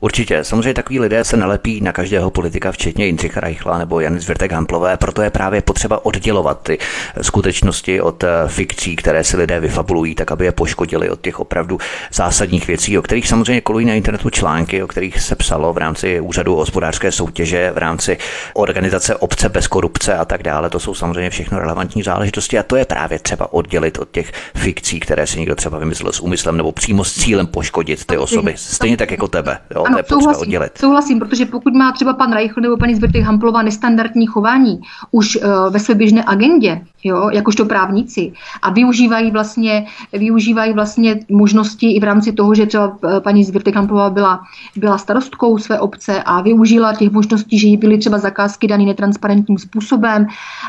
[0.00, 0.44] Určitě.
[0.44, 4.96] Samozřejmě takový lidé se nalepí na každého politika, včetně Jindřicha Reichla nebo Jany Zvirtek Hamplové,
[4.96, 6.78] proto je právě potřeba oddělovat ty
[7.22, 11.78] skutečnosti od eh, fikcí, které si lidé vyfabulují, tak aby je poškodili od těch opravdu
[12.12, 16.20] zásadních věcí, o kterých samozřejmě kolují na internetu články, o kterých se psalo v rámci
[16.20, 18.18] úřadu hospodářské soutěže, v rámci
[18.54, 20.70] organizace obce bez korupce a tak dále.
[20.70, 25.00] To jsou samozřejmě všechno relevantní záležitosti a to je právě třeba oddělit od těch fikcí,
[25.00, 28.54] které si někdo třeba vymyslel s úmyslem nebo přímo s cílem poškodit ty osoby.
[28.56, 29.58] Stejně tak jako tebe.
[29.74, 29.85] Jo?
[29.86, 30.78] Ano, to je souhlasím, oddělit.
[30.78, 34.80] Souhlasím, protože pokud má třeba pan Reichl nebo paní Zvrtek Hamplová nestandardní chování
[35.10, 38.32] už uh, ve své běžné agendě, jo, jakožto právníci
[38.62, 43.76] a využívají vlastně, využívají vlastně možnosti i v rámci toho, že třeba eh, paní Zvrtek
[43.76, 44.40] Hamplová byla,
[44.76, 49.58] byla starostkou své obce a využila těch možností, že jí byly třeba zakázky daný netransparentním
[49.58, 50.26] způsobem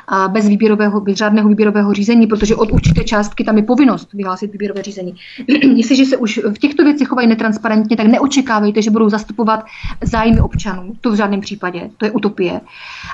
[0.07, 4.51] a bez výběrového, bez žádného výběrového řízení, protože od určité částky tam je povinnost vyhlásit
[4.51, 5.15] výběrové řízení.
[5.75, 9.65] Jestliže se už v těchto věcech chovají netransparentně, tak neočekávejte, že budou budou zastupovat
[10.03, 10.93] zájmy občanů.
[11.01, 12.61] To v žádném případě, to je utopie.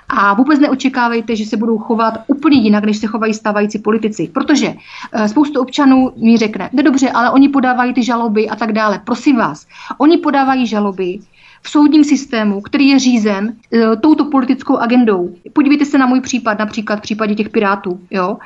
[0.09, 4.29] A vůbec neočekávejte, že se budou chovat úplně jinak, než se chovají stávající politici.
[4.33, 8.73] Protože eh, spoustu občanů mi řekne, ne dobře, ale oni podávají ty žaloby a tak
[8.73, 9.01] dále.
[9.05, 9.67] Prosím vás,
[9.97, 11.19] oni podávají žaloby,
[11.63, 15.31] v soudním systému, který je řízen e, touto politickou agendou.
[15.53, 17.99] Podívejte se na můj případ, například v případě těch pirátů.
[18.11, 18.37] Jo?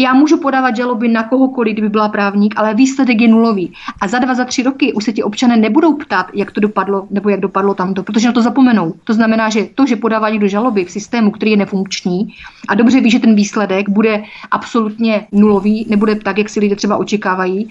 [0.00, 3.72] Já můžu podávat žaloby na kohokoliv, kdyby byla právník, ale výsledek je nulový.
[4.00, 7.06] A za dva, za tři roky už se ti občané nebudou ptát, jak to dopadlo,
[7.10, 8.94] nebo jak dopadlo tamto, protože na to zapomenou.
[9.04, 12.28] To znamená, že to, že podává někdo žaloby v systému, který je nefunkční
[12.68, 16.96] a dobře ví, že ten výsledek bude absolutně nulový, nebude tak, jak si lidé třeba
[16.96, 17.68] očekávají,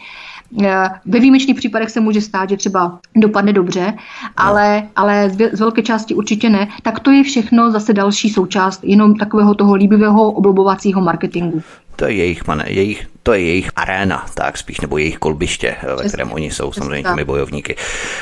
[0.64, 3.94] eh, ve výjimečných případech se může stát, že třeba dopadne dobře,
[4.38, 6.68] ale, ale z velké části určitě ne.
[6.82, 11.62] Tak to je všechno zase další součást jenom takového toho líbivého oblobovacího marketingu
[11.98, 16.08] to je jejich, man, jejich, to je jejich aréna, tak spíš, nebo jejich kolbiště, ve
[16.08, 17.76] kterém oni jsou samozřejmě těmi bojovníky.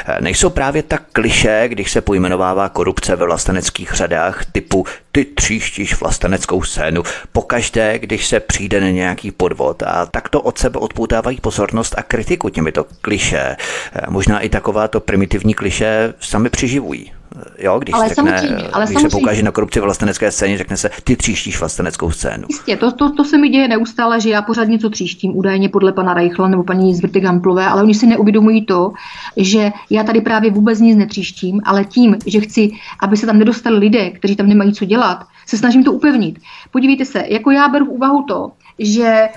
[0.05, 5.99] Eh, nejsou právě tak kliše, když se pojmenovává korupce ve vlasteneckých řadách typu ty tříštíš
[5.99, 11.37] vlasteneckou scénu, pokaždé, když se přijde na nějaký podvod a tak to od sebe odpoutávají
[11.41, 13.55] pozornost a kritiku těmito kliše.
[13.55, 17.14] Eh, možná i takováto primitivní kliše sami přiživují.
[17.57, 21.15] Jo, když, ale řekne, ale když se poukáže na korupci vlastenecké scéně, řekne se, ty
[21.15, 22.43] tříštíš vlasteneckou scénu.
[22.49, 25.91] Jistě, to, to, to se mi děje neustále, že já pořád něco tříštím, údajně podle
[25.91, 28.91] pana Reichla nebo paní Zvrty Gamplové, ale oni si neuvědomují to,
[29.37, 33.77] že já tady právě vůbec nic netříštím, ale tím, že chci, aby se tam nedostali
[33.77, 36.39] lidé, kteří tam nemají co dělat, se snažím to upevnit.
[36.71, 39.27] Podívejte se, jako já beru v úvahu to, že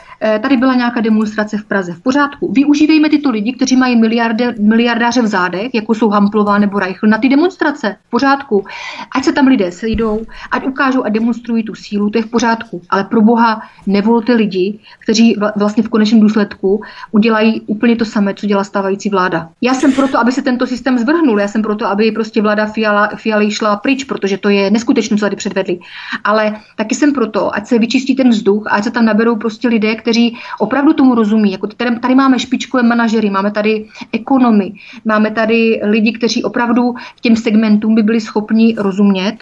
[0.43, 1.93] tady byla nějaká demonstrace v Praze.
[1.93, 2.53] V pořádku.
[2.53, 7.19] Využívejme tyto lidi, kteří mají miliarde, miliardáře v zádech, jako jsou Hamplová nebo Reichl, na
[7.19, 7.97] ty demonstrace.
[8.07, 8.65] V pořádku.
[9.17, 10.21] Ať se tam lidé sejdou,
[10.51, 12.83] ať ukážou a demonstrují tu sílu, to je v pořádku.
[12.91, 18.47] Ale pro Boha nevolte lidi, kteří vlastně v konečném důsledku udělají úplně to samé, co
[18.47, 19.49] dělá stávající vláda.
[19.63, 21.41] Já jsem proto, aby se tento systém zvrhnul.
[21.41, 25.25] Já jsem proto, aby prostě vláda Fiala, Fialy šla pryč, protože to je neskutečné, co
[25.25, 25.79] tady předvedli.
[26.25, 29.69] Ale taky jsem proto, ať se vyčistí ten vzduch, ať se tam naberou berou prostě
[29.69, 31.53] lidé, kteří opravdu tomu rozumí.
[31.53, 34.73] Jako tady, tady máme špičkové manažery, máme tady ekonomy,
[35.05, 39.37] máme tady lidi, kteří opravdu těm segmentům by byli schopni rozumět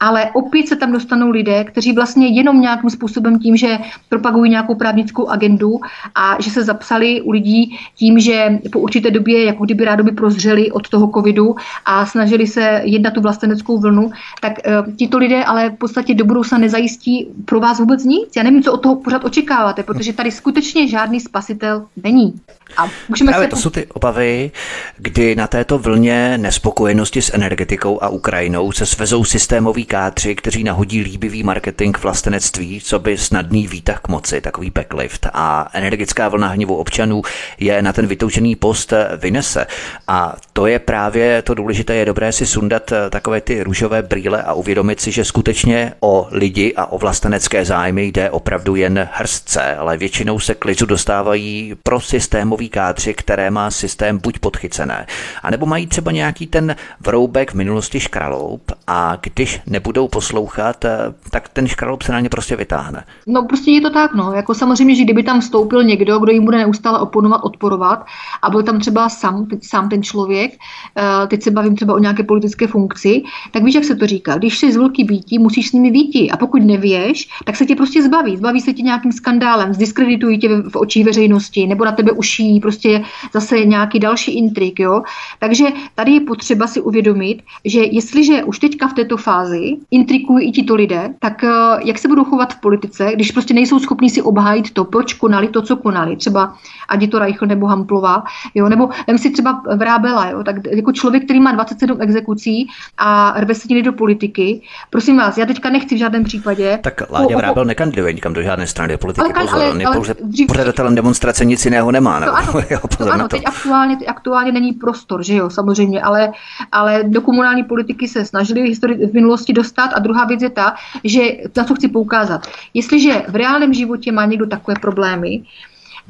[0.00, 3.78] ale opět se tam dostanou lidé, kteří vlastně jenom nějakým způsobem tím, že
[4.08, 5.80] propagují nějakou právnickou agendu
[6.14, 10.70] a že se zapsali u lidí tím, že po určité době, jako kdyby rádoby prozřeli
[10.70, 15.70] od toho covidu a snažili se jednat tu vlasteneckou vlnu, tak uh, tito lidé ale
[15.70, 18.28] v podstatě do budoucna nezajistí pro vás vůbec nic.
[18.36, 22.40] Já nevím, co od toho pořád očekáváte, protože tady skutečně žádný spasitel není.
[22.76, 23.50] A můžeme Právě se...
[23.50, 24.50] to jsou ty obavy,
[24.96, 31.00] kdy na této vlně nespokojenosti s energetikou a Ukrajinou se svezou systémoví kádři, kteří nahodí
[31.00, 35.26] líbivý marketing vlastenectví, co by snadný výtah k moci, takový backlift.
[35.32, 37.22] A energetická vlna hněvu občanů
[37.60, 39.66] je na ten vytoužený post vynese.
[40.08, 44.52] A to je právě to důležité, je dobré si sundat takové ty růžové brýle a
[44.52, 49.96] uvědomit si, že skutečně o lidi a o vlastenecké zájmy jde opravdu jen hrstce, ale
[49.98, 55.06] většinou se k lizu dostávají pro systémový kádři, které má systém buď podchycené,
[55.42, 60.98] anebo mají třeba nějaký ten vroubek v minulosti škraloup a když nebudou poslouchat, eh,
[61.30, 63.04] tak ten škraloup se na ně prostě vytáhne.
[63.26, 64.32] No prostě je to tak, no.
[64.32, 68.06] Jako samozřejmě, že kdyby tam vstoupil někdo, kdo jim bude neustále oponovat, odporovat
[68.42, 72.22] a byl tam třeba sám, sám ten člověk, eh, teď se bavím třeba o nějaké
[72.22, 74.38] politické funkci, tak víš, jak se to říká.
[74.38, 77.76] Když jsi z velký býtí, musíš s nimi býti a pokud nevěš, tak se tě
[77.76, 78.36] prostě zbaví.
[78.36, 83.02] Zbaví se tě nějakým skandálem, zdiskreditují tě v očích veřejnosti nebo na tebe uší prostě
[83.32, 84.80] zase nějaký další intrik.
[84.80, 85.02] Jo?
[85.38, 90.52] Takže tady je potřeba si uvědomit, že jestliže už teďka v této fázi intrikují i
[90.52, 91.50] tito lidé, tak eh,
[91.84, 95.48] jak se budou chovat v politice, když prostě nejsou schopni si obhájit to, proč konali
[95.48, 96.16] to, co konali.
[96.16, 96.54] Třeba
[96.88, 98.24] ať je to Reichl nebo Hamplová,
[98.54, 98.68] jo?
[98.68, 100.44] nebo vem si třeba Vrábela, jo?
[100.44, 104.60] tak jako člověk, který má 27 exekucí a rve se do politiky,
[104.90, 106.78] prosím vás, já teďka nechci v žádném případě.
[106.82, 109.96] Tak Láďa Vrábel nekandiduje nikam do žádné strany do politiky, ale, pozor, ale, on je
[109.96, 112.20] pouze dřív, pořadatelem demonstrace, nic jiného nemá.
[112.20, 113.36] To ano, jo, pozor to ano na to.
[113.36, 116.32] teď aktuálně, teď aktuálně není prostor, že jo, samozřejmě, ale,
[116.72, 118.74] ale do komunální politiky se snažili
[119.10, 120.74] v minulosti dostat a druhá věc je ta,
[121.04, 121.20] že
[121.56, 122.46] na co chci poukázat.
[122.74, 125.42] Jestliže v reálném životě má někdo takové problémy,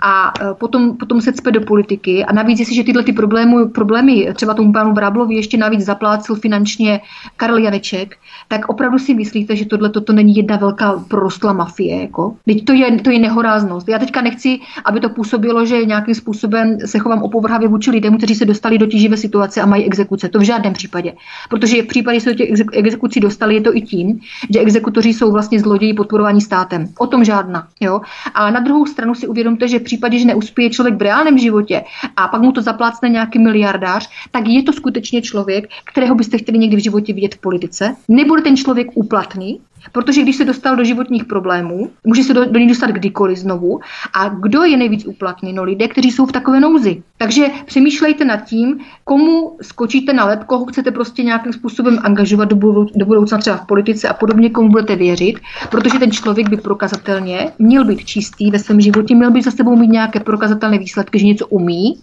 [0.00, 2.24] a e, potom, potom se cpe do politiky.
[2.24, 7.00] A navíc, jestliže tyhle ty problémy, problémy třeba tomu panu Vrablovi ještě navíc zaplácil finančně
[7.36, 8.16] Karel Janeček,
[8.48, 12.00] tak opravdu si myslíte, že tohle toto není jedna velká prorostla mafie.
[12.00, 12.36] Jako?
[12.44, 13.88] Teď to je, to je nehoráznost.
[13.88, 18.34] Já teďka nechci, aby to působilo, že nějakým způsobem se chovám opovrhavě vůči lidem, kteří
[18.34, 20.28] se dostali do tíživé situace a mají exekuce.
[20.28, 21.12] To v žádném případě.
[21.50, 24.20] Protože v případě, že se do těch exekucí dostali, je to i tím,
[24.50, 26.86] že exekutoři jsou vlastně zloději podporovaní státem.
[26.98, 27.68] O tom žádná.
[27.80, 28.00] Jo?
[28.34, 31.84] A na druhou stranu si uvědomte, že případě, že neuspěje člověk v reálném životě
[32.16, 36.58] a pak mu to zaplácne nějaký miliardář, tak je to skutečně člověk, kterého byste chtěli
[36.58, 37.96] někdy v životě vidět v politice.
[38.08, 39.60] Nebude ten člověk úplatný,
[39.92, 43.80] Protože když se dostal do životních problémů, může se do, do ní dostat kdykoliv znovu.
[44.14, 45.52] A kdo je nejvíc uplatný?
[45.52, 47.02] No lidé, kteří jsou v takové nouzi.
[47.18, 52.56] Takže přemýšlejte nad tím, komu skočíte na lep, koho chcete prostě nějakým způsobem angažovat do,
[52.56, 55.38] budou, do budoucna třeba v politice a podobně, komu budete věřit,
[55.70, 59.76] protože ten člověk by prokazatelně měl být čistý ve svém životě, měl by za sebou
[59.76, 61.94] mít nějaké prokazatelné výsledky, že něco umí.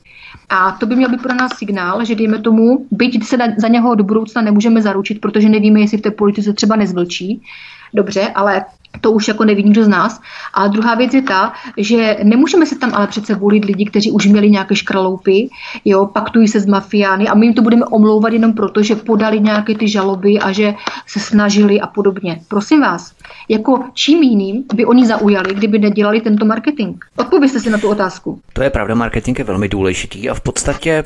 [0.49, 3.95] A to by měl být pro nás signál, že dejme tomu, byť se za něho
[3.95, 7.41] do budoucna nemůžeme zaručit, protože nevíme, jestli v té politice třeba nezvlčí,
[7.93, 8.65] dobře, ale
[9.01, 10.21] to už jako neví nikdo z nás.
[10.53, 14.25] A druhá věc je ta, že nemůžeme se tam ale přece volit lidi, kteří už
[14.25, 15.49] měli nějaké škraloupy,
[15.85, 19.39] jo, paktují se s mafiány a my jim to budeme omlouvat jenom proto, že podali
[19.39, 20.73] nějaké ty žaloby a že
[21.07, 22.41] se snažili a podobně.
[22.47, 23.13] Prosím vás,
[23.49, 26.95] jako čím jiným by oni zaujali, kdyby nedělali tento marketing?
[27.15, 28.39] Odpověste si na tu otázku.
[28.53, 31.03] To je pravda, marketing je velmi důležitý a v podstatě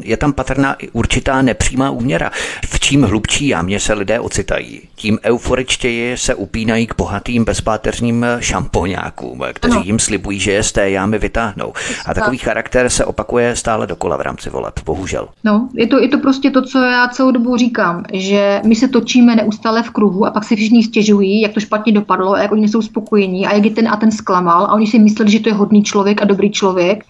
[0.00, 2.30] je tam patrná i určitá nepřímá úměra.
[2.66, 6.94] V čím hlubší jámě se lidé ocitají, tím euforičtěji se upínají k
[7.24, 9.82] bohatým bezpáteřním šampoňákům, kteří ano.
[9.84, 11.72] jim slibují, že je z té jámy vytáhnou.
[12.06, 15.28] A takový charakter se opakuje stále dokola v rámci voleb, bohužel.
[15.44, 18.88] No, je to, je to prostě to, co já celou dobu říkám, že my se
[18.88, 22.52] točíme neustále v kruhu a pak si všichni stěžují, jak to špatně dopadlo a jak
[22.52, 25.40] oni nejsou spokojení a jak je ten a ten zklamal a oni si mysleli, že
[25.40, 27.04] to je hodný člověk a dobrý člověk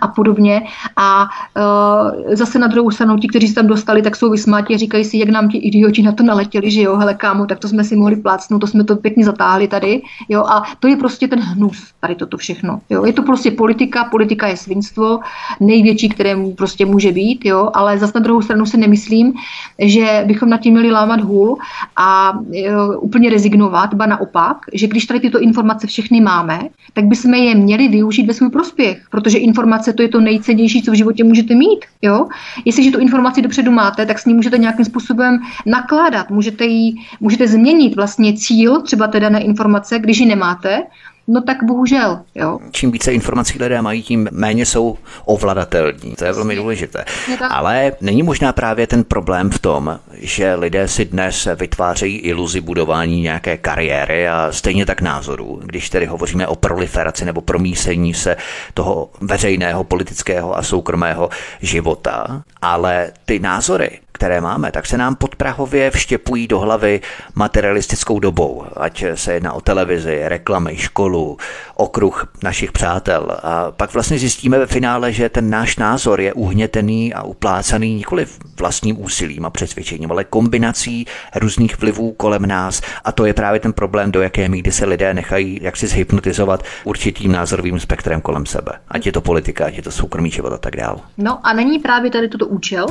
[0.00, 0.62] a podobně.
[0.96, 1.22] A
[1.56, 5.04] uh, zase na druhou stranu ti, kteří se tam dostali, tak jsou vysmátí a říkají
[5.04, 7.84] si, jak nám ti idioti na to naletěli, že jo, hele kámo, tak to jsme
[7.84, 11.40] si mohli plácnout, to jsme to pěkně zatáhli tady, jo, a to je prostě ten
[11.40, 15.20] hnus, tady toto všechno, jo, je to prostě politika, politika je svinstvo,
[15.60, 19.32] největší, které mu prostě může být, jo, ale zase na druhou stranu se nemyslím,
[19.78, 21.58] že bychom nad tím měli lámat hůl
[21.96, 26.60] a jo, úplně rezignovat, ba naopak, že když tady tyto informace všechny máme,
[26.92, 30.90] tak bychom je měli využít ve svůj prospěch, protože informace to je to nejcennější, co
[30.90, 31.84] v životě můžete mít.
[32.02, 32.26] Jo?
[32.64, 37.48] Jestliže tu informaci dopředu máte, tak s ní můžete nějakým způsobem nakládat, můžete, jí, můžete
[37.48, 40.82] změnit vlastně cíl třeba té dané informace, když ji nemáte,
[41.28, 42.58] No tak bohužel, jo.
[42.70, 46.14] Čím více informací lidé mají, tím méně jsou ovladatelní.
[46.18, 47.04] To je velmi důležité.
[47.50, 53.20] Ale není možná právě ten problém v tom, že lidé si dnes vytvářejí iluzi budování
[53.20, 58.36] nějaké kariéry a stejně tak názorů, když tedy hovoříme o proliferaci nebo promísení se
[58.74, 61.30] toho veřejného, politického a soukromého
[61.60, 67.00] života, ale ty názory které máme, tak se nám podprahově vštěpují do hlavy
[67.34, 71.36] materialistickou dobou, ať se jedná o televizi, reklamy, školu,
[71.74, 73.38] okruh našich přátel.
[73.42, 78.26] A pak vlastně zjistíme ve finále, že ten náš názor je uhnětený a uplácaný nikoli
[78.58, 82.82] vlastním úsilím a přesvědčením, ale kombinací různých vlivů kolem nás.
[83.04, 87.32] A to je právě ten problém, do jaké míry se lidé nechají jaksi zhypnotizovat určitým
[87.32, 88.72] názorovým spektrem kolem sebe.
[88.88, 90.98] Ať je to politika, ať je to soukromý život a tak dále.
[91.18, 92.86] No a není právě tady toto účel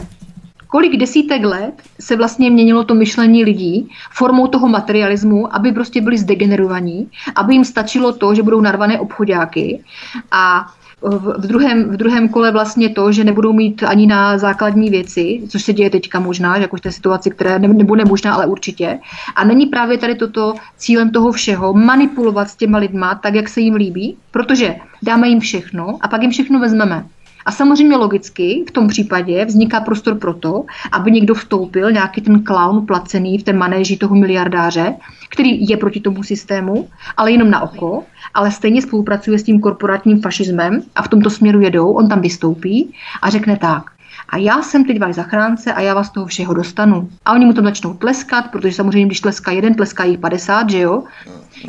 [0.74, 6.18] kolik desítek let se vlastně měnilo to myšlení lidí formou toho materialismu, aby prostě byli
[6.18, 9.84] zdegenerovaní, aby jim stačilo to, že budou narvané obchodáky
[10.32, 10.66] a
[11.02, 15.64] v druhém, v druhém kole vlastně to, že nebudou mít ani na základní věci, což
[15.64, 19.00] se děje teďka možná, jako v té situaci, které nebo nemožná, ale určitě.
[19.36, 23.62] A není právě tady toto cílem toho všeho manipulovat s těma lidma tak, jak se
[23.62, 27.06] jim líbí, protože dáme jim všechno a pak jim všechno vezmeme.
[27.46, 32.44] A samozřejmě logicky v tom případě vzniká prostor pro to, aby někdo vstoupil, nějaký ten
[32.44, 34.96] clown placený v té manéži toho miliardáře,
[35.30, 38.04] který je proti tomu systému, ale jenom na oko,
[38.34, 42.94] ale stejně spolupracuje s tím korporátním fašismem a v tomto směru jedou, on tam vystoupí
[43.22, 43.94] a řekne tak,
[44.30, 47.10] a já jsem teď váš zachránce a já vás toho všeho dostanu.
[47.26, 50.80] A oni mu tam začnou tleskat, protože samozřejmě, když tleská jeden, tleská jich 50, že
[50.80, 51.04] jo?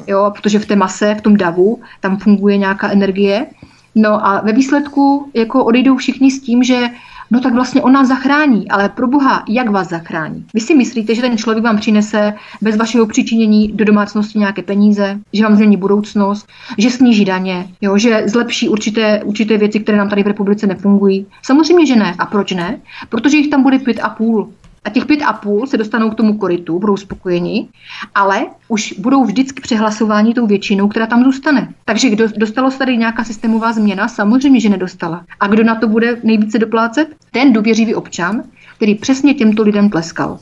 [0.07, 0.33] jo?
[0.35, 3.47] Protože v té mase, v tom davu, tam funguje nějaká energie.
[3.95, 6.89] No a ve výsledku jako odejdou všichni s tím, že
[7.31, 10.45] no tak vlastně on nás zachrání, ale pro Boha, jak vás zachrání?
[10.55, 15.21] Vy si myslíte, že ten člověk vám přinese bez vašeho přičinění do domácnosti nějaké peníze,
[15.33, 16.47] že vám změní budoucnost,
[16.79, 21.27] že sníží daně, jo, že zlepší určité, určité věci, které nám tady v republice nefungují?
[21.43, 22.15] Samozřejmě, že ne.
[22.19, 22.81] A proč ne?
[23.09, 24.53] Protože jich tam bude pět a půl.
[24.85, 27.69] A těch pět a půl se dostanou k tomu koritu, budou spokojeni,
[28.15, 31.69] ale už budou vždycky přehlasováni tou většinou, která tam zůstane.
[31.85, 34.09] Takže kdo dostalo se tady nějaká systémová změna?
[34.09, 35.25] Samozřejmě, že nedostala.
[35.41, 37.09] A kdo na to bude nejvíce doplácet?
[37.31, 38.43] Ten důvěřivý občan,
[38.77, 40.39] který přesně těmto lidem tleskal.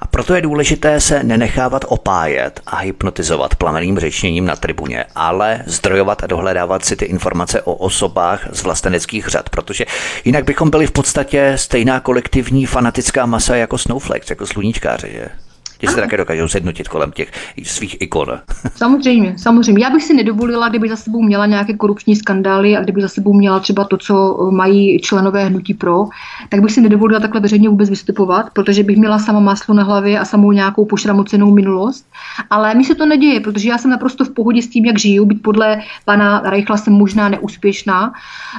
[0.00, 6.24] A proto je důležité se nenechávat opájet a hypnotizovat plameným řečněním na tribuně, ale zdrojovat
[6.24, 9.84] a dohledávat si ty informace o osobách z vlasteneckých řad, protože
[10.24, 15.28] jinak bychom byli v podstatě stejná kolektivní fanatická masa jako Snowflakes, jako sluníčkáři, že?
[15.84, 17.32] Ti se také dokážou sednutit kolem těch
[17.62, 18.28] svých ikon.
[18.76, 19.84] Samozřejmě, samozřejmě.
[19.84, 23.32] Já bych si nedovolila, kdyby za sebou měla nějaké korupční skandály a kdyby za sebou
[23.32, 26.04] měla třeba to, co mají členové hnutí pro,
[26.48, 30.18] tak bych si nedovolila takhle veřejně vůbec vystupovat, protože bych měla sama máslo na hlavě
[30.18, 32.06] a samou nějakou pošramocenou minulost.
[32.50, 35.24] Ale mi se to neděje, protože já jsem naprosto v pohodě s tím, jak žiju.
[35.24, 38.12] Být podle pana Reichla jsem možná neúspěšná,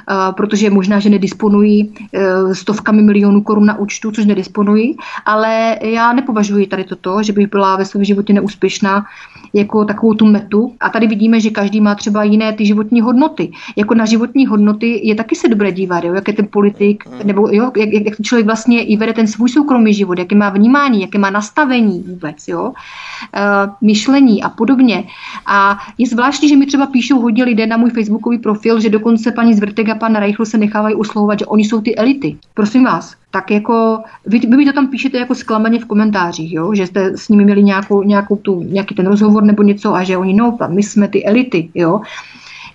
[0.09, 6.13] eh, protože možná, že nedisponují eh, stovkami milionů korun na účtu, což nedisponují, ale já
[6.13, 9.05] nepovažuji tady toto že bych byla ve svém životě neúspěšná
[9.53, 10.73] jako takovou tu metu.
[10.79, 13.51] A tady vidíme, že každý má třeba jiné ty životní hodnoty.
[13.75, 17.49] Jako na životní hodnoty je taky se dobré dívat, jo, jak je ten politik, nebo
[17.51, 21.17] jo, jak, jak člověk vlastně i vede ten svůj soukromý život, jaké má vnímání, jaké
[21.17, 25.03] má nastavení vůbec, jo, uh, myšlení a podobně.
[25.45, 29.31] A je zvláštní, že mi třeba píšou hodně lidé na můj facebookový profil, že dokonce
[29.31, 32.37] paní Zvrtek a pan Reichl se nechávají uslouvat, že oni jsou ty elity.
[32.53, 36.73] Prosím vás, tak jako vy, vy mi to tam píšete jako zklamaně v komentářích, jo?
[36.73, 40.17] že jste s nimi měli nějakou, nějakou tu, nějaký ten rozhovor nebo něco a že
[40.17, 41.99] oni, no, my jsme ty elity, jo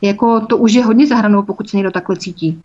[0.02, 2.60] jako to už je hodně zahranou, pokud se někdo takhle cítí.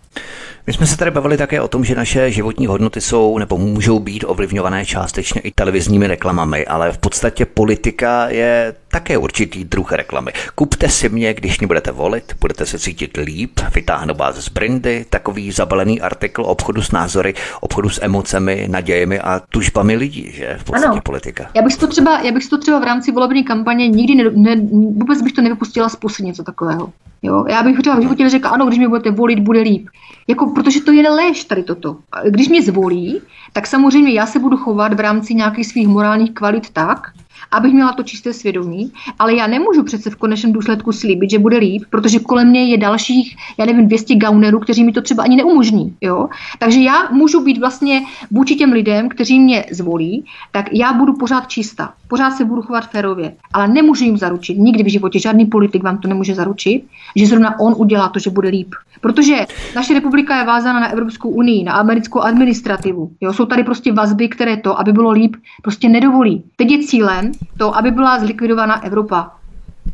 [0.67, 3.99] My jsme se tady bavili také o tom, že naše životní hodnoty jsou nebo můžou
[3.99, 10.31] být ovlivňované částečně i televizními reklamami, ale v podstatě politika je také určitý druh reklamy.
[10.55, 15.05] Kupte si mě, když mě budete volit, budete se cítit líp, vytáhnu vás z brindy,
[15.09, 20.63] takový zabalený artikl obchodu s názory, obchodu s emocemi, nadějemi a tužbami lidí, že v
[20.63, 21.01] podstatě ano.
[21.01, 21.49] politika.
[21.55, 24.55] Já bych to třeba, já bych to třeba v rámci volební kampaně nikdy ne, ne,
[24.71, 26.93] vůbec bych to nevypustila z něco takového.
[27.21, 27.45] Jo?
[27.49, 29.87] Já bych třeba v životě neřekla, ano, když mě budete volit, bude líp.
[30.27, 31.97] Jako, protože to je lež tady toto.
[32.29, 33.21] Když mě zvolí,
[33.53, 37.11] tak samozřejmě já se budu chovat v rámci nějakých svých morálních kvalit tak,
[37.51, 41.57] abych měla to čisté svědomí, ale já nemůžu přece v konečném důsledku slíbit, že bude
[41.57, 45.35] líp, protože kolem mě je dalších, já nevím, 200 gaunerů, kteří mi to třeba ani
[45.35, 45.95] neumožní.
[46.01, 46.29] Jo?
[46.59, 48.01] Takže já můžu být vlastně
[48.31, 51.93] vůči těm lidem, kteří mě zvolí, tak já budu pořád čistá.
[52.07, 55.97] Pořád se budu chovat férově, ale nemůžu jim zaručit, nikdy v životě žádný politik vám
[55.97, 56.83] to nemůže zaručit,
[57.15, 58.75] že zrovna on udělá to, že bude líp.
[59.01, 59.45] Protože
[59.75, 63.11] naše republika je vázána na Evropskou unii, na americkou administrativu.
[63.21, 63.33] Jo?
[63.33, 66.43] Jsou tady prostě vazby, které to, aby bylo líp, prostě nedovolí.
[66.55, 69.31] Teď je cílem to, aby byla zlikvidována Evropa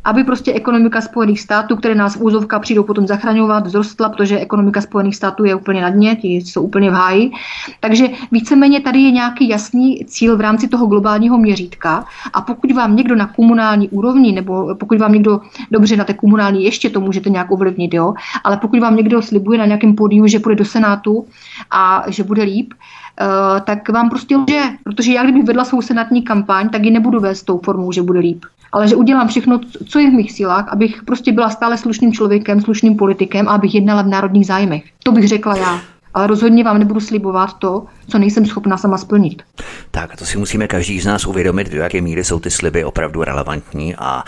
[0.03, 4.81] aby prostě ekonomika Spojených států, které nás v úzovka přijdou potom zachraňovat, vzrostla, protože ekonomika
[4.81, 7.31] Spojených států je úplně na dně, ti jsou úplně v háji.
[7.80, 12.95] Takže víceméně tady je nějaký jasný cíl v rámci toho globálního měřítka a pokud vám
[12.95, 15.41] někdo na komunální úrovni, nebo pokud vám někdo
[15.72, 18.13] dobře na té komunální ještě to můžete nějak ovlivnit, jo,
[18.43, 21.26] ale pokud vám někdo slibuje na nějakém pódiu, že půjde do Senátu
[21.72, 22.73] a že bude líp,
[23.21, 27.19] Uh, tak vám prostě lže, protože já kdybych vedla svou senátní kampaň, tak ji nebudu
[27.19, 30.67] vést tou formou, že bude líp ale že udělám všechno, co je v mých silách,
[30.67, 34.83] abych prostě byla stále slušným člověkem, slušným politikem a abych jednala v národních zájmech.
[35.03, 35.81] To bych řekla já.
[36.13, 39.43] Ale rozhodně vám nebudu slibovat to, co nejsem schopna sama splnit.
[39.91, 43.23] Tak, to si musíme každý z nás uvědomit, do jaké míry jsou ty sliby opravdu
[43.23, 44.23] relevantní a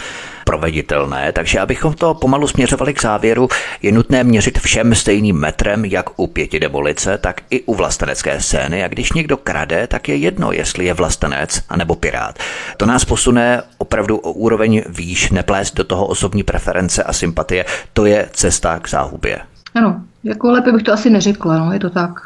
[0.45, 1.31] proveditelné.
[1.31, 3.49] Takže abychom to pomalu směřovali k závěru,
[3.81, 8.84] je nutné měřit všem stejným metrem, jak u pěti demolice, tak i u vlastenecké scény.
[8.84, 12.39] A když někdo krade, tak je jedno, jestli je vlastenec anebo pirát.
[12.77, 17.65] To nás posune opravdu o úroveň výš, neplést do toho osobní preference a sympatie.
[17.93, 19.52] To je cesta k záhubě.
[19.75, 22.19] Ano, jako lépe bych to asi neřekla, no, je to tak.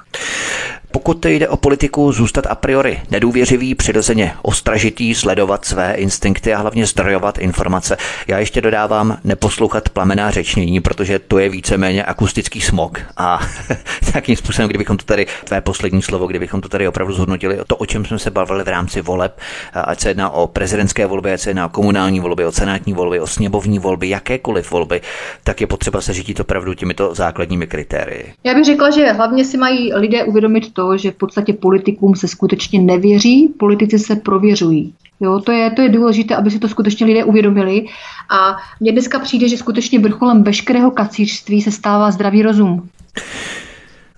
[0.97, 6.85] Pokud jde o politiku, zůstat a priori nedůvěřivý, přirozeně ostražitý, sledovat své instinkty a hlavně
[6.85, 7.97] zdrojovat informace.
[8.27, 12.99] Já ještě dodávám neposlouchat plamená řečnění, protože to je víceméně akustický smog.
[13.17, 13.39] A
[14.13, 17.85] takým způsobem, kdybychom to tady, tvé poslední slovo, kdybychom to tady opravdu zhodnotili, to, o
[17.85, 19.39] čem jsme se bavili v rámci voleb,
[19.73, 23.19] ať se jedná o prezidentské volby, ať se jedná o komunální volby, o senátní volby,
[23.19, 25.01] o sněmovní volby, jakékoliv volby,
[25.43, 28.33] tak je potřeba se řídit opravdu těmito základními kritérii.
[28.43, 32.27] Já bych řekla, že hlavně si mají lidé uvědomit to, že v podstatě politikům se
[32.27, 34.93] skutečně nevěří, politici se prověřují.
[35.19, 37.85] Jo, to je, to je důležité, aby si to skutečně lidé uvědomili.
[38.29, 42.89] A mně dneska přijde, že skutečně vrcholem veškerého kacířství se stává zdravý rozum.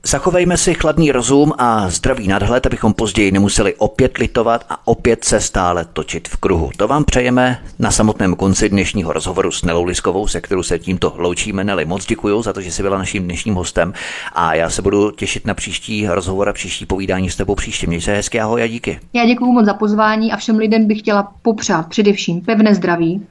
[0.03, 5.41] Zachovejme si chladný rozum a zdravý nadhled, abychom později nemuseli opět litovat a opět se
[5.41, 6.71] stále točit v kruhu.
[6.77, 11.13] To vám přejeme na samotném konci dnešního rozhovoru s Nelou Liskovou, se kterou se tímto
[11.17, 11.63] loučíme.
[11.63, 13.93] Neli, moc děkuji za to, že jsi byla naším dnešním hostem
[14.33, 17.87] a já se budu těšit na příští rozhovor a příští povídání s tebou příště.
[17.87, 18.99] Měj se hezky, ahoj a díky.
[19.13, 23.27] Já děkuji moc za pozvání a všem lidem bych chtěla popřát především pevné zdraví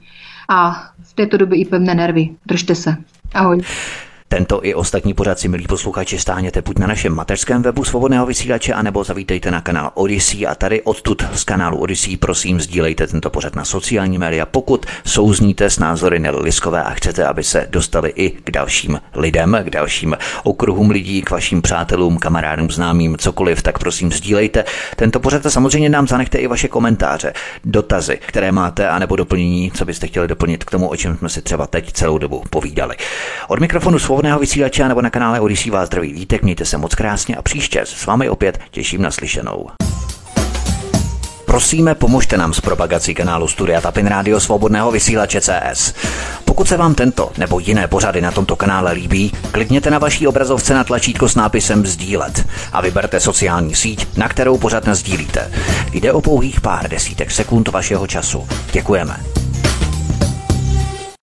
[0.49, 2.29] a v této době i pevné nervy.
[2.45, 2.95] Držte se.
[3.33, 3.61] Ahoj.
[4.31, 8.73] Tento i ostatní pořad si, milí posluchači, stáhněte buď na našem mateřském webu svobodného vysílače,
[8.73, 13.55] anebo zavítejte na kanál Odyssey a tady odtud z kanálu Odyssey prosím sdílejte tento pořad
[13.55, 18.29] na sociální média, pokud souzníte s názory Nelly Liskové a chcete, aby se dostali i
[18.29, 24.11] k dalším lidem, k dalším okruhům lidí, k vašim přátelům, kamarádům, známým, cokoliv, tak prosím
[24.11, 24.65] sdílejte
[24.95, 27.33] tento pořad a samozřejmě nám zanechte i vaše komentáře,
[27.65, 31.41] dotazy, které máte, anebo doplnění, co byste chtěli doplnit k tomu, o čem jsme si
[31.41, 32.95] třeba teď celou dobu povídali.
[33.47, 37.35] Od mikrofonu svobodného vysílače nebo na kanále Odisí vás zdraví vítek, mějte se moc krásně
[37.35, 39.67] a příště s vámi opět těším na slyšenou.
[41.45, 45.93] Prosíme, pomožte nám s propagací kanálu Studia Tapin Radio Svobodného vysílače CS.
[46.45, 50.73] Pokud se vám tento nebo jiné pořady na tomto kanále líbí, klikněte na vaší obrazovce
[50.73, 55.51] na tlačítko s nápisem Sdílet a vyberte sociální síť, na kterou pořád sdílíte.
[55.93, 58.47] Jde o pouhých pár desítek sekund vašeho času.
[58.71, 59.48] Děkujeme.